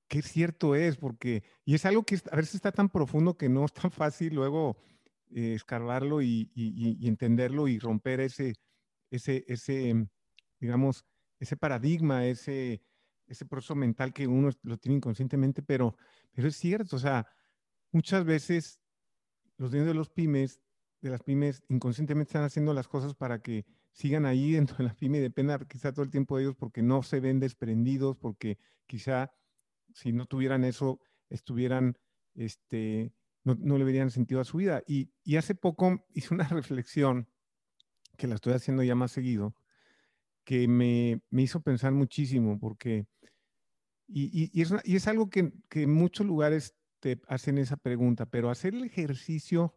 qué 0.08 0.22
cierto 0.22 0.76
es, 0.76 0.98
porque, 0.98 1.44
y 1.66 1.76
es 1.76 1.86
algo 1.86 2.04
que 2.04 2.20
a 2.32 2.36
veces 2.36 2.56
está 2.56 2.72
tan 2.72 2.90
profundo 2.90 3.38
que 3.38 3.50
no 3.50 3.66
es 3.66 3.74
tan 3.74 3.92
fácil 3.92 4.36
luego 4.36 4.78
eh, 5.30 5.54
escarbarlo 5.54 6.22
y, 6.22 6.52
entenderlo 7.04 7.68
y 7.68 7.80
romper 7.80 8.22
ese, 8.22 8.54
ese, 9.12 9.44
ese, 9.48 10.08
digamos, 10.60 11.06
ese 11.40 11.58
paradigma, 11.58 12.26
ese, 12.26 12.82
proceso 13.50 13.76
mental 13.76 14.14
que 14.14 14.28
uno 14.28 14.50
lo 14.64 14.78
tiene 14.78 14.98
inconscientemente, 14.98 15.62
pero, 15.62 15.98
pero 16.32 16.48
es 16.48 16.56
cierto, 16.56 16.96
o 16.96 17.00
sea, 17.00 17.28
muchas 17.92 18.24
veces 18.26 18.80
los 19.58 19.72
dueños 19.72 19.88
de 19.88 19.94
los 19.94 20.10
pymes, 20.10 20.62
de 21.02 21.10
las 21.10 21.24
pymes, 21.24 21.62
inconscientemente 21.70 22.30
están 22.30 22.44
haciendo 22.44 22.74
las 22.74 22.88
cosas 22.88 23.16
para 23.16 23.42
que 23.42 23.66
sigan 23.92 24.26
ahí 24.26 24.52
dentro 24.54 24.78
de 24.78 24.86
la 24.86 24.94
pyme 24.94 25.20
y 25.20 25.66
quizá 25.68 25.92
todo 25.92 26.04
el 26.04 26.12
tiempo 26.12 26.38
de 26.38 26.44
ellos 26.44 26.56
porque 26.56 26.82
no 26.82 27.04
se 27.04 27.20
ven 27.20 27.40
desprendidos, 27.40 28.18
porque 28.18 28.58
quizá 28.86 29.32
si 29.94 30.12
no 30.14 30.26
tuvieran 30.26 30.64
eso, 30.64 31.00
estuvieran 31.30 31.98
este, 32.36 33.12
no, 33.56 33.78
le 33.78 33.84
verían 33.84 34.12
sentido 34.12 34.42
a 34.42 34.46
su 34.46 34.58
vida. 34.58 34.84
Y, 34.88 35.10
hace 35.36 35.56
poco 35.56 36.06
hice 36.14 36.34
una 36.34 36.48
reflexión, 36.48 37.30
que 38.18 38.28
la 38.28 38.36
estoy 38.36 38.54
haciendo 38.54 38.84
ya 38.84 38.96
más 38.96 39.12
seguido, 39.12 39.56
que 40.44 40.68
me, 40.68 41.22
hizo 41.32 41.62
pensar 41.62 41.92
muchísimo, 41.92 42.60
porque, 42.60 43.08
y, 44.08 44.50
y, 44.54 44.62
es, 44.96 45.08
algo 45.08 45.30
que, 45.30 45.54
en 45.72 45.94
muchos 45.94 46.26
lugares 46.26 46.76
te 47.00 47.22
hacen 47.28 47.58
esa 47.58 47.78
pregunta, 47.78 48.26
pero 48.26 48.50
hacer 48.50 48.74
el 48.74 48.84
ejercicio 48.84 49.76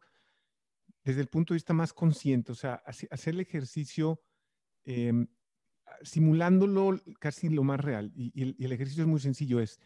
desde 1.04 1.20
el 1.20 1.28
punto 1.28 1.54
de 1.54 1.56
vista 1.56 1.72
más 1.72 1.92
consciente, 1.92 2.52
o 2.52 2.54
sea, 2.54 2.82
hacer 2.84 3.34
el 3.34 3.40
ejercicio 3.40 4.20
em, 4.84 5.26
simulándolo 6.02 7.00
casi 7.18 7.48
lo 7.48 7.64
más 7.64 7.80
real. 7.80 8.12
Y, 8.14 8.64
el, 8.64 8.72
ejercicio 8.72 9.02
es 9.02 9.08
muy 9.08 9.20
sencillo, 9.20 9.60
es 9.60 9.80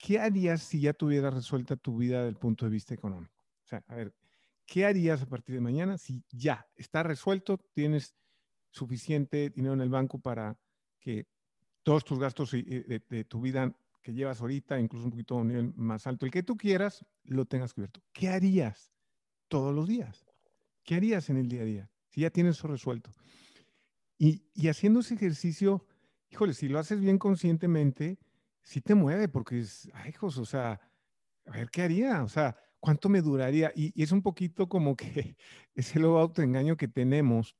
¿qué 0.00 0.18
harías 0.18 0.62
si 0.62 0.80
ya 0.80 0.94
tuvieras 0.94 1.34
resuelta 1.34 1.76
tu 1.76 1.98
vida 1.98 2.20
desde 2.20 2.30
el 2.30 2.36
punto 2.36 2.64
de 2.64 2.72
vista 2.72 2.94
económico? 2.94 3.44
O 3.64 3.68
sea, 3.68 3.84
a 3.86 3.94
ver, 3.94 4.14
¿qué 4.66 4.86
harías 4.86 5.22
a 5.22 5.26
partir 5.26 5.54
de 5.54 5.60
mañana 5.60 5.98
si 5.98 6.24
ya 6.30 6.66
está 6.74 7.02
resuelto, 7.02 7.58
tienes 7.74 8.16
suficiente 8.70 9.50
dinero 9.50 9.74
en 9.74 9.82
el 9.82 9.90
banco 9.90 10.18
para 10.18 10.58
que 10.98 11.26
todos 11.82 12.04
tus 12.04 12.18
gastos 12.18 12.54
eh, 12.54 13.02
de, 13.08 13.24
tu 13.24 13.40
vida 13.42 13.72
que 14.02 14.14
llevas 14.14 14.40
ahorita, 14.40 14.80
incluso 14.80 15.04
un 15.04 15.10
poquito 15.10 15.34
a 15.34 15.38
un 15.38 15.48
nivel 15.48 15.74
más 15.76 16.06
alto, 16.06 16.24
el 16.24 16.32
que 16.32 16.42
tú 16.42 16.56
quieras, 16.56 17.04
lo 17.24 17.44
tengas 17.44 17.74
cubierto? 17.74 18.00
¿Qué 18.12 18.28
harías 18.28 18.92
todos 19.48 19.74
los 19.74 19.86
días? 19.86 20.24
¿Qué 20.82 20.94
harías 20.94 21.28
en 21.28 21.36
el 21.36 21.48
día 21.48 21.62
a 21.62 21.66
día 21.66 21.90
si 22.08 22.22
ya 22.22 22.30
tienes 22.30 22.56
eso 22.56 22.68
resuelto? 22.68 23.14
Y, 24.16 24.44
y 24.54 24.68
haciendo 24.68 25.00
ese 25.00 25.14
ejercicio, 25.14 25.84
híjole, 26.30 26.54
si 26.54 26.68
lo 26.68 26.78
haces 26.78 27.00
bien 27.00 27.18
conscientemente, 27.18 28.18
sí 28.70 28.80
te 28.80 28.94
mueve 28.94 29.28
porque 29.28 29.58
es, 29.58 29.90
ay, 29.94 30.10
hijos, 30.10 30.38
o 30.38 30.44
sea, 30.44 30.80
a 31.44 31.50
ver 31.50 31.70
qué 31.70 31.82
haría, 31.82 32.22
o 32.22 32.28
sea, 32.28 32.56
cuánto 32.78 33.08
me 33.08 33.20
duraría. 33.20 33.72
Y, 33.74 34.00
es 34.00 34.12
un 34.12 34.22
poquito 34.22 34.68
como 34.68 34.94
que 34.94 35.36
ese 35.74 35.98
logo 35.98 36.20
autoengaño 36.20 36.76
que 36.76 36.86
tenemos 36.86 37.56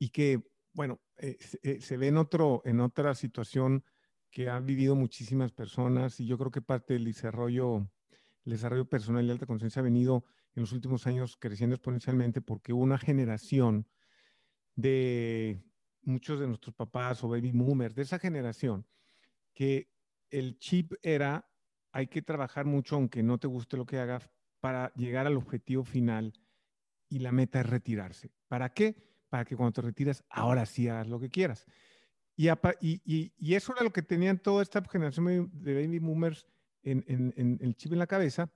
y 0.00 0.08
que, 0.08 0.42
bueno, 0.72 1.00
eh, 1.18 1.38
eh, 1.62 1.80
se, 1.80 1.96
ve 1.96 2.08
en, 2.08 2.16
otro, 2.16 2.62
en 2.64 2.80
otra 2.80 3.14
situación 3.14 3.84
que 4.28 4.48
han 4.50 4.66
vivido 4.66 4.96
muchísimas 4.96 5.52
personas 5.52 6.18
y 6.18 6.26
yo 6.26 6.36
creo 6.36 6.50
que 6.50 6.62
parte 6.62 6.94
del 6.94 7.04
desarrollo, 7.04 7.88
el 8.44 8.52
desarrollo 8.52 8.88
personal 8.88 9.24
y 9.24 9.30
alta 9.30 9.46
conciencia 9.46 9.80
ha 9.80 9.84
venido 9.84 10.24
en 10.56 10.62
los 10.62 10.72
últimos 10.72 11.06
años 11.06 11.36
creciendo 11.36 11.76
exponencialmente 11.76 12.40
porque 12.40 12.72
hubo 12.72 12.82
una 12.82 12.98
generación 12.98 13.86
de 14.74 15.62
muchos 16.02 16.40
de 16.40 16.48
nuestros 16.48 16.74
papás 16.74 17.22
o 17.22 17.28
baby 17.28 17.52
boomers, 17.52 17.94
de 17.94 18.02
esa 18.02 18.18
generación, 18.18 18.84
que 19.56 19.88
el 20.30 20.58
chip 20.58 20.92
era, 21.02 21.48
hay 21.90 22.08
que 22.08 22.20
trabajar 22.20 22.66
mucho 22.66 22.96
aunque 22.96 23.22
no 23.22 23.38
te 23.38 23.46
guste 23.46 23.78
lo 23.78 23.86
que 23.86 23.98
hagas 23.98 24.30
para 24.60 24.92
llegar 24.94 25.26
al 25.26 25.38
objetivo 25.38 25.82
final 25.82 26.34
y 27.08 27.20
la 27.20 27.32
meta 27.32 27.60
es 27.60 27.66
retirarse. 27.66 28.30
¿Para 28.48 28.68
qué? 28.74 28.94
Para 29.30 29.46
que 29.46 29.56
cuando 29.56 29.72
te 29.72 29.80
retiras, 29.80 30.22
ahora 30.28 30.66
sí 30.66 30.88
hagas 30.88 31.08
lo 31.08 31.18
que 31.18 31.30
quieras. 31.30 31.66
Y, 32.36 32.50
y, 32.82 33.32
y, 33.38 33.54
eso 33.54 33.72
era 33.72 33.82
lo 33.82 33.94
que 33.94 34.02
tenían 34.02 34.38
toda 34.38 34.62
esta 34.62 34.84
generación 34.84 35.50
de 35.54 35.74
baby 35.74 35.98
boomers 36.00 36.46
en, 36.82 37.58
el 37.60 37.76
chip 37.76 37.94
en 37.94 37.98
la 37.98 38.06
cabeza 38.06 38.50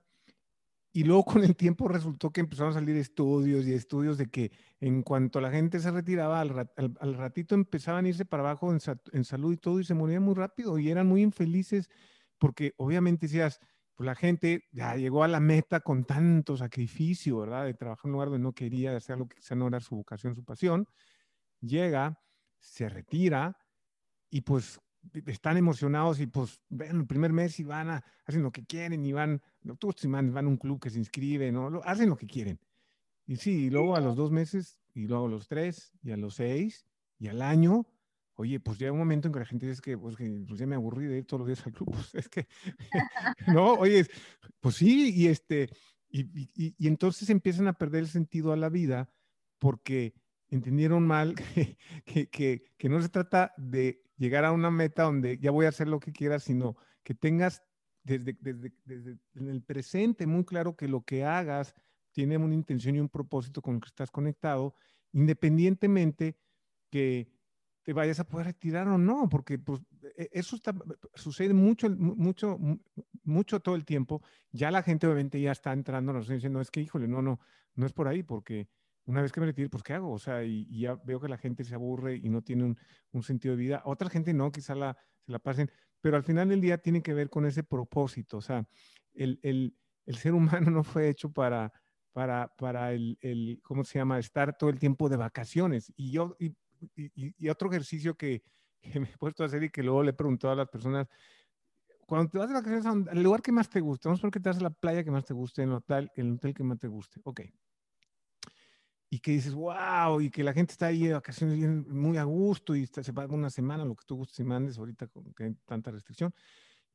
y 0.93 1.03
luego 1.03 1.23
con 1.23 1.43
el 1.43 1.55
tiempo 1.55 1.87
resultó 1.87 2.31
que 2.31 2.41
empezaron 2.41 2.71
a 2.71 2.75
salir 2.75 2.97
estudios 2.97 3.65
y 3.65 3.73
estudios 3.73 4.17
de 4.17 4.29
que 4.29 4.51
en 4.79 5.03
cuanto 5.03 5.39
la 5.39 5.51
gente 5.51 5.79
se 5.79 5.91
retiraba, 5.91 6.41
al, 6.41 6.69
al, 6.75 7.13
ratito 7.13 7.55
empezaban 7.55 8.05
a 8.05 8.09
irse 8.09 8.25
para 8.25 8.43
abajo 8.43 8.73
en, 8.73 9.23
salud 9.23 9.53
y 9.53 9.57
todo 9.57 9.79
y 9.79 9.85
se 9.85 9.93
morían 9.93 10.23
muy 10.23 10.33
rápido 10.33 10.77
y 10.77 10.89
eran 10.89 11.07
muy 11.07 11.21
infelices 11.21 11.89
porque 12.37 12.73
obviamente 12.77 13.27
decías, 13.27 13.59
pues 13.95 14.05
la 14.05 14.15
gente 14.15 14.65
ya 14.71 14.95
llegó 14.95 15.23
a 15.23 15.27
la 15.27 15.39
meta 15.39 15.79
con 15.79 16.03
tanto 16.03 16.57
sacrificio, 16.57 17.39
¿verdad? 17.39 17.65
De 17.65 17.73
trabajar 17.73 18.05
en 18.05 18.09
un 18.09 18.13
lugar 18.13 18.29
donde 18.29 18.43
no 18.43 18.53
quería, 18.53 18.91
de 18.91 18.97
hacer 18.97 19.17
lo 19.17 19.27
que 19.27 19.37
quizá 19.37 19.55
no 19.55 19.67
era 19.67 19.79
su 19.79 19.95
vocación, 19.95 20.35
su 20.35 20.43
pasión, 20.43 20.87
llega, 21.61 22.19
se 22.59 22.89
retira 22.89 23.57
y 24.29 24.41
pues 24.41 24.81
están 25.25 25.57
emocionados 25.57 26.19
y 26.19 26.27
pues 26.27 26.59
ven 26.69 26.97
el 26.97 27.07
primer 27.07 27.31
mes 27.31 27.59
y 27.59 27.63
van 27.63 27.91
a, 27.91 28.03
hacen 28.25 28.43
lo 28.43 28.51
que 28.51 28.65
quieren 28.65 29.05
y 29.05 29.13
van, 29.13 29.41
todos 29.79 29.95
van 30.05 30.37
a 30.37 30.47
un 30.47 30.57
club 30.57 30.79
que 30.79 30.89
se 30.89 30.99
inscribe, 30.99 31.51
¿no? 31.51 31.81
hacen 31.83 32.09
lo 32.09 32.17
que 32.17 32.27
quieren. 32.27 32.59
Y 33.25 33.37
sí, 33.37 33.65
y 33.65 33.69
luego 33.69 33.95
a 33.95 34.01
los 34.01 34.15
dos 34.15 34.31
meses, 34.31 34.79
y 34.93 35.07
luego 35.07 35.27
a 35.27 35.29
los 35.29 35.47
tres, 35.47 35.93
y 36.03 36.11
a 36.11 36.17
los 36.17 36.35
seis, 36.35 36.85
y 37.19 37.27
al 37.27 37.41
año, 37.41 37.85
oye, 38.35 38.59
pues 38.59 38.79
llega 38.79 38.91
un 38.91 38.99
momento 38.99 39.27
en 39.27 39.33
que 39.33 39.39
la 39.39 39.45
gente 39.45 39.67
dice 39.67 39.81
que, 39.81 39.97
pues, 39.97 40.15
que 40.15 40.29
pues 40.47 40.59
ya 40.59 40.65
me 40.65 40.75
aburrí 40.75 41.05
de 41.05 41.19
ir 41.19 41.25
todos 41.25 41.41
los 41.41 41.47
días 41.47 41.65
al 41.65 41.73
club, 41.73 41.91
pues 41.93 42.15
es 42.15 42.27
que, 42.27 42.47
no, 43.47 43.73
oye, 43.73 44.05
pues 44.59 44.75
sí, 44.75 45.13
y 45.15 45.27
este, 45.27 45.69
y, 46.09 46.21
y, 46.21 46.75
y, 46.77 46.87
entonces 46.87 47.29
empiezan 47.29 47.67
a 47.67 47.73
perder 47.73 48.01
el 48.01 48.09
sentido 48.09 48.51
a 48.51 48.57
la 48.57 48.69
vida 48.69 49.09
porque 49.59 50.13
entendieron 50.49 51.07
mal 51.07 51.35
que, 51.35 51.77
que, 52.29 52.63
que, 52.77 52.89
no 52.89 53.01
se 53.01 53.09
trata 53.09 53.53
de 53.57 54.03
llegar 54.17 54.43
a 54.43 54.51
una 54.51 54.69
meta 54.69 55.03
donde 55.03 55.37
ya 55.37 55.51
voy 55.51 55.65
a 55.65 55.69
hacer 55.69 55.87
lo 55.87 55.99
que 55.99 56.11
quiera, 56.11 56.39
sino 56.39 56.75
que 57.03 57.13
tengas 57.13 57.63
desde, 58.03 58.37
desde, 58.39 58.73
desde 58.85 59.17
en 59.35 59.49
el 59.49 59.61
presente 59.61 60.25
muy 60.27 60.43
claro 60.45 60.75
que 60.75 60.87
lo 60.87 61.03
que 61.03 61.23
hagas 61.23 61.75
tiene 62.11 62.37
una 62.37 62.55
intención 62.55 62.95
y 62.95 62.99
un 62.99 63.09
propósito 63.09 63.61
con 63.61 63.75
el 63.75 63.81
que 63.81 63.87
estás 63.87 64.11
conectado, 64.11 64.75
independientemente 65.13 66.37
que 66.89 67.31
te 67.83 67.93
vayas 67.93 68.19
a 68.19 68.27
poder 68.27 68.47
retirar 68.47 68.87
o 68.87 68.97
no, 68.97 69.27
porque 69.29 69.57
pues, 69.57 69.81
e, 70.17 70.29
eso 70.33 70.55
está, 70.55 70.75
sucede 71.15 71.53
mucho, 71.53 71.89
mucho, 71.89 72.59
mucho 73.23 73.59
todo 73.59 73.75
el 73.75 73.85
tiempo. 73.85 74.21
Ya 74.51 74.71
la 74.71 74.83
gente 74.83 75.07
obviamente 75.07 75.41
ya 75.41 75.51
está 75.51 75.73
entrando, 75.73 76.13
nos 76.13 76.27
diciendo, 76.27 76.61
es 76.61 76.69
que, 76.69 76.81
híjole, 76.81 77.07
no, 77.07 77.21
no, 77.21 77.39
no 77.75 77.85
es 77.85 77.93
por 77.93 78.07
ahí, 78.07 78.23
porque 78.23 78.67
una 79.05 79.21
vez 79.21 79.31
que 79.31 79.39
me 79.39 79.47
retire, 79.47 79.69
pues, 79.69 79.83
¿qué 79.83 79.93
hago? 79.93 80.11
O 80.11 80.19
sea, 80.19 80.43
y, 80.43 80.67
ya 80.79 80.95
veo 80.95 81.19
que 81.19 81.27
la 81.27 81.37
gente 81.37 81.63
se 81.63 81.73
aburre 81.73 82.15
y 82.15 82.29
no 82.29 82.41
tiene 82.41 82.75
un, 83.11 83.23
sentido 83.23 83.55
de 83.55 83.61
vida. 83.61 83.81
Otra 83.85 84.09
gente 84.09 84.33
no, 84.33 84.51
quizá 84.51 84.75
la, 84.75 84.95
se 85.25 85.31
la 85.31 85.39
pasen, 85.39 85.71
pero 86.01 86.17
al 86.17 86.23
final 86.23 86.49
del 86.49 86.61
día 86.61 86.77
tiene 86.79 87.01
que 87.01 87.13
ver 87.13 87.29
con 87.29 87.45
ese 87.45 87.63
propósito. 87.63 88.37
O 88.37 88.41
sea, 88.41 88.67
el, 89.13 89.39
el, 89.43 89.75
el 90.05 90.15
ser 90.15 90.33
humano 90.33 90.71
no 90.71 90.83
fue 90.83 91.09
hecho 91.09 91.31
para, 91.31 91.71
para, 92.11 92.53
para 92.57 92.93
el, 92.93 93.17
el, 93.21 93.59
¿cómo 93.63 93.83
se 93.83 93.99
llama? 93.99 94.19
Estar 94.19 94.57
todo 94.57 94.69
el 94.69 94.79
tiempo 94.79 95.07
de 95.09 95.17
vacaciones. 95.17 95.93
Y 95.95 96.11
yo, 96.11 96.35
y, 96.39 96.53
y, 96.95 97.49
otro 97.49 97.69
ejercicio 97.69 98.15
que, 98.15 98.43
que, 98.81 98.99
me 98.99 99.07
he 99.07 99.17
puesto 99.17 99.43
a 99.43 99.45
hacer 99.45 99.63
y 99.63 99.69
que 99.69 99.83
luego 99.83 100.03
le 100.03 100.11
he 100.11 100.13
preguntado 100.13 100.53
a 100.53 100.57
las 100.57 100.67
personas, 100.67 101.07
cuando 102.07 102.29
te 102.29 102.37
vas 102.37 102.49
de 102.49 102.55
vacaciones, 102.55 103.07
el 103.13 103.23
lugar 103.23 103.41
que 103.41 103.51
más 103.51 103.69
te 103.69 103.79
gusta, 103.79 104.09
vamos 104.09 104.19
a 104.19 104.23
por 104.23 104.31
que 104.31 104.39
te 104.39 104.49
vas 104.49 104.57
a 104.57 104.63
la 104.63 104.69
playa 104.71 105.03
que 105.03 105.11
más 105.11 105.23
te 105.23 105.33
guste, 105.33 105.61
en 105.61 105.69
el 105.69 105.75
hotel, 105.75 106.11
el 106.15 106.33
hotel 106.33 106.53
que 106.53 106.63
más 106.63 106.79
te 106.79 106.87
guste. 106.87 107.21
Ok 107.23 107.41
y 109.13 109.19
que 109.19 109.31
dices, 109.31 109.53
wow, 109.53 110.21
y 110.21 110.31
que 110.31 110.41
la 110.41 110.53
gente 110.53 110.71
está 110.71 110.85
ahí 110.87 111.05
de 111.05 111.13
vacaciones 111.13 111.59
muy 111.89 112.17
a 112.17 112.23
gusto 112.23 112.77
y 112.77 112.87
se 112.87 113.11
va 113.11 113.25
una 113.25 113.49
semana, 113.49 113.83
lo 113.83 113.93
que 113.93 114.05
tú 114.05 114.15
gustes 114.15 114.39
y 114.39 114.45
mandes 114.45 114.77
ahorita 114.77 115.07
con 115.07 115.33
que 115.33 115.43
hay 115.43 115.53
tanta 115.65 115.91
restricción, 115.91 116.33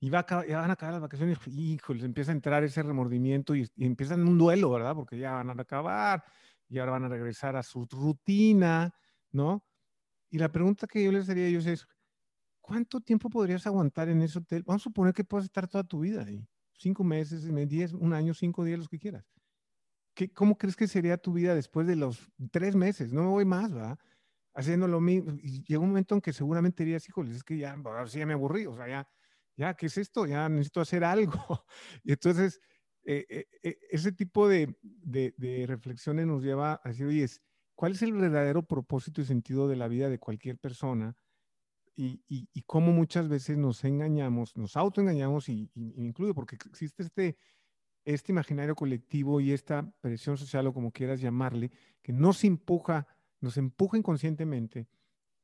y 0.00 0.08
va 0.08 0.20
a 0.20 0.46
ya 0.46 0.60
van 0.60 0.70
a 0.70 0.72
acabar 0.72 0.94
las 0.94 1.02
vacaciones, 1.02 1.38
híjole, 1.46 2.06
empieza 2.06 2.32
a 2.32 2.34
entrar 2.34 2.64
ese 2.64 2.82
remordimiento 2.82 3.54
y, 3.54 3.68
y, 3.76 3.84
empiezan 3.84 4.26
un 4.26 4.38
duelo, 4.38 4.70
¿verdad? 4.70 4.94
Porque 4.94 5.18
ya 5.18 5.32
van 5.32 5.50
a 5.50 5.62
acabar 5.62 6.24
y 6.70 6.78
ahora 6.78 6.92
van 6.92 7.04
a 7.04 7.08
regresar 7.08 7.54
a 7.54 7.62
su 7.62 7.84
rutina, 7.84 8.94
¿no? 9.30 9.62
Y 10.30 10.38
la 10.38 10.50
pregunta 10.50 10.86
que 10.86 11.04
yo 11.04 11.12
les 11.12 11.28
haría 11.28 11.44
a 11.44 11.48
ellos 11.48 11.66
es, 11.66 11.86
¿cuánto 12.62 12.98
tiempo 13.02 13.28
podrías 13.28 13.66
aguantar 13.66 14.08
en 14.08 14.22
ese 14.22 14.38
hotel? 14.38 14.62
Vamos 14.62 14.82
a 14.82 14.84
suponer 14.84 15.12
que 15.12 15.24
puedes 15.24 15.44
estar 15.44 15.68
toda 15.68 15.84
tu 15.84 16.00
vida 16.00 16.24
ahí, 16.24 16.48
cinco 16.78 17.04
meses, 17.04 17.46
diez, 17.68 17.92
un 17.92 18.14
año, 18.14 18.32
cinco 18.32 18.64
días, 18.64 18.78
los 18.78 18.88
que 18.88 18.98
quieras. 18.98 19.36
¿Cómo 20.34 20.56
crees 20.56 20.76
que 20.76 20.88
sería 20.88 21.16
tu 21.18 21.32
vida 21.32 21.54
después 21.54 21.86
de 21.86 21.96
los 21.96 22.30
tres 22.50 22.74
meses? 22.74 23.12
No 23.12 23.22
me 23.22 23.28
voy 23.28 23.44
más, 23.44 23.74
¿va? 23.76 23.98
Haciendo 24.54 24.88
lo 24.88 25.00
mismo. 25.00 25.36
Y 25.42 25.62
llega 25.64 25.80
un 25.80 25.88
momento 25.88 26.14
en 26.14 26.20
que 26.20 26.32
seguramente 26.32 26.84
dirías, 26.84 27.08
híjole, 27.08 27.32
es 27.32 27.44
que 27.44 27.58
ya, 27.58 27.72
ahora 27.72 28.06
sí 28.06 28.18
ya 28.18 28.26
me 28.26 28.32
aburrí, 28.32 28.66
o 28.66 28.74
sea, 28.74 28.88
ya, 28.88 29.08
ya, 29.56 29.74
¿qué 29.74 29.86
es 29.86 29.98
esto? 29.98 30.26
Ya 30.26 30.48
necesito 30.48 30.80
hacer 30.80 31.04
algo. 31.04 31.32
y 32.04 32.12
entonces, 32.12 32.60
eh, 33.04 33.26
eh, 33.28 33.46
eh, 33.62 33.78
ese 33.90 34.12
tipo 34.12 34.48
de, 34.48 34.76
de, 34.82 35.34
de, 35.36 35.66
reflexiones 35.66 36.26
nos 36.26 36.42
lleva 36.42 36.80
a 36.82 36.88
decir, 36.88 37.06
oye, 37.06 37.26
¿cuál 37.74 37.92
es 37.92 38.02
el 38.02 38.12
verdadero 38.12 38.62
propósito 38.66 39.20
y 39.20 39.24
sentido 39.24 39.68
de 39.68 39.76
la 39.76 39.88
vida 39.88 40.08
de 40.08 40.18
cualquier 40.18 40.58
persona? 40.58 41.16
Y, 41.94 42.22
y, 42.28 42.48
y 42.52 42.62
cómo 42.62 42.92
muchas 42.92 43.28
veces 43.28 43.56
nos 43.56 43.84
engañamos, 43.84 44.56
nos 44.56 44.76
autoengañamos, 44.76 45.48
y, 45.48 45.70
y, 45.74 46.12
porque 46.34 46.56
existe 46.56 47.02
este 47.02 47.38
este 48.07 48.32
imaginario 48.32 48.74
colectivo 48.74 49.40
y 49.40 49.52
esta 49.52 49.92
presión 50.00 50.38
social 50.38 50.66
o 50.68 50.72
como 50.72 50.92
quieras 50.92 51.20
llamarle, 51.20 51.70
que 52.02 52.12
nos 52.12 52.44
empuja, 52.44 53.09
nos 53.40 53.57
empuja 53.57 53.98
inconscientemente 53.98 54.86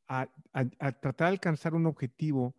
a, 0.09 0.29
tratar 1.01 1.29
de 1.29 1.33
alcanzar 1.33 1.75
un 1.75 1.87
objetivo 1.87 2.55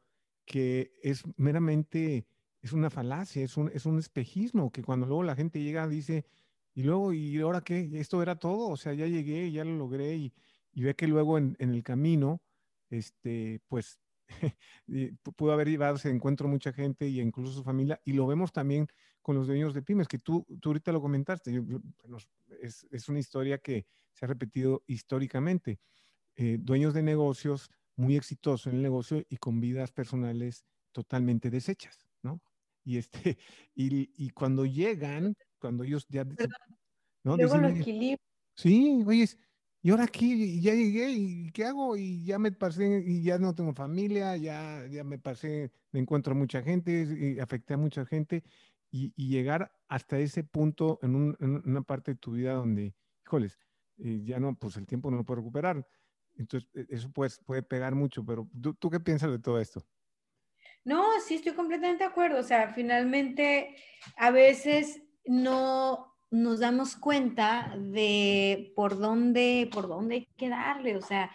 que 0.45 0.93
es 1.01 1.24
meramente, 1.38 2.28
es 2.62 2.74
una 2.74 2.89
falacia, 2.89 3.43
es 3.43 3.56
un, 3.56 3.72
es 3.74 3.86
un 3.86 3.97
espejismo, 3.97 4.72
que 4.72 4.84
cuando 4.84 5.06
luego 5.06 5.24
la 5.24 5.36
gente 5.36 5.62
llega 5.62 5.88
dice, 5.88 6.26
y 6.76 6.84
luego, 6.84 7.14
¿y 7.14 7.39
ahora 7.39 7.62
qué? 7.62 7.89
Esto 7.93 8.22
era 8.22 8.36
todo, 8.36 8.68
o 8.70 8.78
sea, 8.78 8.93
ya 8.93 9.08
llegué, 9.08 9.51
ya 9.51 9.64
lo 9.64 9.78
logré, 9.78 10.16
y, 10.16 10.34
ve 10.74 10.95
que 10.95 11.08
luego 11.08 11.38
en, 11.38 11.56
en, 11.60 11.70
el 11.70 11.84
camino, 11.84 12.41
este, 12.89 13.62
pues, 13.68 13.99
pudo 15.36 15.51
haber 15.51 15.69
llevado 15.69 15.95
ese 15.95 16.09
encuentro 16.09 16.47
mucha 16.47 16.74
gente 16.74 17.07
y 17.07 17.19
incluso 17.19 17.53
su 17.53 17.63
familia, 17.63 17.99
y 18.05 18.13
lo 18.13 18.28
vemos 18.28 18.51
también 18.51 18.88
con 19.21 19.36
los 19.36 19.47
dueños 19.47 19.74
de 19.74 19.82
pymes, 19.82 20.07
que 20.07 20.19
tú, 20.19 20.45
tú 20.59 20.69
ahorita 20.69 20.91
lo 20.91 21.01
comentaste, 21.01 21.63
es, 22.61 22.86
es, 22.91 23.09
una 23.09 23.19
historia 23.19 23.57
que 23.57 23.86
se 24.11 24.26
ha 24.26 24.28
repetido 24.28 24.84
históricamente. 24.86 25.80
Eh, 26.36 26.57
dueños 26.59 26.93
de 26.93 27.03
negocios 27.03 27.69
muy 27.95 28.17
exitosos 28.17 28.67
en 28.67 28.78
el 28.78 28.82
negocio 28.82 29.24
y 29.30 29.38
con 29.38 29.61
vidas 29.61 29.91
personales 29.91 30.65
totalmente 30.91 31.49
deshechas, 31.49 32.05
¿no? 32.21 32.41
Y, 32.84 32.97
este, 32.97 33.38
y, 33.76 34.11
y 34.17 34.30
cuando 34.32 34.65
llegan, 34.65 35.36
cuando 35.57 35.84
ellos 35.84 36.05
ya... 36.09 36.26
¿no? 37.24 37.38
Luego 37.38 37.57
lo 37.57 37.69
equilibrio. 37.69 38.17
Sí, 38.55 39.03
oye, 39.07 39.28
y 39.86 39.90
ahora 39.92 40.06
aquí 40.06 40.62
ya 40.62 40.74
llegué 40.74 41.12
y 41.12 41.52
¿qué 41.52 41.66
hago? 41.66 41.98
Y 41.98 42.24
ya 42.24 42.40
me 42.40 42.54
pasé 42.54 43.04
y 43.06 43.22
ya 43.22 43.38
no 43.38 43.54
tengo 43.54 43.74
familia, 43.74 44.38
ya, 44.38 44.88
ya 44.88 45.04
me 45.04 45.20
pasé, 45.20 45.74
me 45.92 46.00
encuentro 46.00 46.34
mucha 46.34 46.64
gente 46.64 47.06
y 47.20 47.38
afecté 47.40 47.74
a 47.74 47.78
mucha 47.78 48.06
gente 48.06 48.46
y, 48.90 49.12
llegar 49.28 49.74
hasta 49.90 50.20
ese 50.20 50.46
punto 50.46 51.00
en, 51.02 51.36
una 51.66 51.82
parte 51.82 52.12
de 52.12 52.18
tu 52.18 52.32
vida 52.32 52.54
donde, 52.54 52.96
híjoles, 53.26 53.60
eh, 53.98 54.22
ya 54.24 54.40
no, 54.40 54.56
pues 54.56 54.78
el 54.78 54.88
tiempo 54.88 55.12
no 55.12 55.18
lo 55.18 55.26
puede 55.26 55.42
recuperar. 55.42 55.86
Entonces, 56.38 56.70
e, 56.74 56.86
eso 56.90 57.12
puede, 57.12 57.32
puede 57.46 57.62
pegar 57.62 57.94
mucho, 57.94 58.24
pero 58.24 58.48
¿tú, 58.80 58.90
qué 58.90 59.02
piensas 59.02 59.32
de 59.32 59.40
todo 59.40 59.60
esto? 59.60 59.86
No, 60.86 61.04
sí, 61.26 61.36
estoy 61.36 61.56
completamente 61.56 62.06
de 62.06 62.10
acuerdo. 62.10 62.40
O 62.40 62.44
sea, 62.44 62.70
finalmente, 62.70 63.76
a 64.16 64.32
veces 64.32 65.02
no 65.26 66.12
nos 66.34 66.60
damos 66.60 66.96
cuenta 66.96 67.76
de 67.78 68.74
por 68.76 68.98
dónde, 68.98 69.70
por 69.72 69.88
dónde 69.88 70.16
hay 70.16 70.28
que 70.36 70.50
darle. 70.50 70.98
O 70.98 71.02
sea, 71.02 71.32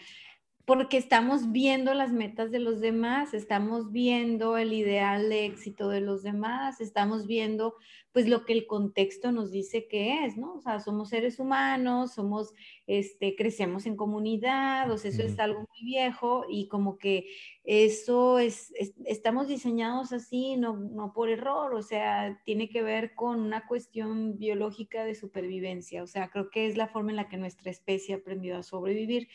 porque 0.69 0.99
estamos 0.99 1.51
viendo 1.51 1.95
las 1.95 2.13
metas 2.13 2.51
de 2.51 2.59
los 2.59 2.79
demás, 2.79 3.33
estamos 3.33 3.91
viendo 3.91 4.59
el 4.59 4.75
ideal 4.75 5.31
de 5.31 5.47
éxito 5.47 5.89
de 5.89 6.03
los 6.03 6.23
demás, 6.23 6.83
estamos 6.83 7.27
viendo 7.27 7.77
pues 8.13 8.29
lo 8.29 8.45
que 8.45 8.53
el 8.53 8.67
contexto 8.67 9.33
nos 9.33 9.51
dice 9.51 9.89
que 9.89 10.27
es, 10.27 10.37
¿no? 10.37 10.57
O 10.57 10.61
sea, 10.61 10.81
somos 10.81 11.09
seres 11.09 11.39
humanos, 11.39 12.13
somos, 12.13 12.53
este, 12.87 13.35
crecemos 13.35 13.87
en 13.87 13.97
comunidad, 13.97 14.91
o 14.91 14.99
sea, 14.99 15.11
eso 15.11 15.23
es 15.23 15.39
algo 15.39 15.61
muy 15.61 15.85
viejo 15.85 16.45
y 16.51 16.69
como 16.69 16.99
que 16.99 17.29
eso 17.65 18.39
es, 18.39 18.71
estamos 19.07 19.49
diseñados 19.49 20.13
así, 20.13 20.59
no, 20.59 20.77
no 20.77 21.15
por 21.15 21.31
error, 21.31 21.75
o 21.75 21.83
sea, 21.83 22.43
tiene 22.45 22.69
que 22.69 22.83
ver 22.83 23.15
con 23.15 23.41
una 23.41 23.67
cuestión 23.67 24.37
biológica 24.37 25.05
de 25.05 25.15
supervivencia, 25.15 26.03
o 26.03 26.07
sea, 26.07 26.29
creo 26.29 26.51
que 26.51 26.67
es 26.67 26.77
la 26.77 26.89
forma 26.89 27.11
en 27.11 27.17
la 27.17 27.29
que 27.31 27.39
nuestra 27.39 27.71
especie 27.71 28.15
ha 28.15 28.19
aprendido 28.19 28.59
a 28.59 28.63
sobrevivir. 28.63 29.29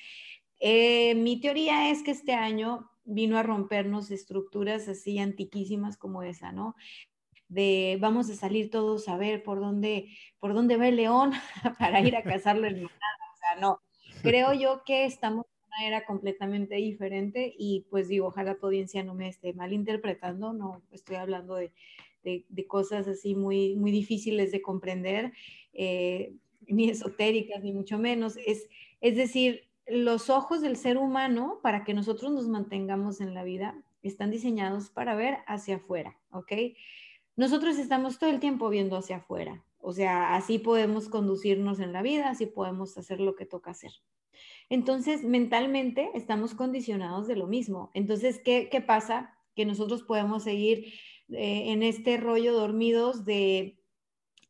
Eh, 0.60 1.16
mi 1.16 1.40
teoría 1.40 1.90
es 1.90 2.04
que 2.04 2.12
este 2.12 2.34
año 2.34 2.90
vino 3.06 3.38
a 3.38 3.44
rompernos 3.44 4.12
estructuras 4.12 4.88
así 4.88 5.20
antiquísimas 5.20 5.98
como 5.98 6.24
esa, 6.24 6.52
¿no? 6.52 6.76
De 7.50 7.98
vamos 8.00 8.30
a 8.30 8.36
salir 8.36 8.70
todos 8.70 9.08
a 9.10 9.18
ver 9.18 9.44
por 9.44 9.60
dónde, 9.60 10.10
por 10.40 10.54
dónde 10.54 10.78
va 10.78 10.88
el 10.88 10.96
león 10.96 11.32
para 11.80 12.02
ir 12.02 12.16
a 12.16 12.24
cazarlo 12.24 12.68
en 12.68 12.76
manada. 12.76 13.32
O 13.34 13.38
sea, 13.38 13.62
no. 13.62 13.80
Creo 14.22 14.54
yo 14.54 14.84
que 14.86 15.06
estamos 15.06 15.46
en 15.46 15.68
una 15.68 15.88
era 15.88 16.06
completamente 16.06 16.76
diferente 16.76 17.54
y 17.58 17.86
pues 17.90 18.08
digo, 18.08 18.28
ojalá 18.28 18.56
tu 18.56 18.68
audiencia 18.68 19.04
no 19.04 19.14
me 19.16 19.28
esté 19.28 19.54
malinterpretando, 19.54 20.54
no 20.54 20.82
estoy 20.92 21.18
hablando 21.18 21.56
de, 21.56 21.74
de, 22.24 22.68
cosas 22.68 23.08
así 23.08 23.36
muy, 23.36 23.76
muy 23.76 23.92
difíciles 23.92 24.52
de 24.52 24.62
comprender, 24.62 25.34
eh, 25.74 26.34
ni 26.68 26.90
esotéricas, 26.90 27.62
ni 27.64 27.74
mucho 27.74 27.98
menos. 27.98 28.38
Es, 28.38 28.70
es 29.02 29.16
decir, 29.18 29.68
los 29.88 30.30
ojos 30.30 30.62
del 30.62 30.78
ser 30.78 30.98
humano, 30.98 31.60
para 31.62 31.84
que 31.84 31.94
nosotros 31.94 32.32
nos 32.32 32.48
mantengamos 32.48 33.22
en 33.22 33.34
la 33.34 33.44
vida, 33.44 33.76
están 34.02 34.32
diseñados 34.32 34.90
para 34.90 35.16
ver 35.16 35.38
hacia 35.48 35.78
afuera, 35.78 36.18
¿ok? 36.32 36.52
nosotros 37.36 37.78
estamos 37.78 38.20
todo 38.20 38.30
el 38.30 38.40
tiempo 38.40 38.70
viendo 38.70 38.96
hacia 38.98 39.18
afuera. 39.18 39.64
O 39.80 39.92
sea, 39.92 40.36
así 40.36 40.60
podemos 40.60 41.10
conducirnos 41.10 41.80
en 41.80 41.92
la 41.92 42.02
vida, 42.02 42.30
así 42.30 42.46
podemos 42.46 42.98
hacer 42.98 43.20
lo 43.20 43.36
que 43.36 43.46
toca 43.46 43.72
hacer. 43.72 43.92
Entonces, 44.70 45.24
mentalmente 45.24 46.10
estamos 46.14 46.54
condicionados 46.56 47.28
de 47.28 47.36
lo 47.36 47.48
mismo. 47.48 47.92
Entonces, 47.94 48.40
¿qué, 48.40 48.84
pasa? 48.86 49.38
Que 49.56 49.66
nosotros 49.66 50.04
podemos 50.04 50.44
seguir 50.44 50.94
eh, 51.30 51.72
en 51.72 51.84
este 51.84 52.18
rollo 52.18 52.54
dormidos 52.54 53.26
de 53.26 53.83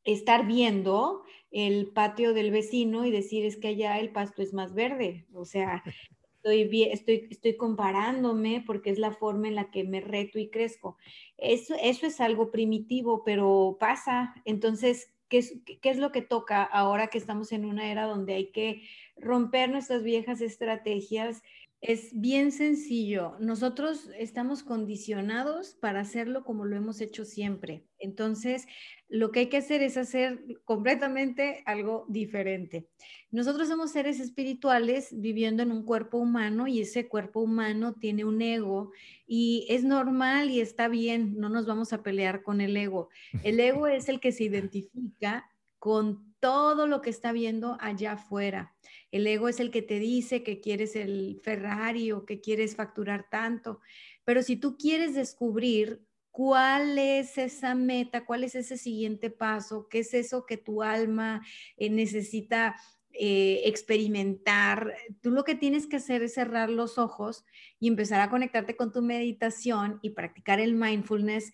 estar 0.03 0.45
viendo 0.45 1.23
el 1.51 1.91
patio 1.91 2.33
del 2.33 2.51
vecino 2.51 3.05
y 3.05 3.11
decir 3.11 3.45
es 3.45 3.57
que 3.57 3.69
allá 3.69 3.99
el 3.99 4.11
pasto 4.11 4.41
es 4.41 4.53
más 4.53 4.73
verde. 4.73 5.27
O 5.33 5.45
sea, 5.45 5.83
estoy, 6.43 6.83
estoy, 6.83 7.27
estoy 7.29 7.55
comparándome 7.55 8.63
porque 8.65 8.89
es 8.89 8.99
la 8.99 9.11
forma 9.11 9.47
en 9.47 9.55
la 9.55 9.71
que 9.71 9.83
me 9.83 10.01
reto 10.01 10.39
y 10.39 10.49
crezco. 10.49 10.97
Eso, 11.37 11.75
eso 11.81 12.05
es 12.05 12.19
algo 12.19 12.51
primitivo, 12.51 13.23
pero 13.23 13.77
pasa. 13.79 14.33
Entonces, 14.45 15.13
¿qué 15.29 15.37
es, 15.39 15.59
¿qué 15.65 15.89
es 15.89 15.97
lo 15.97 16.11
que 16.11 16.21
toca 16.21 16.63
ahora 16.63 17.07
que 17.07 17.17
estamos 17.17 17.51
en 17.51 17.65
una 17.65 17.89
era 17.91 18.05
donde 18.05 18.33
hay 18.33 18.51
que 18.51 18.81
romper 19.15 19.69
nuestras 19.69 20.03
viejas 20.03 20.41
estrategias? 20.41 21.43
Es 21.83 22.11
bien 22.13 22.53
sencillo. 22.53 23.35
Nosotros 23.41 24.09
estamos 24.17 24.63
condicionados 24.63 25.75
para 25.81 25.99
hacerlo 25.99 26.45
como 26.45 26.63
lo 26.63 26.77
hemos 26.77 27.01
hecho 27.01 27.25
siempre. 27.25 27.83
Entonces, 27.99 28.67
lo 29.09 29.31
que 29.31 29.41
hay 29.41 29.45
que 29.47 29.57
hacer 29.57 29.83
es 29.83 29.97
hacer 29.97 30.45
completamente 30.63 31.61
algo 31.65 32.05
diferente. 32.07 32.87
Nosotros 33.31 33.67
somos 33.67 33.91
seres 33.91 34.21
espirituales 34.21 35.09
viviendo 35.11 35.61
en 35.61 35.73
un 35.73 35.83
cuerpo 35.83 36.19
humano 36.19 36.67
y 36.67 36.79
ese 36.79 37.09
cuerpo 37.09 37.41
humano 37.41 37.95
tiene 37.95 38.23
un 38.23 38.41
ego 38.41 38.93
y 39.27 39.65
es 39.67 39.83
normal 39.83 40.51
y 40.51 40.61
está 40.61 40.87
bien, 40.87 41.37
no 41.37 41.49
nos 41.49 41.65
vamos 41.65 41.91
a 41.91 42.01
pelear 42.01 42.43
con 42.43 42.61
el 42.61 42.77
ego. 42.77 43.09
El 43.43 43.59
ego 43.59 43.87
es 43.87 44.07
el 44.07 44.21
que 44.21 44.31
se 44.31 44.45
identifica 44.45 45.51
con 45.79 46.32
todo 46.43 46.87
lo 46.87 47.01
que 47.01 47.09
está 47.09 47.31
viendo 47.31 47.77
allá 47.79 48.11
afuera. 48.11 48.75
El 49.11 49.25
ego 49.25 49.47
es 49.47 49.61
el 49.61 49.71
que 49.71 49.81
te 49.81 49.97
dice 49.97 50.43
que 50.43 50.59
quieres 50.59 50.93
el 50.97 51.39
Ferrari 51.41 52.11
o 52.11 52.25
que 52.25 52.41
quieres 52.41 52.75
facturar 52.75 53.29
tanto. 53.29 53.79
Pero 54.25 54.43
si 54.43 54.57
tú 54.57 54.75
quieres 54.75 55.15
descubrir 55.15 56.05
cuál 56.31 56.99
es 56.99 57.37
esa 57.37 57.75
meta, 57.75 58.25
cuál 58.25 58.43
es 58.43 58.55
ese 58.55 58.75
siguiente 58.75 59.29
paso, 59.29 59.87
qué 59.87 59.99
es 59.99 60.13
eso 60.13 60.45
que 60.45 60.57
tu 60.57 60.83
alma 60.83 61.45
eh, 61.77 61.89
necesita 61.89 62.75
eh, 63.13 63.61
experimentar. 63.63 64.95
Tú 65.21 65.31
lo 65.31 65.45
que 65.45 65.55
tienes 65.55 65.87
que 65.87 65.95
hacer 65.95 66.23
es 66.23 66.33
cerrar 66.33 66.69
los 66.69 66.97
ojos 66.97 67.45
y 67.79 67.87
empezar 67.87 68.19
a 68.19 68.29
conectarte 68.29 68.75
con 68.75 68.91
tu 68.91 69.01
meditación 69.01 69.99
y 70.01 70.09
practicar 70.09 70.59
el 70.59 70.73
mindfulness 70.73 71.53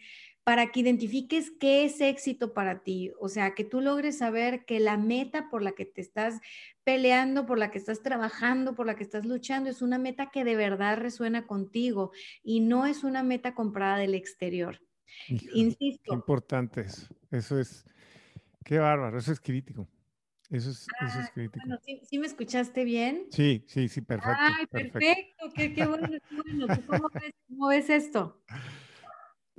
para 0.50 0.72
que 0.72 0.80
identifiques 0.80 1.52
qué 1.52 1.86
es 1.86 2.02
éxito 2.02 2.56
para 2.56 2.82
ti, 2.82 3.12
o 3.20 3.30
sea, 3.30 3.54
que 3.54 3.64
tú 3.64 3.82
logres 3.82 4.18
saber 4.18 4.66
que 4.66 4.80
la 4.80 4.98
meta 4.98 5.48
por 5.48 5.62
la 5.62 5.74
que 5.74 5.86
te 5.86 6.02
estás 6.02 6.42
peleando, 6.84 7.46
por 7.46 7.60
la 7.60 7.70
que 7.70 7.78
estás 7.78 8.02
trabajando, 8.02 8.74
por 8.74 8.88
la 8.88 8.96
que 8.96 9.04
estás 9.04 9.28
luchando, 9.28 9.70
es 9.70 9.84
una 9.84 10.00
meta 10.00 10.32
que 10.32 10.44
de 10.44 10.56
verdad 10.56 10.98
resuena 10.98 11.46
contigo 11.46 12.14
y 12.42 12.62
no 12.62 12.88
es 12.88 13.04
una 13.04 13.22
meta 13.22 13.54
comprada 13.54 13.98
del 13.98 14.16
exterior. 14.16 14.82
Insisto. 15.54 16.02
Qué 16.04 16.16
importante 16.16 16.82
eso. 16.82 17.14
Eso 17.30 17.60
es, 17.60 17.86
qué 18.66 18.80
bárbaro, 18.80 19.20
eso 19.20 19.32
es 19.32 19.40
crítico. 19.40 19.88
Eso 20.50 20.72
es, 20.72 20.88
eso 21.08 21.20
es 21.20 21.28
ah, 21.28 21.32
crítico. 21.32 21.64
Bueno, 21.64 21.80
¿sí, 22.10 22.18
me 22.18 22.26
escuchaste 22.26 22.86
bien? 22.86 23.28
Sí, 23.30 23.66
sí, 23.68 23.88
sí, 23.88 24.02
perfecto. 24.02 24.36
Ay, 24.40 24.66
perfecto, 24.66 25.54
Qué, 25.56 25.76
qué, 25.76 25.86
bueno, 25.86 26.08
qué 26.08 26.22
bueno. 26.32 26.68
cómo 26.88 27.08
ves, 27.14 27.34
cómo 27.48 27.68
ves 27.68 27.90
esto? 27.92 28.42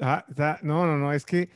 Ah, 0.00 0.24
no, 0.62 0.86
no, 0.86 0.96
no, 0.96 1.12
es 1.12 1.26
que, 1.26 1.50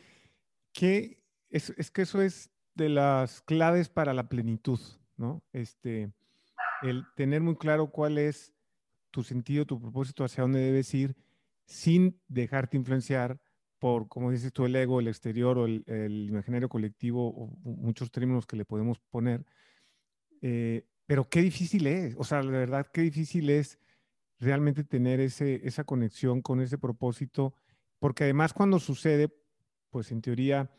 que 0.72 1.22
es, 1.48 1.70
es, 1.78 1.90
que 1.90 2.02
eso 2.02 2.20
es 2.20 2.50
de 2.74 2.90
las 2.90 3.40
claves 3.42 3.88
para 3.88 4.12
la 4.12 4.28
plenitud, 4.28 4.78
¿no? 5.16 5.42
Este, 5.52 6.12
el 6.82 7.06
tener 7.16 7.40
muy 7.40 7.56
claro 7.56 7.90
cuál 7.90 8.18
es 8.18 8.52
tu 9.10 9.22
sentido, 9.22 9.64
tu 9.64 9.80
propósito, 9.80 10.24
hacia 10.24 10.42
dónde 10.42 10.60
debes 10.60 10.92
ir, 10.92 11.16
sin 11.64 12.20
dejarte 12.28 12.76
influenciar 12.76 13.40
por, 13.78 14.08
como 14.08 14.30
dices 14.30 14.52
tú, 14.52 14.66
el 14.66 14.76
ego, 14.76 15.00
el 15.00 15.08
exterior 15.08 15.56
o 15.56 15.66
el, 15.66 16.26
imaginario 16.28 16.68
colectivo, 16.68 17.28
o 17.28 17.46
muchos 17.62 18.10
términos 18.10 18.46
que 18.46 18.56
le 18.56 18.64
podemos 18.64 18.98
poner. 19.10 19.46
Eh, 20.42 20.86
pero 21.06 21.28
qué 21.28 21.40
difícil 21.40 21.86
es, 21.86 22.14
o 22.18 22.24
sea, 22.24 22.42
la 22.42 22.50
verdad, 22.50 22.86
qué 22.92 23.02
difícil 23.02 23.48
es 23.48 23.78
realmente 24.38 24.84
tener 24.84 25.20
ese, 25.20 25.66
esa 25.66 25.84
conexión 25.84 26.42
con 26.42 26.60
ese 26.60 26.76
propósito 26.76 27.54
porque 28.04 28.24
además 28.24 28.52
cuando 28.52 28.80
sucede, 28.80 29.34
pues 29.88 30.12
en 30.12 30.20
teoría 30.20 30.70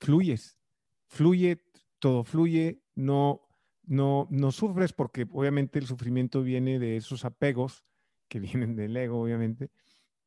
fluyes, 0.00 0.58
fluye, 1.06 1.62
todo 2.00 2.24
fluye, 2.24 2.82
no, 2.96 3.42
no, 3.84 4.26
no 4.32 4.50
sufres 4.50 4.92
porque 4.92 5.28
obviamente 5.30 5.78
el 5.78 5.86
sufrimiento 5.86 6.42
viene 6.42 6.80
de 6.80 6.96
esos 6.96 7.24
apegos 7.24 7.84
que 8.26 8.40
vienen 8.40 8.74
del 8.74 8.96
ego, 8.96 9.22
obviamente. 9.22 9.70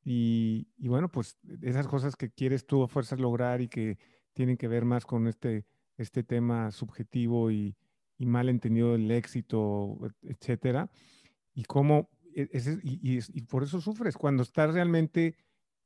Y, 0.06 0.66
bueno, 0.78 1.12
pues 1.12 1.38
esas 1.62 1.90
cosas 1.90 2.16
que 2.16 2.32
quieres 2.32 2.66
tú 2.66 2.84
a 2.84 2.88
fuerzas 2.88 3.20
lograr 3.20 3.60
y 3.60 3.68
que 3.68 3.98
tienen 4.32 4.56
que 4.56 4.70
ver 4.70 4.86
más 4.86 5.06
con 5.06 5.28
este, 5.28 5.66
este 5.98 6.24
tema 6.24 6.72
subjetivo 6.72 7.52
y, 7.52 7.76
y 8.18 8.26
mal 8.28 8.48
entendido 8.48 8.94
del 8.94 9.12
éxito, 9.12 10.00
etcétera. 10.22 10.90
Y 11.54 11.66
cómo, 11.66 12.10
e, 12.34 12.48
y, 12.82 13.20
y, 13.20 13.42
por 13.42 13.64
eso 13.64 13.82
sufres, 13.82 14.16
cuando 14.16 14.44
estás 14.44 14.74
realmente 14.74 15.36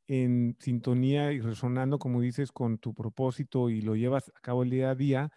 en 0.07 0.55
sintonía 0.59 1.33
y 1.33 1.39
resonando, 1.39 1.99
como 1.99 2.21
dices, 2.21 2.51
con 2.51 2.77
tu 2.77 2.93
propósito 2.93 3.69
y 3.69 3.81
lo 3.81 3.95
llevas 3.95 4.31
a 4.35 4.39
cabo 4.39 4.63
el 4.63 4.69
día 4.69 4.91
a 4.91 4.95
día, 4.95 5.31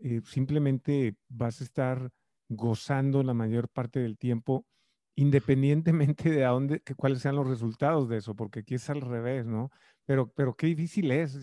eh, 0.00 0.20
simplemente 0.24 1.16
vas 1.28 1.60
a 1.60 1.64
estar 1.64 2.10
gozando 2.48 3.22
la 3.22 3.34
mayor 3.34 3.68
parte 3.68 4.00
del 4.00 4.18
tiempo, 4.18 4.66
independientemente 5.14 6.30
de 6.30 6.44
a 6.44 6.50
dónde, 6.50 6.80
que, 6.80 6.94
cuáles 6.94 7.20
sean 7.20 7.36
los 7.36 7.48
resultados 7.48 8.08
de 8.08 8.18
eso, 8.18 8.34
porque 8.34 8.60
aquí 8.60 8.74
es 8.74 8.90
al 8.90 9.00
revés, 9.00 9.46
¿no? 9.46 9.70
Pero, 10.04 10.32
pero 10.32 10.54
qué 10.54 10.66
difícil 10.66 11.10
es 11.12 11.40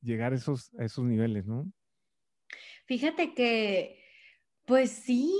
llegar 0.00 0.32
a 0.32 0.36
esos, 0.36 0.72
a 0.78 0.84
esos 0.84 1.04
niveles, 1.04 1.46
¿no? 1.46 1.70
Fíjate 2.86 3.34
que 3.34 3.99
pues 4.64 4.90
sí, 4.90 5.32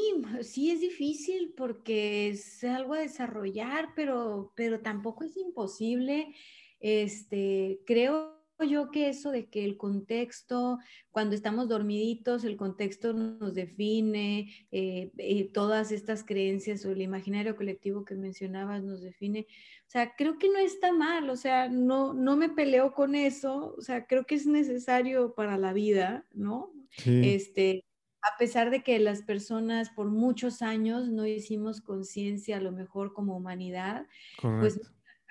sí 0.42 0.70
es 0.70 0.80
difícil 0.80 1.54
porque 1.56 2.28
es 2.28 2.64
algo 2.64 2.94
a 2.94 3.00
desarrollar, 3.00 3.90
pero, 3.94 4.52
pero 4.56 4.80
tampoco 4.80 5.24
es 5.24 5.36
imposible. 5.36 6.34
Este, 6.80 7.80
creo 7.86 8.40
yo 8.64 8.90
que 8.90 9.08
eso 9.08 9.30
de 9.30 9.48
que 9.48 9.64
el 9.64 9.76
contexto, 9.76 10.78
cuando 11.10 11.34
estamos 11.34 11.68
dormiditos, 11.68 12.44
el 12.44 12.56
contexto 12.56 13.12
nos 13.12 13.54
define, 13.54 14.50
eh, 14.70 15.10
eh, 15.16 15.50
todas 15.52 15.92
estas 15.92 16.24
creencias 16.24 16.84
o 16.84 16.92
el 16.92 17.02
imaginario 17.02 17.56
colectivo 17.56 18.04
que 18.04 18.14
mencionabas 18.14 18.82
nos 18.82 19.00
define. 19.00 19.46
O 19.86 19.90
sea, 19.90 20.14
creo 20.16 20.38
que 20.38 20.48
no 20.48 20.58
está 20.58 20.92
mal, 20.92 21.30
o 21.30 21.36
sea, 21.36 21.68
no, 21.68 22.14
no 22.14 22.36
me 22.36 22.48
peleo 22.48 22.92
con 22.92 23.14
eso, 23.14 23.74
o 23.76 23.80
sea, 23.80 24.06
creo 24.06 24.24
que 24.24 24.36
es 24.36 24.46
necesario 24.46 25.34
para 25.34 25.56
la 25.58 25.72
vida, 25.72 26.26
¿no? 26.32 26.72
Sí. 26.90 27.22
Este, 27.24 27.84
a 28.22 28.36
pesar 28.38 28.70
de 28.70 28.82
que 28.82 28.98
las 28.98 29.22
personas 29.22 29.90
por 29.90 30.10
muchos 30.10 30.62
años 30.62 31.08
no 31.08 31.26
hicimos 31.26 31.80
conciencia 31.80 32.58
a 32.58 32.60
lo 32.60 32.72
mejor 32.72 33.12
como 33.12 33.36
humanidad, 33.36 34.06
pues 34.40 34.80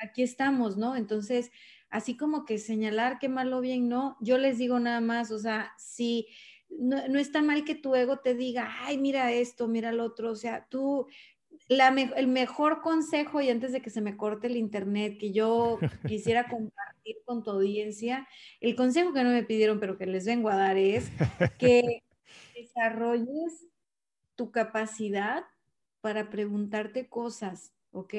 aquí 0.01 0.23
estamos, 0.23 0.77
¿no? 0.77 0.95
Entonces, 0.95 1.51
así 1.89 2.17
como 2.17 2.45
que 2.45 2.57
señalar 2.57 3.19
qué 3.19 3.29
malo 3.29 3.57
o 3.57 3.61
bien 3.61 3.89
no, 3.89 4.17
yo 4.21 4.37
les 4.37 4.57
digo 4.57 4.79
nada 4.79 5.01
más, 5.01 5.31
o 5.31 5.39
sea, 5.39 5.73
si 5.77 6.27
no, 6.69 6.97
está 7.17 7.41
mal 7.41 7.63
que 7.63 7.75
tu 7.75 7.95
ego 7.95 8.19
te 8.19 8.35
diga, 8.35 8.69
ay, 8.81 8.97
mira 8.97 9.31
esto, 9.31 9.67
mira 9.67 9.91
lo 9.91 10.05
otro, 10.05 10.31
o 10.31 10.35
sea, 10.35 10.67
tú, 10.69 11.07
el 11.67 12.27
mejor 12.27 12.81
consejo, 12.81 13.41
y 13.41 13.49
antes 13.49 13.71
de 13.71 13.81
que 13.81 13.89
se 13.89 14.01
me 14.01 14.17
corte 14.17 14.47
el 14.47 14.55
internet, 14.55 15.17
que 15.19 15.31
yo 15.31 15.79
quisiera 16.07 16.47
compartir 16.47 17.17
con 17.25 17.43
tu 17.43 17.51
audiencia, 17.51 18.27
el 18.61 18.75
consejo 18.75 19.13
que 19.13 19.23
no 19.23 19.31
me 19.31 19.43
pidieron, 19.43 19.79
pero 19.79 19.97
que 19.97 20.05
les 20.05 20.25
vengo 20.25 20.49
a 20.49 20.55
dar 20.55 20.77
es 20.77 21.09
que 21.57 22.03
desarrolles 22.80 23.67
tu 24.36 24.51
capacidad 24.51 25.43
para 26.01 26.30
preguntarte 26.30 27.09
cosas, 27.09 27.73
¿ok? 27.91 28.13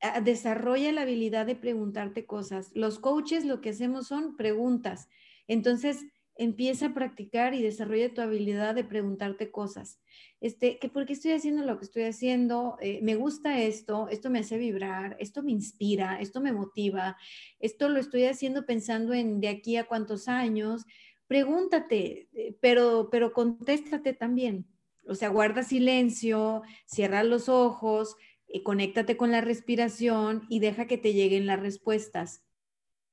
Ah, 0.00 0.20
desarrolla 0.20 0.92
la 0.92 1.02
habilidad 1.02 1.46
de 1.46 1.56
preguntarte 1.56 2.24
cosas. 2.24 2.70
Los 2.74 2.98
coaches 2.98 3.44
lo 3.44 3.60
que 3.60 3.70
hacemos 3.70 4.06
son 4.06 4.36
preguntas. 4.36 5.08
Entonces, 5.48 6.04
empieza 6.36 6.86
a 6.86 6.94
practicar 6.94 7.54
y 7.54 7.62
desarrolla 7.62 8.12
tu 8.12 8.20
habilidad 8.20 8.74
de 8.74 8.84
preguntarte 8.84 9.50
cosas. 9.50 10.00
Este, 10.40 10.78
que 10.78 10.88
por 10.88 11.06
qué 11.06 11.12
estoy 11.12 11.32
haciendo 11.32 11.64
lo 11.64 11.78
que 11.78 11.84
estoy 11.84 12.04
haciendo, 12.04 12.76
eh, 12.80 13.00
me 13.02 13.14
gusta 13.14 13.60
esto, 13.60 14.08
esto 14.08 14.30
me 14.30 14.40
hace 14.40 14.58
vibrar, 14.58 15.16
esto 15.20 15.42
me 15.42 15.52
inspira, 15.52 16.20
esto 16.20 16.40
me 16.40 16.52
motiva, 16.52 17.16
esto 17.60 17.88
lo 17.88 17.98
estoy 17.98 18.24
haciendo 18.24 18.66
pensando 18.66 19.14
en 19.14 19.40
de 19.40 19.48
aquí 19.48 19.76
a 19.76 19.86
cuántos 19.86 20.28
años, 20.28 20.86
pregúntate, 21.34 22.28
eh, 22.32 22.56
pero, 22.60 23.08
pero 23.10 23.32
contéstate 23.32 24.12
también. 24.12 24.68
O 25.08 25.16
sea, 25.16 25.30
guarda 25.30 25.64
silencio, 25.64 26.62
cierra 26.86 27.24
los 27.24 27.48
ojos, 27.48 28.14
y 28.46 28.58
eh, 28.58 28.62
conéctate 28.62 29.16
con 29.16 29.32
la 29.32 29.40
respiración 29.40 30.46
y 30.48 30.60
deja 30.60 30.86
que 30.86 30.96
te 30.96 31.12
lleguen 31.12 31.46
las 31.46 31.58
respuestas. 31.58 32.44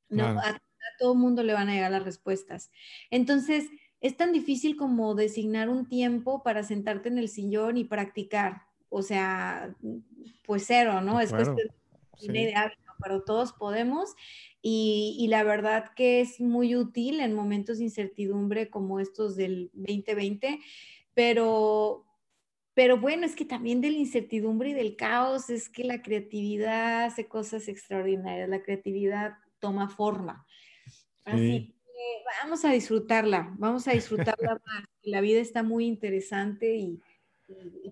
No, 0.08 0.40
a 0.40 0.62
todo 1.00 1.16
mundo 1.16 1.42
le 1.42 1.54
van 1.54 1.70
a 1.70 1.74
llegar 1.74 1.90
las 1.90 2.04
respuestas. 2.04 2.70
Entonces, 3.10 3.66
es 4.02 4.16
tan 4.18 4.34
difícil 4.34 4.76
como 4.76 5.16
designar 5.16 5.68
un 5.68 5.90
tiempo 5.90 6.44
para 6.44 6.62
sentarte 6.62 7.10
en 7.10 7.18
el 7.18 7.28
sillón 7.28 7.76
y 7.76 7.86
practicar. 7.86 8.62
O 8.90 9.02
sea, 9.02 9.76
pues 10.46 10.66
cero, 10.68 11.02
¿no? 11.02 11.20
Es 11.20 11.32
cuestión 11.32 11.70
de 12.20 12.54
pero 13.02 13.24
todos 13.24 13.54
podemos. 13.54 14.14
Y, 14.64 15.18
y, 15.20 15.28
la 15.28 15.44
verdad 15.44 15.92
que 15.96 16.22
es 16.22 16.40
muy 16.40 16.76
útil 16.76 17.20
en 17.20 17.34
momentos 17.34 17.80
de 17.80 17.86
incertidumbre 17.86 18.70
como 18.70 19.00
estos 19.00 19.36
del 19.36 19.72
2020, 19.74 20.60
pero, 21.16 22.06
pero 22.76 23.00
bueno, 23.00 23.26
es 23.26 23.36
que 23.36 23.46
también 23.46 23.82
de 23.82 23.90
la 23.90 23.98
incertidumbre 23.98 24.70
y 24.70 24.74
del 24.74 24.96
caos 24.96 25.50
es 25.50 25.68
que 25.68 25.84
la 25.84 26.04
creatividad 26.04 27.06
hace 27.06 27.28
cosas 27.28 27.68
extraordinarias, 27.68 28.50
la 28.50 28.62
creatividad 28.62 29.34
toma 29.60 29.90
forma. 29.90 30.46
Así 31.26 31.74
que 31.84 32.24
vamos 32.44 32.64
a 32.66 32.72
disfrutarla, 32.72 33.54
vamos 33.58 33.88
a 33.88 33.94
disfrutarla 33.94 34.54
más. 34.66 34.86
La 35.04 35.22
vida 35.22 35.40
está 35.40 35.64
muy 35.64 35.86
interesante 35.86 36.76
y, 36.76 37.02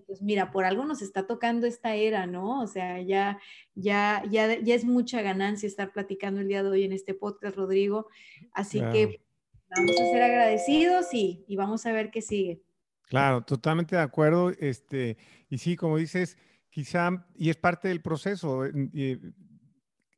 pues 0.06 0.22
mira, 0.22 0.50
por 0.50 0.64
algo 0.64 0.84
nos 0.84 1.02
está 1.02 1.26
tocando 1.26 1.66
esta 1.66 1.94
era, 1.94 2.26
¿no? 2.26 2.60
O 2.60 2.66
sea, 2.66 3.00
ya, 3.00 3.38
ya, 3.74 4.22
ya, 4.30 4.58
ya 4.58 4.74
es 4.74 4.84
mucha 4.84 5.22
ganancia 5.22 5.66
estar 5.66 5.92
platicando 5.92 6.40
el 6.40 6.48
día 6.48 6.62
de 6.62 6.70
hoy 6.70 6.84
en 6.84 6.92
este 6.92 7.14
podcast, 7.14 7.56
Rodrigo. 7.56 8.08
Así 8.52 8.80
que 8.80 9.20
vamos 9.74 10.00
a 10.00 10.04
ser 10.06 10.22
agradecidos 10.22 11.12
y, 11.12 11.44
y 11.46 11.56
vamos 11.56 11.86
a 11.86 11.92
ver 11.92 12.10
qué 12.10 12.22
sigue. 12.22 12.62
Claro, 13.10 13.42
totalmente 13.42 13.96
de 13.96 14.02
acuerdo. 14.02 14.50
Este, 14.50 15.16
y 15.48 15.58
sí, 15.58 15.76
como 15.76 15.96
dices, 15.96 16.38
quizá, 16.70 17.26
y 17.36 17.50
es 17.50 17.56
parte 17.56 17.88
del 17.88 18.00
proceso, 18.02 18.62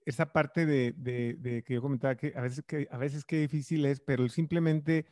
esa 0.04 0.32
parte 0.32 0.66
de, 0.66 1.62
que 1.66 1.74
yo 1.74 1.80
comentaba 1.80 2.16
que 2.16 2.34
a 2.36 2.42
veces 2.42 2.64
que 2.66 2.88
a 2.90 2.98
veces 2.98 3.24
qué 3.24 3.40
difícil 3.40 3.86
es, 3.86 4.00
pero 4.00 4.28
simplemente 4.28 5.06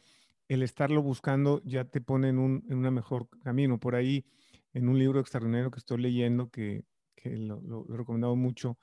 el 0.50 0.64
estarlo 0.64 1.00
buscando 1.00 1.62
ya 1.64 1.84
te 1.84 2.00
pone 2.00 2.28
en 2.28 2.38
un 2.40 2.64
en 2.68 2.80
mejor 2.92 3.28
camino. 3.44 3.78
Por 3.78 3.94
ahí, 3.94 4.24
en 4.72 4.88
un 4.88 4.98
libro 4.98 5.20
extraordinario 5.20 5.70
que 5.70 5.78
estoy 5.78 5.98
leyendo, 5.98 6.50
que, 6.50 6.84
lo, 7.24 7.86
he 7.88 7.96
recomendado 7.96 8.34
mucho, 8.34 8.76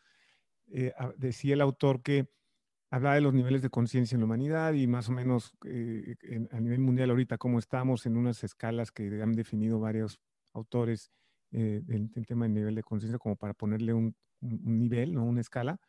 eh, 0.68 0.94
decía 1.18 1.56
el 1.56 1.62
autor 1.62 2.02
que 2.02 2.30
hablaba 2.90 3.16
de 3.16 3.22
los 3.22 3.34
niveles 3.34 3.62
de 3.62 3.70
conciencia 3.70 4.16
en 4.16 4.22
la 4.22 4.28
humanidad 4.28 4.72
y 4.76 4.88
más 4.88 5.10
o 5.10 5.12
menos 5.12 5.58
eh, 5.66 6.16
a 6.52 6.60
nivel 6.62 6.80
mundial 6.80 7.10
ahorita 7.10 7.38
cómo 7.38 7.60
estamos 7.60 8.06
en 8.06 8.16
unas 8.16 8.46
escalas 8.46 8.94
que 8.94 9.22
han 9.22 9.34
definido 9.34 9.78
varios 9.78 10.22
autores 10.54 11.12
eh, 11.52 11.84
en, 11.90 12.10
tema 12.24 12.46
de 12.46 12.54
nivel 12.54 12.76
de 12.76 12.84
conciencia 12.84 13.20
como 13.20 13.36
para 13.36 13.54
ponerle 13.54 13.94
un, 13.94 14.16
nivel, 14.40 15.14
¿no? 15.14 15.26
una 15.26 15.42
escala. 15.42 15.82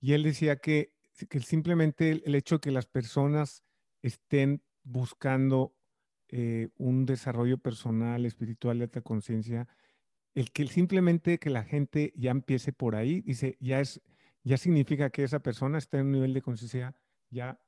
Y 0.00 0.12
él 0.12 0.22
decía 0.22 0.54
que, 0.54 0.92
que 1.28 1.40
simplemente 1.40 2.22
el, 2.24 2.34
hecho 2.36 2.56
de 2.56 2.60
que 2.60 2.70
las 2.70 2.86
personas 2.86 3.64
estén 4.00 4.62
buscando 4.84 5.74
eh, 6.28 6.68
un 6.76 7.06
desarrollo 7.06 7.58
personal, 7.58 8.24
espiritual 8.26 8.78
de 8.78 8.84
alta 8.84 9.00
conciencia, 9.00 9.68
el 10.34 10.52
que 10.52 10.66
simplemente 10.66 11.38
que 11.38 11.50
la 11.50 11.64
gente 11.64 12.12
ya 12.16 12.30
empiece 12.30 12.72
por 12.72 12.96
ahí, 12.96 13.20
dice, 13.22 13.56
ya 13.60 13.80
es 13.80 14.00
ya 14.44 14.58
significa 14.58 15.10
que 15.10 15.24
esa 15.24 15.40
persona 15.40 15.78
está 15.78 15.98
en 15.98 16.06
un 16.06 16.12
nivel 16.12 16.34
de 16.34 16.42
conciencia 16.42 16.94
ya 17.30 17.58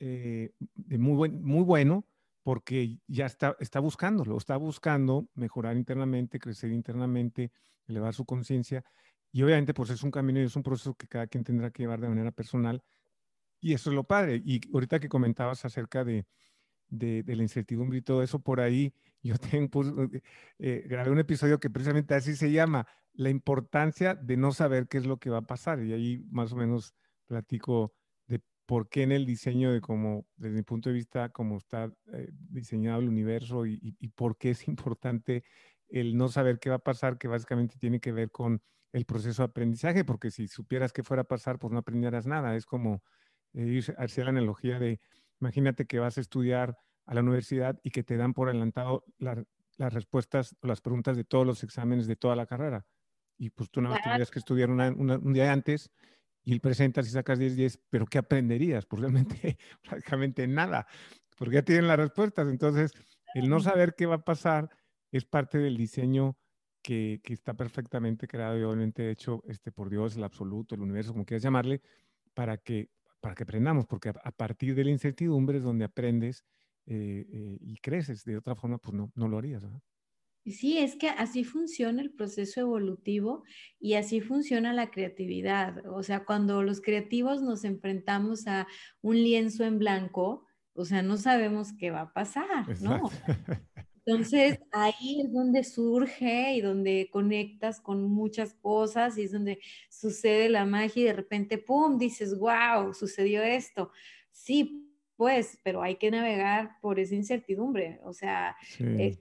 eh, 0.00 0.52
de 0.74 0.98
muy, 0.98 1.14
buen, 1.14 1.42
muy 1.42 1.62
bueno 1.62 2.06
porque 2.42 2.98
ya 3.06 3.26
está, 3.26 3.56
está 3.60 3.78
buscándolo, 3.78 4.38
está 4.38 4.56
buscando 4.56 5.28
mejorar 5.34 5.76
internamente, 5.76 6.38
crecer 6.38 6.72
internamente, 6.72 7.52
elevar 7.86 8.14
su 8.14 8.24
conciencia. 8.24 8.82
Y 9.30 9.42
obviamente 9.42 9.74
pues 9.74 9.90
es 9.90 10.02
un 10.02 10.10
camino 10.10 10.40
y 10.40 10.44
es 10.44 10.56
un 10.56 10.62
proceso 10.62 10.94
que 10.94 11.06
cada 11.06 11.26
quien 11.26 11.44
tendrá 11.44 11.70
que 11.70 11.82
llevar 11.82 12.00
de 12.00 12.08
manera 12.08 12.30
personal. 12.32 12.82
Y 13.60 13.74
eso 13.74 13.90
es 13.90 13.96
lo 13.96 14.04
padre. 14.04 14.42
Y 14.44 14.60
ahorita 14.72 15.00
que 15.00 15.08
comentabas 15.08 15.64
acerca 15.64 16.04
de, 16.04 16.26
de, 16.88 17.24
la 17.26 17.42
incertidumbre 17.42 17.98
y 17.98 18.02
todo 18.02 18.22
eso, 18.22 18.38
por 18.40 18.60
ahí 18.60 18.92
yo 19.22 19.34
pues, 19.70 19.88
eh, 20.58 20.84
grabé 20.88 21.10
un 21.10 21.18
episodio 21.18 21.60
que 21.60 21.70
precisamente 21.70 22.14
así 22.14 22.36
se 22.36 22.52
llama, 22.52 22.86
la 23.14 23.30
importancia 23.30 24.14
de 24.14 24.36
no 24.36 24.52
saber 24.52 24.86
qué 24.86 24.98
es 24.98 25.06
lo 25.06 25.18
que 25.18 25.30
va 25.30 25.38
a 25.38 25.46
pasar. 25.46 25.82
Y 25.82 25.92
ahí 25.92 26.24
más 26.30 26.52
o 26.52 26.56
menos 26.56 26.94
platico 27.26 27.92
de 28.26 28.40
por 28.66 28.88
qué 28.88 29.02
en 29.02 29.12
el 29.12 29.26
diseño 29.26 29.72
de 29.72 29.80
cómo, 29.80 30.26
desde 30.36 30.54
mi 30.56 30.62
punto 30.62 30.88
de 30.88 30.94
vista, 30.94 31.28
cómo 31.30 31.56
está 31.58 31.92
eh, 32.12 32.28
diseñado 32.32 33.00
el 33.00 33.08
universo 33.08 33.66
y, 33.66 33.96
y, 33.98 34.08
por 34.08 34.38
qué 34.38 34.50
es 34.50 34.68
importante 34.68 35.42
el 35.88 36.16
no 36.16 36.28
saber 36.28 36.58
qué 36.60 36.70
va 36.70 36.76
a 36.76 36.80
pasar, 36.80 37.18
que 37.18 37.28
básicamente 37.28 37.76
tiene 37.78 37.98
que 37.98 38.12
ver 38.12 38.30
con 38.30 38.62
el 38.92 39.04
proceso 39.04 39.42
de 39.42 39.46
aprendizaje, 39.46 40.04
porque 40.04 40.30
si 40.30 40.48
supieras 40.48 40.92
qué 40.92 41.02
fuera 41.02 41.22
a 41.22 41.28
pasar, 41.28 41.58
pues 41.58 41.72
no 41.72 41.78
aprenderás 41.78 42.26
nada. 42.26 42.56
Es 42.56 42.66
como 42.66 42.94
eh, 42.94 43.02
ir 43.52 43.94
hacia 43.98 44.24
la 44.24 44.30
analogía 44.30 44.78
de, 44.78 45.00
imagínate 45.40 45.86
que 45.86 45.98
vas 45.98 46.18
a 46.18 46.20
estudiar 46.20 46.76
a 47.06 47.14
la 47.14 47.22
universidad 47.22 47.78
y 47.82 47.90
que 47.90 48.02
te 48.02 48.16
dan 48.16 48.34
por 48.34 48.48
adelantado 48.48 49.04
las 49.18 49.92
respuestas 49.92 50.56
o 50.60 50.66
las 50.66 50.80
preguntas 50.80 51.16
de 51.16 51.24
todos 51.24 51.46
los 51.46 51.62
exámenes 51.62 52.06
de 52.06 52.16
toda 52.16 52.36
la 52.36 52.46
carrera 52.46 52.86
y 53.38 53.50
pues 53.50 53.70
tú 53.70 53.80
nada 53.80 53.94
más 53.94 54.04
tendrías 54.04 54.30
que 54.30 54.40
estudiar 54.40 54.68
un 54.70 55.32
día 55.32 55.52
antes 55.52 55.90
y 56.44 56.58
presentas 56.58 57.06
y 57.06 57.10
sacas 57.10 57.38
10, 57.38 57.56
10, 57.56 57.80
pero 57.88 58.06
¿qué 58.06 58.18
aprenderías? 58.18 58.84
Pues 58.84 59.00
realmente 59.00 59.58
prácticamente 59.82 60.46
nada, 60.46 60.86
porque 61.36 61.56
ya 61.56 61.62
tienen 61.62 61.86
las 61.86 61.98
respuestas. 61.98 62.48
Entonces, 62.48 62.92
el 63.34 63.48
no 63.48 63.60
saber 63.60 63.94
qué 63.96 64.06
va 64.06 64.16
a 64.16 64.24
pasar 64.24 64.68
es 65.12 65.24
parte 65.24 65.58
del 65.58 65.76
diseño 65.76 66.36
que, 66.82 67.20
que 67.22 67.32
está 67.32 67.54
perfectamente 67.54 68.26
creado 68.26 68.58
y 68.58 68.62
obviamente 68.62 69.10
hecho 69.10 69.42
este, 69.46 69.70
por 69.70 69.88
Dios, 69.88 70.16
el 70.16 70.24
absoluto, 70.24 70.74
el 70.74 70.82
universo, 70.82 71.12
como 71.12 71.24
quieras 71.24 71.42
llamarle, 71.42 71.80
para 72.34 72.56
que, 72.58 72.90
para 73.20 73.34
que 73.34 73.42
aprendamos, 73.42 73.86
porque 73.86 74.10
a, 74.10 74.32
partir 74.32 74.74
de 74.74 74.84
la 74.84 74.90
incertidumbre 74.90 75.58
es 75.58 75.64
donde 75.64 75.84
aprendes 75.84 76.44
eh, 76.86 77.26
eh, 77.30 77.58
y 77.60 77.76
creces. 77.78 78.24
De 78.24 78.36
otra 78.36 78.54
forma, 78.54 78.78
pues 78.78 78.94
no, 78.94 79.12
no 79.14 79.28
lo 79.28 79.38
harías. 79.38 79.64
Sí, 80.46 80.78
es 80.78 80.96
que 80.96 81.10
así 81.10 81.44
funciona 81.44 82.00
el 82.00 82.10
proceso 82.10 82.60
evolutivo 82.60 83.44
y 83.78 83.94
así 83.94 84.20
funciona 84.20 84.72
la 84.72 84.90
creatividad. 84.90 85.84
O 85.86 86.02
sea, 86.02 86.24
cuando 86.24 86.62
los 86.62 86.80
creativos 86.80 87.42
nos 87.42 87.64
enfrentamos 87.64 88.46
a 88.46 88.66
un 89.02 89.16
lienzo 89.16 89.64
en 89.64 89.78
blanco, 89.78 90.46
o 90.72 90.84
sea, 90.84 91.02
no 91.02 91.16
sabemos 91.16 91.72
qué 91.72 91.90
va 91.90 92.02
a 92.02 92.12
pasar, 92.12 92.80
¿no? 92.80 93.02
Entonces, 94.08 94.58
ahí 94.72 95.20
es 95.22 95.30
donde 95.34 95.62
surge 95.64 96.54
y 96.54 96.62
donde 96.62 97.10
conectas 97.12 97.78
con 97.78 98.04
muchas 98.04 98.54
cosas 98.54 99.18
y 99.18 99.24
es 99.24 99.32
donde 99.32 99.60
sucede 99.90 100.48
la 100.48 100.64
magia 100.64 101.02
y 101.02 101.04
de 101.04 101.12
repente, 101.12 101.58
¡pum!, 101.58 101.98
dices, 101.98 102.38
wow, 102.38 102.94
sucedió 102.94 103.42
esto. 103.42 103.90
Sí, 104.32 104.88
pues, 105.16 105.58
pero 105.62 105.82
hay 105.82 105.96
que 105.96 106.10
navegar 106.10 106.80
por 106.80 106.98
esa 106.98 107.16
incertidumbre. 107.16 108.00
O 108.02 108.14
sea, 108.14 108.56
eh, 108.78 109.18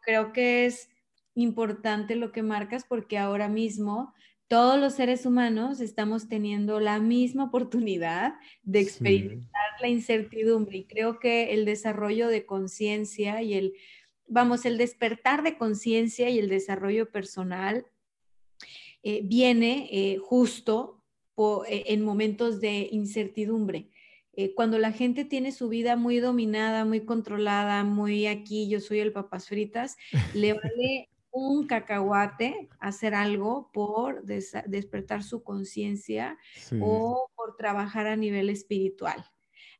creo 0.00 0.32
que 0.32 0.64
es 0.64 0.88
importante 1.34 2.16
lo 2.16 2.32
que 2.32 2.42
marcas 2.42 2.84
porque 2.88 3.18
ahora 3.18 3.48
mismo 3.48 4.14
todos 4.48 4.80
los 4.80 4.94
seres 4.94 5.26
humanos 5.26 5.80
estamos 5.80 6.28
teniendo 6.28 6.80
la 6.80 6.98
misma 6.98 7.44
oportunidad 7.44 8.34
de 8.62 8.80
experimentar 8.80 9.70
la 9.82 9.88
incertidumbre 9.88 10.78
y 10.78 10.84
creo 10.86 11.20
que 11.20 11.52
el 11.52 11.66
desarrollo 11.66 12.26
de 12.28 12.46
conciencia 12.46 13.42
y 13.42 13.54
el, 13.54 13.74
vamos, 14.30 14.64
el 14.64 14.78
despertar 14.78 15.42
de 15.42 15.58
conciencia 15.58 16.30
y 16.30 16.38
el 16.38 16.48
desarrollo 16.48 17.10
personal 17.10 17.86
eh, 19.02 19.20
viene 19.24 19.88
eh, 19.90 20.18
justo 20.18 21.02
eh, 21.68 21.84
en 21.88 22.04
momentos 22.04 22.60
de 22.60 22.88
incertidumbre. 22.90 23.90
Cuando 24.54 24.78
la 24.78 24.92
gente 24.92 25.26
tiene 25.26 25.52
su 25.52 25.68
vida 25.68 25.96
muy 25.96 26.18
dominada, 26.18 26.86
muy 26.86 27.04
controlada, 27.04 27.84
muy 27.84 28.26
aquí, 28.26 28.70
yo 28.70 28.80
soy 28.80 29.00
el 29.00 29.12
papas 29.12 29.48
fritas, 29.48 29.98
le 30.34 30.54
vale 30.54 31.10
un 31.30 31.66
cacahuate 31.66 32.70
hacer 32.78 33.14
algo 33.14 33.70
por 33.70 34.24
despertar 34.24 35.24
su 35.24 35.42
conciencia 35.42 36.38
o 36.80 37.28
por 37.36 37.56
trabajar 37.56 38.06
a 38.06 38.16
nivel 38.16 38.48
espiritual. 38.48 39.30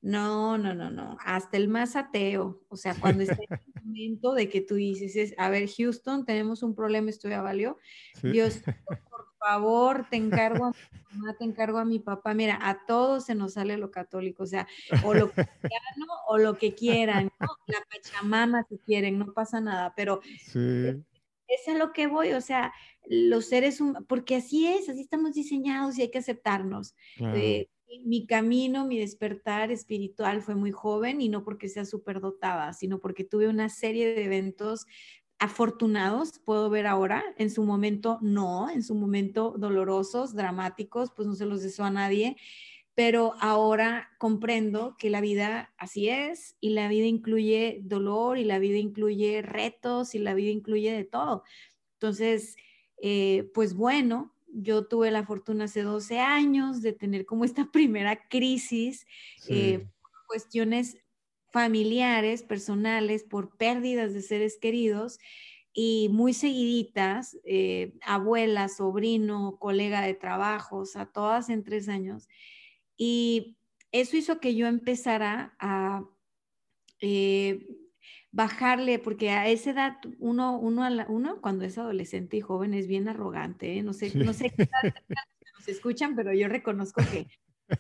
No, 0.03 0.57
no, 0.57 0.75
no, 0.75 0.91
no. 0.91 1.19
Hasta 1.25 1.57
el 1.57 1.69
más 1.69 1.95
ateo. 1.95 2.63
O 2.69 2.77
sea, 2.77 2.95
cuando 2.95 3.23
está 3.23 3.35
en 3.35 3.41
el 3.77 3.85
momento 3.85 4.35
de 4.35 4.49
que 4.49 4.61
tú 4.61 4.77
dices, 4.77 5.35
a 5.37 5.51
ver, 5.51 5.69
Houston, 5.69 6.25
tenemos 6.25 6.63
un 6.63 6.75
problema, 6.75 7.11
esto 7.11 7.29
ya 7.29 7.43
valió. 7.43 7.79
Dios, 8.23 8.63
por 9.11 9.27
favor, 9.39 10.07
te 10.09 10.17
encargo 10.17 10.67
a 10.67 10.71
mi 10.71 11.19
mamá, 11.19 11.37
te 11.39 11.45
encargo 11.45 11.79
a 11.79 11.85
mi 11.85 11.99
papá. 11.99 12.33
Mira, 12.33 12.59
a 12.63 12.87
todos 12.87 13.27
se 13.27 13.35
nos 13.35 13.55
sale 13.55 13.77
lo 13.77 13.91
católico, 13.91 14.45
o 14.45 14.47
sea, 14.47 14.67
o 15.05 15.13
lo 15.13 15.31
cristiano 15.31 16.07
o 16.29 16.39
lo 16.39 16.57
que 16.57 16.75
quieran, 16.75 17.31
¿no? 17.39 17.49
La 17.67 17.81
pachamama 17.91 18.65
si 18.69 18.79
quieren, 18.79 19.19
no 19.19 19.33
pasa 19.33 19.61
nada, 19.61 19.93
pero 19.95 20.21
sí. 20.47 21.05
es 21.47 21.69
a 21.69 21.75
lo 21.77 21.93
que 21.93 22.07
voy, 22.07 22.33
o 22.33 22.41
sea, 22.41 22.73
los 23.07 23.47
seres 23.47 23.81
humanos, 23.81 24.05
porque 24.09 24.37
así 24.37 24.67
es, 24.67 24.89
así 24.89 25.01
estamos 25.01 25.35
diseñados 25.35 25.99
y 25.99 26.03
hay 26.03 26.11
que 26.11 26.19
aceptarnos. 26.19 26.95
Eh, 27.19 27.69
mi 28.05 28.27
camino, 28.27 28.87
mi 28.87 28.99
despertar 28.99 29.71
espiritual 29.71 30.43
fue 30.43 30.55
muy 30.55 30.71
joven 30.71 31.21
y 31.21 31.29
no 31.29 31.45
porque 31.45 31.69
sea 31.69 31.85
superdotada, 31.85 32.73
sino 32.73 33.01
porque 33.01 33.25
tuve 33.25 33.49
una 33.49 33.69
serie 33.69 34.15
de 34.15 34.25
eventos 34.25 34.87
afortunados, 35.39 36.39
puedo 36.45 36.69
ver 36.69 36.87
ahora, 36.87 37.25
en 37.39 37.51
su 37.51 37.65
momento 37.65 38.19
no, 38.21 38.69
en 38.71 38.83
su 38.83 38.95
momento 38.95 39.55
dolorosos, 39.59 40.35
dramáticos, 40.35 41.11
pues 41.17 41.27
no 41.27 41.35
se 41.35 41.47
los 41.47 41.63
deseo 41.63 41.87
a 41.87 41.91
nadie, 41.91 42.37
pero 42.95 43.35
ahora 43.41 44.11
comprendo 44.19 44.97
que 44.99 45.09
la 45.09 45.23
vida 45.23 45.73
así 45.79 46.11
es 46.11 46.57
y 46.61 46.71
la 46.71 46.89
vida 46.89 47.07
incluye 47.07 47.81
dolor 47.83 48.37
y 48.37 48.45
la 48.45 48.59
vida 48.59 48.77
incluye 48.77 49.41
retos 49.41 50.15
y 50.15 50.19
la 50.19 50.35
vida 50.35 50.51
incluye 50.51 50.93
de 50.93 51.05
todo. 51.05 51.45
Entonces, 51.95 52.57
eh, 53.03 53.51
pues 53.55 53.75
bueno, 53.75 54.35
yo 54.53 54.87
tuve 54.87 55.11
la 55.11 55.25
fortuna 55.25 55.65
hace 55.65 55.83
12 55.83 56.19
años 56.19 56.83
de 56.83 56.93
tener 56.93 57.27
como 57.27 57.45
esta 57.45 57.69
primera 57.73 58.29
crisis, 58.29 59.07
eh, 59.49 59.87
cuestiones 60.27 60.99
familiares, 61.51 62.43
personales, 62.43 63.25
por 63.25 63.57
pérdidas 63.57 64.15
de 64.15 64.23
seres 64.23 64.59
queridos 64.61 65.19
y 65.73 66.09
muy 66.11 66.33
seguiditas, 66.35 67.39
eh, 67.45 67.95
abuela, 68.03 68.69
sobrino, 68.69 69.57
colega 69.59 70.03
de 70.03 70.15
trabajos, 70.15 70.97
a 70.97 71.07
todas 71.07 71.49
en 71.49 71.65
tres 71.65 71.89
años. 71.89 72.29
Y 72.97 73.57
eso 73.93 74.17
hizo 74.17 74.41
que 74.41 74.55
yo 74.55 74.67
empezara 74.67 75.57
a 75.59 76.05
eh, 77.01 77.67
bajarle, 78.33 78.99
porque 78.99 79.31
a 79.31 79.49
esa 79.49 79.71
edad 79.71 79.97
uno, 80.19 80.59
uno, 80.59 80.89
uno 81.09 81.41
cuando 81.41 81.65
es 81.65 81.79
adolescente 81.79 82.37
y 82.37 82.41
joven 82.41 82.75
es 82.75 82.87
bien 82.87 83.09
arrogante, 83.09 83.79
¿eh? 83.79 83.83
no 83.83 83.93
sé, 83.93 84.13
no 84.17 84.33
sé 84.33 84.51
qué 84.51 84.69
nos 85.59 85.69
escuchan, 85.69 86.15
pero 86.15 86.33
yo 86.33 86.49
reconozco 86.49 87.03
que 87.11 87.27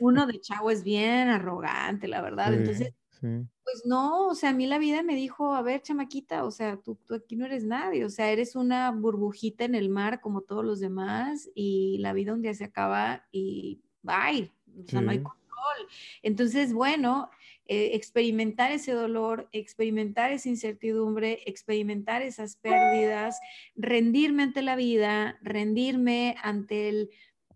uno 0.00 0.26
de 0.26 0.40
chavo 0.40 0.70
es 0.70 0.82
bien 0.84 1.28
arrogante, 1.28 2.08
la 2.08 2.20
verdad. 2.22 2.52
Entonces, 2.54 2.94
pues 3.20 3.82
no, 3.84 4.28
o 4.28 4.34
sea, 4.34 4.50
a 4.50 4.54
mí 4.54 4.66
la 4.66 4.78
vida 4.78 5.02
me 5.02 5.14
dijo, 5.14 5.54
a 5.54 5.62
ver, 5.62 5.82
chamaquita, 5.82 6.44
o 6.44 6.50
sea, 6.50 6.78
tú, 6.78 6.98
tú 7.06 7.14
aquí 7.14 7.36
no 7.36 7.46
eres 7.46 7.64
nadie, 7.64 8.04
o 8.04 8.10
sea, 8.10 8.30
eres 8.30 8.56
una 8.56 8.90
burbujita 8.90 9.64
en 9.64 9.74
el 9.74 9.88
mar 9.88 10.20
como 10.20 10.40
todos 10.40 10.64
los 10.64 10.80
demás 10.80 11.50
y 11.54 11.98
la 11.98 12.12
vida 12.12 12.32
un 12.32 12.42
día 12.42 12.54
se 12.54 12.64
acaba 12.64 13.26
y 13.30 13.80
bye, 14.02 14.50
o 14.82 14.86
sea, 14.86 15.00
no 15.00 15.10
hay 15.10 15.18
control. 15.18 15.88
Entonces, 16.22 16.72
bueno, 16.72 17.30
eh, 17.72 17.94
experimentar 17.94 18.72
ese 18.72 18.90
dolor, 18.90 19.48
experimentar 19.52 20.32
esa 20.32 20.48
incertidumbre, 20.48 21.38
experimentar 21.46 22.20
esas 22.20 22.56
pérdidas, 22.56 23.38
rendirme 23.76 24.42
ante 24.42 24.60
la 24.62 24.74
vida, 24.74 25.38
rendirme 25.40 26.34
ante 26.42 26.88
el 26.88 27.10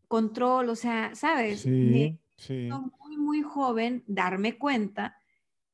control, 0.07 0.69
o 0.69 0.77
sea, 0.77 1.17
¿sabes? 1.17 1.63
Sí, 1.63 2.17
sí. 2.37 2.69
Muy, 3.01 3.17
muy 3.17 3.43
joven, 3.43 4.05
darme 4.07 4.57
cuenta 4.57 5.19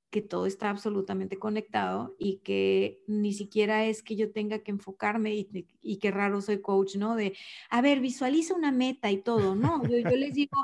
que 0.08 0.22
todo 0.22 0.46
está 0.46 0.70
absolutamente 0.70 1.38
conectado 1.38 2.16
y 2.18 2.38
que 2.38 3.02
ni 3.06 3.34
siquiera 3.34 3.84
es 3.84 4.02
que 4.02 4.16
yo 4.16 4.32
tenga 4.32 4.60
que 4.60 4.70
enfocarme 4.70 5.34
y, 5.34 5.66
y 5.82 5.98
qué 5.98 6.10
raro 6.10 6.40
soy 6.40 6.62
coach, 6.62 6.96
¿no? 6.96 7.14
De, 7.14 7.36
a 7.68 7.82
ver, 7.82 8.00
visualiza 8.00 8.54
una 8.54 8.72
meta 8.72 9.10
y 9.10 9.18
todo, 9.18 9.54
¿no? 9.54 9.82
Yo, 9.86 9.98
yo 9.98 10.16
les 10.16 10.32
digo, 10.32 10.56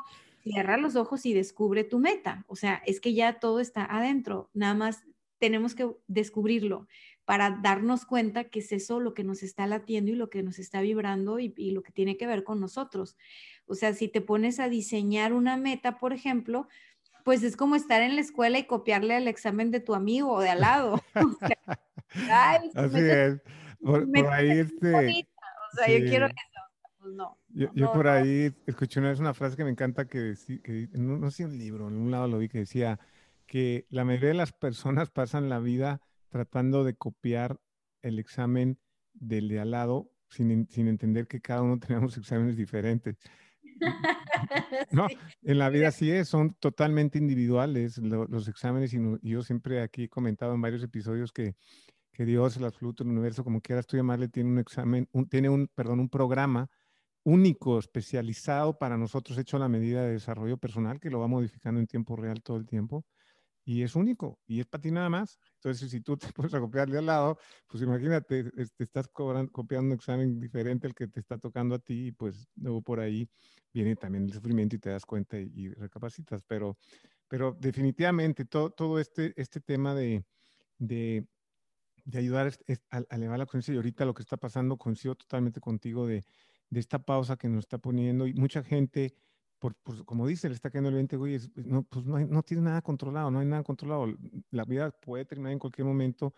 cierra 0.46 0.76
los 0.76 0.94
ojos 0.94 1.26
y 1.26 1.34
descubre 1.34 1.82
tu 1.82 1.98
meta. 1.98 2.44
O 2.46 2.54
sea, 2.54 2.82
es 2.86 3.00
que 3.00 3.14
ya 3.14 3.40
todo 3.40 3.58
está 3.58 3.84
adentro, 3.84 4.50
nada 4.54 4.74
más 4.74 5.04
tenemos 5.38 5.74
que 5.74 5.90
descubrirlo 6.06 6.86
para 7.24 7.58
darnos 7.62 8.06
cuenta 8.06 8.44
que 8.44 8.60
es 8.60 8.70
eso 8.70 9.00
lo 9.00 9.12
que 9.12 9.24
nos 9.24 9.42
está 9.42 9.66
latiendo 9.66 10.12
y 10.12 10.14
lo 10.14 10.30
que 10.30 10.44
nos 10.44 10.60
está 10.60 10.80
vibrando 10.80 11.40
y, 11.40 11.52
y 11.56 11.72
lo 11.72 11.82
que 11.82 11.90
tiene 11.90 12.16
que 12.16 12.28
ver 12.28 12.44
con 12.44 12.60
nosotros. 12.60 13.16
O 13.66 13.74
sea, 13.74 13.92
si 13.92 14.06
te 14.06 14.20
pones 14.20 14.60
a 14.60 14.68
diseñar 14.68 15.32
una 15.32 15.56
meta, 15.56 15.98
por 15.98 16.12
ejemplo, 16.12 16.68
pues 17.24 17.42
es 17.42 17.56
como 17.56 17.74
estar 17.74 18.02
en 18.02 18.14
la 18.14 18.20
escuela 18.20 18.58
y 18.60 18.66
copiarle 18.66 19.16
el 19.16 19.26
examen 19.26 19.72
de 19.72 19.80
tu 19.80 19.96
amigo 19.96 20.32
o 20.32 20.40
de 20.40 20.50
al 20.50 20.60
lado. 20.60 21.02
Así 22.30 22.98
es. 23.00 23.40
Por, 23.82 24.08
ahí 24.32 24.60
este... 24.60 24.94
O 24.94 25.76
sea, 25.76 25.88
yo 25.88 26.06
quiero 26.06 26.26
eso. 26.26 26.36
Pues 27.00 27.14
no. 27.14 27.36
Yo, 27.56 27.90
por 27.90 28.06
ahí 28.06 28.54
escuché 28.66 29.00
una 29.00 29.08
vez 29.08 29.18
una 29.18 29.32
frase 29.32 29.56
que 29.56 29.64
me 29.64 29.70
encanta 29.70 30.04
que, 30.06 30.34
que 30.62 30.90
no, 30.92 31.16
no 31.16 31.30
sé 31.30 31.46
un 31.46 31.56
libro, 31.56 31.88
en 31.88 31.94
un 31.94 32.10
lado 32.10 32.28
lo 32.28 32.36
vi 32.36 32.48
que 32.48 32.58
decía 32.58 33.00
que 33.46 33.86
la 33.88 34.04
mayoría 34.04 34.28
de 34.28 34.34
las 34.34 34.52
personas 34.52 35.08
pasan 35.08 35.48
la 35.48 35.58
vida 35.58 36.02
tratando 36.28 36.84
de 36.84 36.94
copiar 36.96 37.58
el 38.02 38.18
examen 38.18 38.78
del 39.14 39.48
de 39.48 39.60
al 39.60 39.70
lado 39.70 40.10
sin, 40.28 40.68
sin 40.68 40.86
entender 40.86 41.28
que 41.28 41.40
cada 41.40 41.62
uno 41.62 41.78
tenemos 41.80 42.16
exámenes 42.18 42.56
diferentes. 42.56 43.16
No, 44.90 45.06
en 45.42 45.58
la 45.58 45.70
vida 45.70 45.90
sí 45.92 46.10
es, 46.10 46.28
son 46.28 46.54
totalmente 46.54 47.18
individuales 47.18 47.98
los 47.98 48.48
exámenes 48.48 48.92
y, 48.94 48.98
yo 49.22 49.42
siempre 49.42 49.80
aquí 49.80 50.04
he 50.04 50.08
comentado 50.08 50.54
en 50.54 50.60
varios 50.60 50.82
episodios 50.82 51.32
que, 51.32 51.56
que 52.12 52.24
Dios, 52.26 52.56
el 52.56 52.64
absoluto, 52.64 53.02
el 53.02 53.10
universo, 53.10 53.44
como 53.44 53.60
quieras 53.60 53.86
tú 53.86 53.96
llamarle, 53.96 54.28
tiene 54.28 54.50
un 54.50 54.58
examen, 54.58 55.08
tiene 55.30 55.48
un, 55.48 55.68
perdón, 55.74 56.00
un 56.00 56.08
programa 56.08 56.68
único, 57.26 57.78
especializado 57.80 58.78
para 58.78 58.96
nosotros, 58.96 59.36
hecho 59.36 59.56
a 59.56 59.60
la 59.60 59.68
medida 59.68 60.02
de 60.04 60.12
desarrollo 60.12 60.58
personal, 60.58 61.00
que 61.00 61.10
lo 61.10 61.18
va 61.18 61.26
modificando 61.26 61.80
en 61.80 61.88
tiempo 61.88 62.14
real 62.14 62.40
todo 62.40 62.56
el 62.56 62.66
tiempo 62.66 63.04
y 63.64 63.82
es 63.82 63.96
único 63.96 64.38
y 64.46 64.60
es 64.60 64.66
para 64.66 64.80
ti 64.80 64.92
nada 64.92 65.10
más. 65.10 65.40
Entonces, 65.56 65.90
si 65.90 66.00
tú 66.00 66.16
te 66.16 66.28
puedes 66.32 66.54
a 66.54 66.60
copiarle 66.60 66.98
al 66.98 67.06
lado, 67.06 67.36
pues 67.66 67.82
imagínate, 67.82 68.44
te 68.44 68.84
estás 68.84 69.08
copiando 69.08 69.88
un 69.88 69.92
examen 69.92 70.38
diferente 70.38 70.86
al 70.86 70.94
que 70.94 71.08
te 71.08 71.18
está 71.18 71.36
tocando 71.36 71.74
a 71.74 71.78
ti 71.80 72.06
y 72.06 72.12
pues 72.12 72.46
luego 72.54 72.80
por 72.80 73.00
ahí 73.00 73.28
viene 73.74 73.96
también 73.96 74.26
el 74.26 74.32
sufrimiento 74.32 74.76
y 74.76 74.78
te 74.78 74.90
das 74.90 75.04
cuenta 75.04 75.36
y, 75.36 75.68
recapacitas. 75.70 76.44
Pero, 76.46 76.78
pero 77.26 77.56
definitivamente 77.58 78.44
todo, 78.44 78.70
todo 78.70 79.00
este, 79.00 79.34
este 79.36 79.60
tema 79.60 79.96
de, 79.96 80.24
de, 80.78 81.26
de 82.04 82.18
ayudar 82.20 82.52
a, 82.90 83.16
elevar 83.16 83.40
la 83.40 83.46
conciencia 83.46 83.74
y 83.74 83.78
ahorita 83.78 84.04
lo 84.04 84.14
que 84.14 84.22
está 84.22 84.36
pasando, 84.36 84.76
coincido 84.76 85.16
totalmente 85.16 85.60
contigo 85.60 86.06
de, 86.06 86.22
de 86.70 86.80
esta 86.80 86.98
pausa 86.98 87.36
que 87.36 87.48
nos 87.48 87.60
está 87.60 87.78
poniendo 87.78 88.26
y 88.26 88.34
mucha 88.34 88.62
gente 88.62 89.14
por, 89.58 89.74
como 90.04 90.26
dice, 90.26 90.48
le 90.48 90.54
está 90.54 90.70
cayendo 90.70 90.90
el 90.90 90.96
20, 90.96 91.16
güey, 91.16 91.38
no, 91.56 91.82
pues 91.84 92.04
no, 92.04 92.18
no 92.18 92.42
tiene 92.42 92.64
nada 92.64 92.82
controlado, 92.82 93.30
no 93.30 93.40
hay 93.40 93.46
nada 93.46 93.62
controlado. 93.62 94.06
La 94.50 94.64
vida 94.64 94.90
puede 94.90 95.24
terminar 95.24 95.52
en 95.52 95.58
cualquier 95.58 95.86
momento 95.86 96.34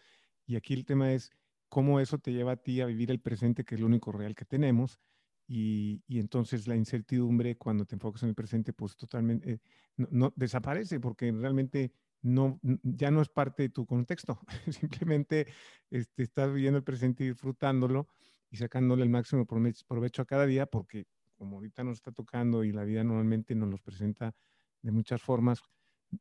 y 0.47 0.57
aquí 0.57 0.75
el 0.75 0.85
tema 0.85 1.13
es 1.13 1.31
cómo 1.69 2.01
eso 2.01 2.19
te 2.19 2.33
lleva 2.33 2.53
a 2.53 2.57
ti 2.57 2.81
a 2.81 2.87
vivir 2.87 3.11
el 3.11 3.21
presente, 3.21 3.65
que 3.65 3.75
es 3.75 3.81
lo 3.81 3.87
único 3.87 4.13
real 4.13 4.35
que 4.35 4.45
tenemos. 4.45 5.01
Y, 5.47 6.03
y 6.07 6.21
entonces 6.21 6.67
la 6.67 6.77
incertidumbre, 6.77 7.57
cuando 7.57 7.87
te 7.87 7.97
enfocas 7.97 8.23
en 8.23 8.31
el 8.31 8.35
presente, 8.35 8.73
pues 8.73 8.97
totalmente 8.97 9.53
eh, 9.53 9.61
no, 9.97 10.33
desaparece 10.37 11.01
porque 11.01 11.33
realmente 11.33 11.93
no, 12.21 12.61
ya 12.83 13.11
no 13.11 13.23
es 13.23 13.29
parte 13.29 13.65
de 13.65 13.69
tu 13.71 13.87
contexto. 13.87 14.39
Simplemente 14.71 15.47
este, 15.91 16.23
estás 16.23 16.53
viviendo 16.53 16.79
el 16.79 16.85
presente 16.85 17.25
y 17.25 17.29
disfrutándolo 17.29 18.09
y 18.51 18.57
sacándole 18.57 19.03
el 19.03 19.11
máximo 19.11 19.47
provecho 19.47 20.23
a 20.23 20.27
cada 20.27 20.47
día 20.47 20.67
porque 20.67 21.07
como 21.37 21.57
ahorita 21.57 21.85
nos 21.85 21.99
está 21.99 22.13
tocando 22.13 22.65
y 22.65 22.73
la 22.73 22.85
vida 22.85 23.05
normalmente 23.05 23.55
nos 23.55 23.71
los 23.71 23.81
presenta 23.81 24.35
de 24.83 24.91
muchas 24.91 25.23
formas, 25.23 25.61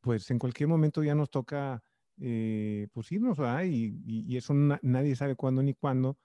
pues 0.01 0.30
en 0.32 0.39
cualquier 0.39 0.69
momento 0.69 1.03
ya 1.03 1.15
nos 1.15 1.30
toca 1.30 1.82
eh, 2.19 2.88
pues 2.93 3.11
irnos, 3.11 3.38
¿verdad? 3.38 3.63
Y, 3.63 4.01
y, 4.05 4.38
eso 4.38 4.53
nadie 4.53 5.15
sabe 5.15 5.36
cuándo 5.36 5.61
ni 5.61 5.73
cuándo, 5.73 6.17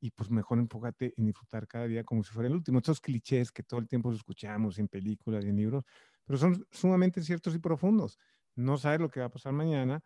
y 0.00 0.10
pues 0.10 0.30
mejor 0.30 0.58
enfócate 0.58 1.14
en 1.16 1.26
disfrutar 1.26 1.66
cada 1.68 1.86
día 1.86 2.04
como 2.04 2.22
si 2.24 2.32
fuera 2.32 2.48
el 2.48 2.54
último. 2.54 2.78
Estos 2.78 3.00
clichés 3.00 3.52
que 3.52 3.62
todo 3.62 3.80
el 3.80 3.88
tiempo 3.88 4.12
escuchamos 4.12 4.78
en 4.78 4.88
películas 4.88 5.44
y 5.44 5.48
en 5.48 5.56
libros, 5.56 5.84
pero 6.24 6.38
son 6.38 6.66
sumamente 6.70 7.22
ciertos 7.22 7.54
y 7.54 7.58
profundos. 7.58 8.18
No 8.56 8.76
sabes 8.76 9.00
lo 9.00 9.08
que 9.08 9.20
va 9.20 9.26
a 9.26 9.30
pasar 9.30 9.52
mañana. 9.52 10.02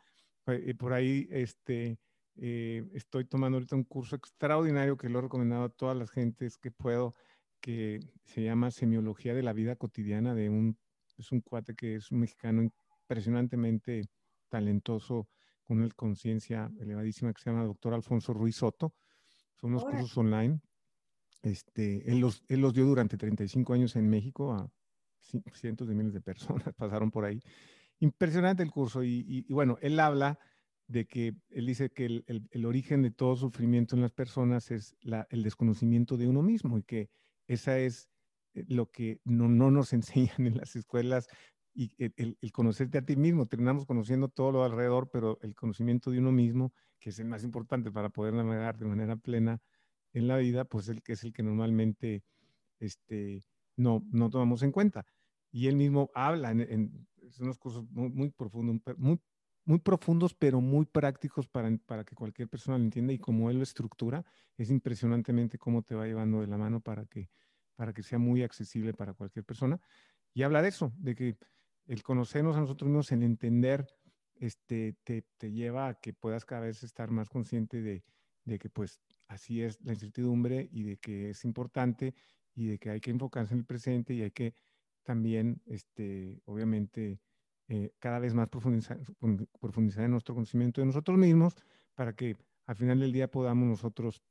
Eh, 0.46 0.74
por 0.74 0.92
ahí 0.92 1.26
este, 1.30 1.98
eh, 2.38 2.84
estoy 2.94 3.24
tomando 3.24 3.56
ahorita 3.56 3.76
un 3.76 3.84
curso 3.84 4.16
extraordinario 4.16 4.96
que 4.96 5.08
lo 5.08 5.18
he 5.18 5.22
recomendado 5.22 5.64
a 5.64 5.68
todas 5.68 5.96
las 5.96 6.10
gentes 6.10 6.58
que 6.58 6.70
puedo 6.70 7.14
que 7.60 8.00
se 8.24 8.42
llama 8.42 8.70
Semiología 8.70 9.34
de 9.34 9.42
la 9.42 9.52
Vida 9.52 9.76
Cotidiana 9.76 10.34
de 10.34 10.48
un, 10.48 10.78
es 11.16 11.32
un 11.32 11.40
cuate 11.40 11.74
que 11.74 11.96
es 11.96 12.10
un 12.12 12.20
mexicano 12.20 12.62
impresionantemente 13.02 14.02
talentoso, 14.48 15.28
con 15.64 15.78
una 15.78 15.88
conciencia 15.90 16.70
elevadísima 16.78 17.32
que 17.32 17.42
se 17.42 17.50
llama 17.50 17.64
doctor 17.64 17.92
Alfonso 17.94 18.32
Ruiz 18.32 18.56
Soto. 18.56 18.94
Son 19.56 19.70
unos 19.70 19.84
cursos 19.84 20.16
online. 20.16 20.60
Este, 21.42 22.08
él, 22.10 22.20
los, 22.20 22.44
él 22.48 22.60
los 22.60 22.72
dio 22.72 22.84
durante 22.84 23.16
35 23.16 23.72
años 23.72 23.96
en 23.96 24.08
México 24.08 24.52
a 24.52 24.70
cientos 25.54 25.88
de 25.88 25.94
miles 25.94 26.12
de 26.12 26.20
personas, 26.20 26.72
pasaron 26.76 27.10
por 27.10 27.24
ahí. 27.24 27.40
Impresionante 27.98 28.62
el 28.62 28.70
curso 28.70 29.02
y, 29.02 29.24
y, 29.26 29.52
bueno, 29.52 29.78
él 29.80 29.98
habla 29.98 30.38
de 30.88 31.06
que 31.06 31.34
él 31.50 31.66
dice 31.66 31.90
que 31.90 32.06
el, 32.06 32.24
el, 32.50 32.64
origen 32.64 33.02
de 33.02 33.10
todo 33.10 33.34
sufrimiento 33.36 33.96
en 33.96 34.02
las 34.02 34.12
personas 34.12 34.70
es 34.70 34.96
el 35.30 35.42
desconocimiento 35.42 36.16
de 36.16 36.28
uno 36.28 36.42
mismo 36.42 36.78
y 36.78 36.82
que 36.82 37.10
esa 37.48 37.78
es 37.78 38.08
eh, 38.54 38.64
lo 38.68 38.90
que 38.90 39.20
no, 39.24 39.48
no 39.48 39.70
nos 39.70 39.92
enseñan 39.92 40.46
en 40.46 40.56
las 40.56 40.76
escuelas 40.76 41.28
y 41.74 41.92
el, 41.98 42.38
el, 42.40 42.52
conocerte 42.52 42.98
a 42.98 43.04
ti 43.04 43.16
mismo. 43.16 43.46
Terminamos 43.46 43.84
conociendo 43.84 44.28
todo 44.28 44.52
lo 44.52 44.64
alrededor, 44.64 45.10
pero 45.10 45.38
el 45.42 45.54
conocimiento 45.54 46.10
de 46.10 46.20
uno 46.20 46.32
mismo, 46.32 46.72
que 46.98 47.10
es 47.10 47.18
el 47.18 47.26
más 47.26 47.44
importante 47.44 47.90
para 47.90 48.08
poder 48.08 48.32
navegar 48.32 48.78
de 48.78 48.86
manera 48.86 49.16
plena 49.16 49.60
en 50.14 50.28
la 50.28 50.38
vida, 50.38 50.64
pues 50.64 50.88
el 50.88 51.02
que 51.02 51.12
es 51.12 51.24
el 51.24 51.34
que 51.34 51.42
normalmente 51.42 52.22
este, 52.78 53.42
no, 53.76 54.02
no 54.10 54.30
tomamos 54.30 54.62
en 54.62 54.72
cuenta. 54.72 55.04
Y 55.50 55.66
él 55.66 55.76
mismo 55.76 56.10
habla 56.14 56.50
en, 56.50 56.60
en 56.60 57.06
unos 57.40 57.58
cursos 57.58 57.84
muy, 57.90 58.08
muy 58.10 58.30
profundos, 58.30 58.80
muy 59.66 59.80
profundos, 59.80 60.32
pero 60.34 60.60
muy 60.60 60.86
prácticos 60.86 61.48
para, 61.48 61.76
para 61.86 62.04
que 62.04 62.14
cualquier 62.14 62.48
persona 62.48 62.78
lo 62.78 62.84
entienda 62.84 63.12
y 63.12 63.18
como 63.18 63.50
él 63.50 63.58
lo 63.58 63.62
estructura, 63.64 64.24
es 64.56 64.70
impresionantemente 64.70 65.58
cómo 65.58 65.82
te 65.82 65.94
va 65.94 66.06
llevando 66.06 66.40
de 66.40 66.46
la 66.46 66.56
mano 66.56 66.80
para 66.80 67.04
que, 67.04 67.30
para 67.74 67.92
que 67.92 68.02
sea 68.02 68.18
muy 68.18 68.42
accesible 68.42 68.94
para 68.94 69.12
cualquier 69.12 69.44
persona. 69.44 69.80
Y 70.32 70.44
habla 70.44 70.62
de 70.62 70.68
eso, 70.68 70.92
de 70.96 71.14
que 71.14 71.36
el 71.86 72.02
conocernos 72.02 72.56
a 72.56 72.60
nosotros 72.60 72.88
mismos, 72.88 73.12
el 73.12 73.24
entender, 73.24 73.86
este, 74.36 74.96
te, 75.02 75.26
te 75.36 75.52
lleva 75.52 75.88
a 75.88 75.94
que 76.00 76.12
puedas 76.12 76.44
cada 76.44 76.62
vez 76.62 76.82
estar 76.82 77.10
más 77.10 77.28
consciente 77.28 77.82
de, 77.82 78.04
de 78.44 78.58
que 78.58 78.70
pues 78.70 79.00
así 79.28 79.62
es 79.62 79.80
la 79.82 79.92
incertidumbre 79.92 80.68
y 80.70 80.84
de 80.84 80.96
que 80.98 81.30
es 81.30 81.44
importante 81.44 82.14
y 82.54 82.66
de 82.66 82.78
que 82.78 82.90
hay 82.90 83.00
que 83.00 83.10
enfocarse 83.10 83.54
en 83.54 83.60
el 83.60 83.66
presente 83.66 84.14
y 84.14 84.22
hay 84.22 84.30
que 84.30 84.54
también, 85.02 85.62
este, 85.66 86.40
obviamente, 86.46 87.20
eh, 87.68 87.92
cada 87.98 88.18
vez 88.18 88.34
más 88.34 88.48
profundizar, 88.48 88.98
profundizar 89.60 90.04
en 90.04 90.12
nuestro 90.12 90.34
conocimiento 90.34 90.80
de 90.80 90.86
nosotros 90.86 91.18
mismos 91.18 91.54
para 91.94 92.14
que 92.14 92.36
al 92.66 92.76
final 92.76 93.00
del 93.00 93.12
día 93.12 93.30
podamos 93.30 93.68
nosotros 93.68 94.22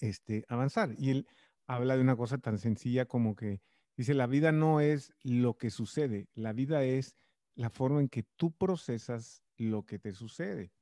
este, 0.00 0.44
avanzar. 0.48 0.94
Y 0.98 1.10
él 1.10 1.26
habla 1.66 1.96
de 1.96 2.02
una 2.02 2.16
cosa 2.16 2.38
tan 2.38 2.58
sencilla 2.58 3.06
como 3.06 3.36
que 3.36 3.60
dice, 3.96 4.14
la 4.14 4.26
vida 4.26 4.52
no 4.52 4.80
es 4.80 5.12
lo 5.22 5.56
que 5.56 5.70
sucede, 5.70 6.28
la 6.34 6.52
vida 6.52 6.84
es 6.84 7.16
la 7.54 7.70
forma 7.70 8.00
en 8.00 8.08
que 8.08 8.24
tú 8.36 8.52
procesas 8.52 9.42
lo 9.56 9.84
que 9.84 9.98
te 9.98 10.12
sucede. 10.12 10.72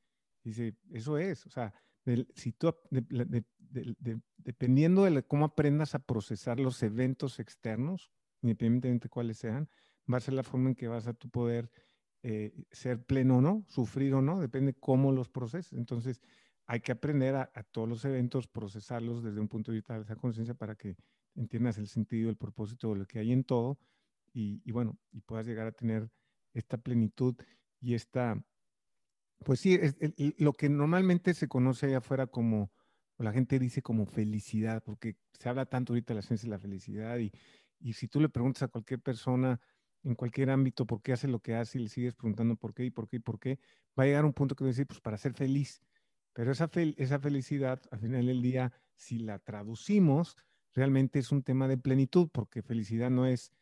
Dice, 0.42 0.74
eso 0.90 1.18
es, 1.18 1.44
o 1.46 1.50
sea, 1.50 1.74
si 2.34 2.52
tú, 2.52 2.74
dependiendo 4.38 5.04
de 5.04 5.22
cómo 5.22 5.44
aprendas 5.44 5.94
a 5.94 5.98
procesar 5.98 6.58
los 6.58 6.82
eventos 6.82 7.38
externos, 7.38 8.10
independientemente 8.42 9.04
de 9.04 9.10
cuáles 9.10 9.38
sean, 9.38 9.68
va 10.12 10.18
a 10.18 10.20
ser 10.20 10.34
la 10.34 10.42
forma 10.42 10.70
en 10.70 10.74
que 10.74 10.88
vas 10.88 11.06
a 11.06 11.14
tu 11.14 11.28
poder 11.30 11.70
eh, 12.22 12.52
ser 12.70 13.04
pleno 13.04 13.38
o 13.38 13.40
no, 13.40 13.64
sufrir 13.68 14.14
o 14.14 14.22
no, 14.22 14.40
depende 14.40 14.74
cómo 14.74 15.12
los 15.12 15.28
proceses. 15.28 15.72
Entonces, 15.72 16.20
hay 16.66 16.80
que 16.80 16.92
aprender 16.92 17.34
a, 17.34 17.50
todos 17.72 17.88
los 17.88 18.04
eventos, 18.04 18.46
procesarlos 18.46 19.22
desde 19.24 19.40
un 19.40 19.48
punto 19.48 19.72
de 19.72 19.78
vista 19.78 19.94
de 19.94 20.02
esa 20.02 20.16
conciencia 20.16 20.54
para 20.54 20.76
que 20.76 20.96
entiendas 21.34 21.78
el 21.78 21.88
sentido, 21.88 22.30
el 22.30 22.36
propósito 22.36 22.94
lo 22.94 23.06
que 23.06 23.18
hay 23.18 23.32
en 23.32 23.44
todo 23.44 23.78
y, 24.32 24.62
y 24.64 24.72
bueno, 24.72 24.98
y 25.10 25.20
puedas 25.20 25.46
llegar 25.46 25.66
a 25.66 25.72
tener 25.72 26.10
esta 26.52 26.78
plenitud 26.78 27.34
y 27.80 27.94
esta 27.94 28.40
pues 29.44 29.60
sí, 29.60 29.74
es, 29.74 29.96
lo 30.38 30.52
que 30.52 30.68
normalmente 30.68 31.34
se 31.34 31.48
conoce 31.48 31.86
allá 31.86 31.98
afuera 31.98 32.26
como, 32.26 32.70
o 33.16 33.22
la 33.22 33.32
gente 33.32 33.58
dice 33.58 33.82
como 33.82 34.06
felicidad, 34.06 34.82
porque 34.84 35.16
se 35.38 35.48
habla 35.48 35.66
tanto 35.66 35.92
ahorita 35.92 36.12
de 36.12 36.16
la 36.16 36.22
ciencia 36.22 36.46
de 36.46 36.50
la 36.50 36.58
felicidad 36.58 37.18
y, 37.18 37.32
y 37.78 37.94
si 37.94 38.08
tú 38.08 38.20
le 38.20 38.28
preguntas 38.28 38.64
a 38.64 38.68
cualquier 38.68 39.00
persona 39.00 39.60
en 40.04 40.14
cualquier 40.14 40.50
ámbito 40.50 40.86
por 40.86 41.02
qué 41.02 41.12
hace 41.12 41.28
lo 41.28 41.40
que 41.40 41.54
hace 41.54 41.78
y 41.78 41.82
le 41.82 41.88
sigues 41.88 42.14
preguntando 42.14 42.56
por 42.56 42.74
qué 42.74 42.84
y 42.84 42.90
por 42.90 43.08
qué 43.08 43.16
y 43.16 43.20
por 43.20 43.38
qué, 43.38 43.58
va 43.98 44.04
a 44.04 44.06
llegar 44.06 44.24
un 44.24 44.32
punto 44.32 44.54
que 44.54 44.64
va 44.64 44.68
a 44.68 44.72
decir, 44.72 44.86
pues 44.86 45.00
para 45.00 45.18
ser 45.18 45.34
feliz. 45.34 45.82
Pero 46.32 46.52
esa, 46.52 46.70
esa 46.96 47.18
felicidad, 47.18 47.80
al 47.90 48.00
final 48.00 48.26
del 48.26 48.42
día, 48.42 48.72
si 48.94 49.18
la 49.18 49.38
traducimos, 49.38 50.36
realmente 50.74 51.18
es 51.18 51.32
un 51.32 51.42
tema 51.42 51.68
de 51.68 51.78
plenitud, 51.78 52.28
porque 52.32 52.62
felicidad 52.62 53.10
no 53.10 53.26
es 53.26 53.52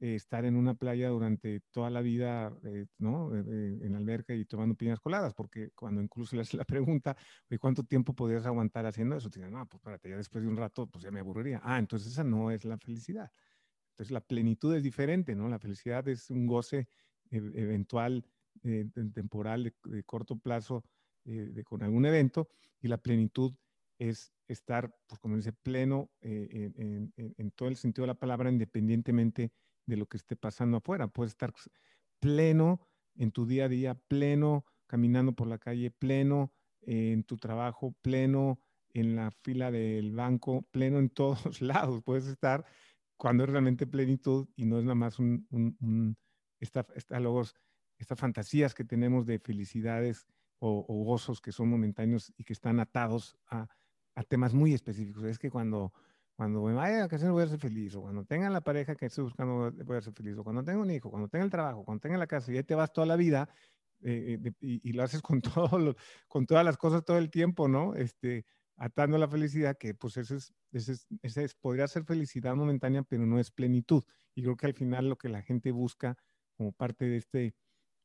eh, 0.00 0.14
estar 0.14 0.44
en 0.44 0.54
una 0.56 0.74
playa 0.74 1.08
durante 1.08 1.60
toda 1.72 1.90
la 1.90 2.00
vida, 2.02 2.56
eh, 2.64 2.86
¿no? 2.98 3.34
Eh, 3.34 3.80
en 3.82 3.96
alberca 3.96 4.34
y 4.34 4.44
tomando 4.44 4.76
piñas 4.76 5.00
coladas, 5.00 5.34
porque 5.34 5.70
cuando 5.74 6.00
incluso 6.00 6.36
le 6.36 6.42
haces 6.42 6.54
la 6.54 6.64
pregunta, 6.64 7.16
¿cuánto 7.60 7.82
tiempo 7.82 8.14
podrías 8.14 8.46
aguantar 8.46 8.86
haciendo 8.86 9.16
eso? 9.16 9.28
Te 9.30 9.40
dicen, 9.40 9.52
no, 9.52 9.66
pues 9.66 9.80
espérate, 9.80 10.10
ya 10.10 10.16
después 10.16 10.44
de 10.44 10.48
un 10.50 10.56
rato, 10.56 10.86
pues 10.86 11.02
ya 11.02 11.10
me 11.10 11.20
aburriría. 11.20 11.60
Ah, 11.64 11.78
entonces 11.78 12.12
esa 12.12 12.22
no 12.22 12.50
es 12.52 12.64
la 12.64 12.78
felicidad. 12.78 13.32
Entonces 13.98 14.12
la 14.12 14.20
plenitud 14.20 14.72
es 14.76 14.84
diferente, 14.84 15.34
¿no? 15.34 15.48
La 15.48 15.58
felicidad 15.58 16.06
es 16.06 16.30
un 16.30 16.46
goce 16.46 16.86
eventual, 17.32 18.24
temporal, 19.12 19.74
de, 19.84 20.04
corto 20.04 20.38
plazo, 20.38 20.84
de, 21.24 21.64
con 21.64 21.82
algún 21.82 22.06
evento, 22.06 22.48
y 22.80 22.86
la 22.86 22.98
plenitud 22.98 23.52
es 23.98 24.32
estar, 24.46 24.96
pues 25.08 25.18
como 25.18 25.34
dice, 25.34 25.52
pleno 25.52 26.12
en, 26.20 27.12
en, 27.16 27.50
todo 27.50 27.68
el 27.68 27.74
sentido 27.74 28.04
de 28.04 28.12
la 28.12 28.20
palabra, 28.20 28.48
independientemente 28.52 29.50
de 29.84 29.96
lo 29.96 30.06
que 30.06 30.16
esté 30.16 30.36
pasando 30.36 30.76
afuera. 30.76 31.08
Puedes 31.08 31.32
estar 31.32 31.52
pleno 32.20 32.80
en 33.16 33.32
tu 33.32 33.46
día 33.46 33.64
a 33.64 33.68
día, 33.68 33.94
pleno 33.96 34.64
caminando 34.86 35.32
por 35.32 35.48
la 35.48 35.58
calle, 35.58 35.90
pleno 35.90 36.52
en 36.82 37.24
tu 37.24 37.36
trabajo, 37.36 37.96
pleno 38.00 38.60
en 38.94 39.16
la 39.16 39.32
fila 39.32 39.72
del 39.72 40.14
banco, 40.14 40.62
pleno 40.70 41.00
en 41.00 41.10
todos 41.50 41.60
lados. 41.60 42.00
Puedes 42.04 42.28
estar 42.28 42.64
cuando 43.18 43.44
es 43.44 43.50
realmente 43.50 43.86
plenitud 43.86 44.48
y 44.56 44.64
no 44.64 44.78
es 44.78 44.84
nada 44.84 44.94
más 44.94 45.18
un, 45.18 45.46
un, 45.50 46.16
esta, 46.60 46.86
estas 46.96 48.18
fantasías 48.18 48.74
que 48.74 48.84
tenemos 48.84 49.26
de 49.26 49.38
felicidades 49.38 50.26
o, 50.60 50.82
gozos 51.04 51.40
que 51.40 51.52
son 51.52 51.68
momentáneos 51.68 52.32
y 52.36 52.44
que 52.44 52.54
están 52.54 52.80
atados 52.80 53.36
a, 53.48 53.68
a 54.14 54.22
temas 54.22 54.54
muy 54.54 54.72
específicos. 54.72 55.24
Es 55.24 55.38
que 55.38 55.50
cuando 55.50 55.92
cuando 56.38 56.62
me 56.62 56.72
vaya 56.72 56.98
a 56.98 57.00
vacaciones 57.00 57.32
voy 57.32 57.42
a 57.42 57.48
ser 57.48 57.58
feliz, 57.58 57.96
o 57.96 58.02
cuando 58.02 58.24
tenga 58.24 58.48
la 58.48 58.60
pareja 58.60 58.94
que 58.94 59.06
estoy 59.06 59.24
buscando 59.24 59.72
voy 59.84 59.96
a 59.96 60.00
ser 60.00 60.12
feliz, 60.12 60.38
o 60.38 60.44
cuando 60.44 60.62
tenga 60.62 60.78
un 60.78 60.88
hijo, 60.88 61.10
cuando 61.10 61.26
tenga 61.26 61.44
el 61.44 61.50
trabajo, 61.50 61.84
cuando 61.84 62.00
tenga 62.00 62.16
la 62.16 62.28
casa, 62.28 62.52
y 62.52 62.56
ahí 62.56 62.62
te 62.62 62.76
vas 62.76 62.92
toda 62.92 63.08
la 63.08 63.16
vida 63.16 63.48
eh, 64.02 64.38
eh, 64.44 64.52
y, 64.60 64.92
lo 64.92 65.02
haces 65.02 65.20
con, 65.20 65.40
todo 65.42 65.96
con 66.28 66.46
todas 66.46 66.64
las 66.64 66.76
cosas 66.76 67.04
todo 67.04 67.18
el 67.18 67.28
tiempo, 67.28 67.66
¿no? 67.66 67.96
Este, 67.96 68.44
atando 68.78 69.18
la 69.18 69.28
felicidad, 69.28 69.76
que 69.76 69.94
pues 69.94 70.16
ese 70.16 70.36
es, 70.36 70.54
ese 70.72 70.92
es, 70.92 71.06
ese 71.22 71.44
es, 71.44 71.54
podría 71.54 71.86
ser 71.88 72.04
felicidad 72.04 72.54
momentánea, 72.54 73.02
pero 73.02 73.26
no 73.26 73.38
es 73.38 73.50
plenitud. 73.50 74.02
Y 74.34 74.42
creo 74.42 74.56
que 74.56 74.66
al 74.66 74.74
final 74.74 75.08
lo 75.08 75.18
que 75.18 75.28
la 75.28 75.42
gente 75.42 75.72
busca 75.72 76.16
como 76.56 76.72
parte 76.72 77.06
de 77.06 77.16
este, 77.16 77.54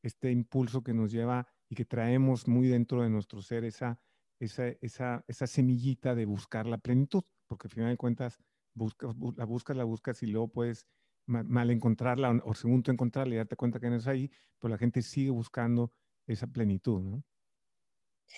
este 0.02 0.30
impulso 0.30 0.82
que 0.82 0.94
nos 0.94 1.12
lleva 1.12 1.46
y 1.68 1.74
que 1.74 1.84
traemos 1.84 2.46
muy 2.48 2.68
dentro 2.68 3.02
de 3.02 3.10
nuestro 3.10 3.40
ser, 3.40 3.64
esa, 3.64 3.98
esa, 4.38 4.68
esa, 4.80 5.24
esa 5.28 5.46
semillita 5.46 6.14
de 6.14 6.26
buscar 6.26 6.66
la 6.66 6.78
plenitud 6.78 7.24
porque 7.46 7.68
al 7.68 7.70
final 7.72 7.90
de 7.90 7.96
cuentas 7.96 8.38
buscas, 8.74 9.14
la 9.36 9.44
buscas, 9.44 9.76
la 9.76 9.84
buscas 9.84 10.22
y 10.22 10.26
luego 10.26 10.48
puedes 10.48 10.86
mal, 11.26 11.70
encontrarla 11.70 12.30
o, 12.44 12.54
según 12.54 12.82
tú 12.82 12.90
encontrarla 12.90 13.34
y 13.34 13.38
darte 13.38 13.56
cuenta 13.56 13.80
que 13.80 13.88
no 13.88 13.96
es 13.96 14.06
ahí, 14.06 14.30
pero 14.58 14.70
la 14.70 14.78
gente 14.78 15.02
sigue 15.02 15.30
buscando 15.30 15.92
esa 16.26 16.46
plenitud, 16.46 17.00
¿no? 17.00 17.22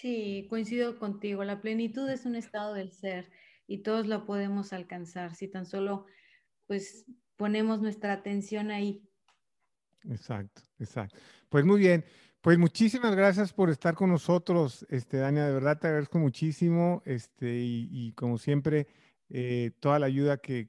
Sí, 0.00 0.46
coincido 0.50 0.98
contigo. 0.98 1.42
La 1.44 1.60
plenitud 1.60 2.08
es 2.10 2.26
un 2.26 2.36
estado 2.36 2.74
del 2.74 2.92
ser 2.92 3.30
y 3.66 3.78
todos 3.82 4.06
lo 4.06 4.26
podemos 4.26 4.72
alcanzar 4.72 5.34
si 5.34 5.48
tan 5.48 5.66
solo 5.66 6.06
pues 6.66 7.06
ponemos 7.36 7.80
nuestra 7.80 8.12
atención 8.12 8.70
ahí. 8.70 9.02
Exacto, 10.04 10.62
exacto. 10.78 11.18
Pues 11.48 11.64
muy 11.64 11.80
bien. 11.80 12.04
Pues 12.42 12.58
muchísimas 12.58 13.16
gracias 13.16 13.52
por 13.52 13.70
estar 13.70 13.94
con 13.94 14.10
nosotros, 14.10 14.86
este, 14.88 15.16
Dania, 15.16 15.46
de 15.46 15.52
verdad 15.52 15.80
te 15.80 15.88
agradezco 15.88 16.20
muchísimo, 16.20 17.02
este, 17.04 17.56
y, 17.58 18.12
como 18.12 18.38
siempre, 18.38 18.86
eh, 19.30 19.72
toda 19.80 19.98
la 19.98 20.06
ayuda 20.06 20.36
que, 20.36 20.64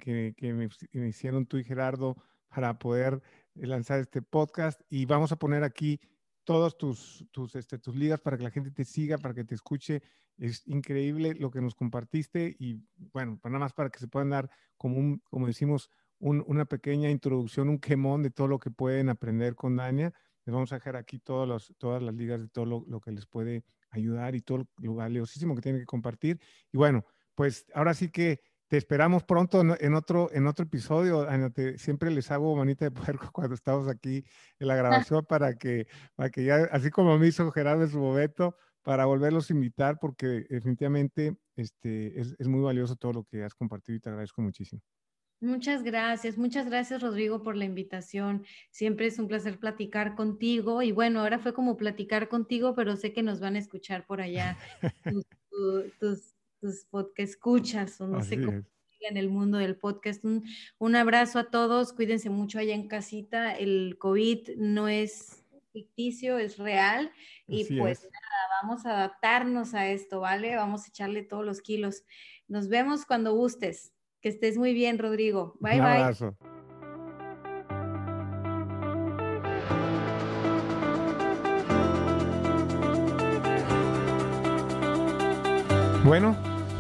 me, 0.91 1.07
hicieron 1.07 1.45
tú 1.45 1.57
y 1.57 1.63
Gerardo 1.63 2.15
para 2.47 2.80
poder 2.80 3.21
lanzar 3.53 3.99
este 3.99 4.23
podcast. 4.23 4.82
Y 4.89 5.05
vamos 5.05 5.32
a 5.32 5.36
poner 5.36 5.63
aquí 5.63 5.99
todos 6.48 6.78
tus, 6.78 7.26
tus, 7.32 7.56
este, 7.56 7.78
tus 7.78 7.93
ligas 7.93 8.22
para 8.22 8.38
que 8.38 8.43
la 8.43 8.52
gente 8.52 8.72
te 8.72 8.86
siga, 8.86 9.18
para 9.18 9.34
que 9.34 9.43
te 9.43 9.54
escuche. 9.54 10.02
Es 10.38 10.66
increíble 10.66 11.34
lo 11.34 11.52
que 11.52 11.60
nos 11.60 11.76
compartiste 11.76 12.56
y 12.58 12.82
bueno, 13.12 13.38
nada 13.43 13.60
más 13.60 13.74
para 13.74 13.89
que 13.89 14.00
se 14.00 14.08
puedan 14.08 14.30
dar 14.30 14.50
como 14.78 14.98
un, 14.98 15.20
como 15.30 15.45
decimos, 15.45 15.91
una 16.20 16.64
pequeña 16.64 17.12
introducción, 17.12 17.68
un 17.68 17.80
quemón 17.80 18.24
de 18.24 18.30
todo 18.30 18.48
lo 18.48 18.60
que 18.60 18.72
pueden 18.72 19.10
aprender 19.10 19.56
con 19.56 19.76
Dania. 19.76 20.14
Les 20.45 20.54
vamos 20.54 20.72
a 20.72 20.76
dejar 20.76 20.95
aquí 20.95 21.20
todas 21.20 21.70
las 21.82 22.14
ligas 22.14 22.39
de 22.39 22.48
todo 22.48 22.66
lo, 22.66 23.02
que 23.02 23.12
les 23.12 23.26
puede 23.26 23.66
ayudar 23.89 24.34
y 24.34 24.39
todo 24.39 24.66
lo 24.78 24.95
valiosísimo 24.95 25.54
que 25.54 25.62
tienen 25.62 25.82
que 25.82 25.86
compartir. 25.86 26.39
Y 26.72 26.78
bueno, 26.78 27.04
pues 27.36 27.66
ahora 27.74 27.93
sí 27.93 28.10
que 28.10 28.39
te 28.68 28.78
esperamos 28.78 29.24
pronto 29.24 29.61
en 29.61 29.93
otro, 29.93 30.30
en 30.34 30.47
otro 30.47 30.65
episodio. 30.65 31.28
siempre 31.78 32.11
les 32.11 32.32
hago 32.32 32.55
manita 32.55 32.86
de 32.86 32.91
puerco 32.91 33.30
cuando 33.34 33.55
estamos 33.55 33.88
aquí 33.88 34.26
en 34.59 34.68
la 34.68 34.76
grabación 35.11 35.26
para 35.26 35.55
que, 35.55 35.88
para 36.15 36.30
que 36.30 36.43
ya, 36.43 36.68
así 36.72 36.89
como 36.89 37.18
me 37.18 37.28
hizo 37.28 37.49
Gerardo 37.51 37.84
en 37.84 37.89
su 37.89 37.99
momento, 37.99 38.55
para 38.82 39.05
volverlos 39.05 39.49
a 39.49 39.53
invitar, 39.53 39.99
porque 39.99 40.45
definitivamente 40.49 41.38
este, 41.55 42.20
es, 42.20 42.36
es 42.39 42.47
muy 42.47 42.61
valioso 42.61 42.95
todo 42.95 43.13
lo 43.13 43.24
que 43.24 43.43
has 43.43 43.53
compartido 43.53 43.97
y 43.97 43.99
te 43.99 44.09
agradezco 44.09 44.41
muchísimo. 44.41 44.82
Muchas 45.39 45.84
gracias, 45.84 46.36
muchas 46.36 46.65
gracias 46.65 47.01
Rodrigo 47.01 47.43
por 47.43 47.55
la 47.55 47.65
invitación. 47.65 48.43
Siempre 48.72 49.05
es 49.05 49.20
un 49.20 49.28
placer 49.28 49.59
platicar 49.59 50.15
contigo 50.15 50.82
y 50.82 50.91
bueno, 50.91 51.20
ahora 51.20 51.38
fue 51.38 51.53
como 51.53 51.78
platicar 51.78 52.28
contigo, 52.28 52.74
pero 52.76 52.95
sé 52.95 53.13
que 53.13 53.22
nos 53.22 53.39
van 53.39 53.55
a 53.55 53.59
escuchar 53.59 54.07
por 54.07 54.20
allá 54.20 54.57
tus, 55.03 55.26
tus, 55.99 56.37
podcast 56.89 57.20
escuchas 57.20 57.99
o 58.01 58.08
no 58.08 58.24
sé 58.24 58.41
cómo 58.41 58.64
en 59.01 59.18
el 59.18 59.30
mundo 59.30 59.58
del 59.58 59.76
podcast. 59.76 60.24
Un, 60.24 60.45
un, 60.78 60.95
abrazo 60.95 61.39
a 61.39 61.49
todos, 61.49 61.93
cuídense 61.93 62.30
mucho 62.30 62.60
allá 62.60 62.74
en 62.74 62.88
casita. 62.88 63.53
El 63.53 63.97
COVID 63.99 64.58
no 64.58 64.88
es 64.88 65.43
ficticio, 65.72 66.38
es 66.38 66.58
real 66.58 67.12
y 67.47 67.64
pues 67.78 68.03
nada, 68.03 68.62
vamos 68.62 68.86
a 68.86 68.91
adaptarnos 68.91 69.74
a 69.74 69.88
esto, 69.89 70.20
¿vale? 70.20 70.55
Vamos 70.55 70.86
a 70.86 70.88
echarle 70.88 71.24
todos 71.24 71.45
los 71.45 71.62
kilos. 71.62 72.03
Nos 72.47 72.70
vemos 72.70 73.05
cuando 73.05 73.34
gustes. 73.34 73.93
Que 74.20 74.30
estés 74.30 74.58
muy 74.58 74.74
bien, 74.74 74.97
Rodrigo. 74.97 75.55
Bye, 75.60 75.76
Un 75.76 75.82
abrazo. 75.82 76.38
Bueno, 86.03 86.38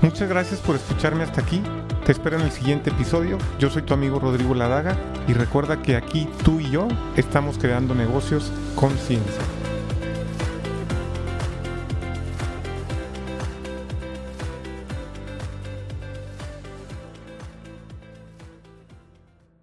muchas 0.07 0.29
gracias 0.29 0.61
por 0.61 0.77
escucharme 0.77 1.23
hasta 1.23 1.41
aquí. 1.41 1.61
Te 2.05 2.13
espero 2.13 2.39
en 2.39 2.45
el 2.45 2.51
siguiente 2.51 2.91
episodio. 2.91 3.37
Yo 3.59 3.69
soy 3.69 3.81
tu 3.81 3.93
amigo 3.93 4.19
Rodrigo 4.19 4.55
Ladaga 4.55 4.95
y 5.27 5.33
recuerda 5.33 5.81
que 5.81 5.97
aquí 5.97 6.29
tú 6.45 6.61
y 6.61 6.71
yo 6.71 6.87
estamos 7.17 7.57
creando 7.57 7.93
negocios 7.93 8.49
con 8.75 8.91
ciencia. 8.97 9.56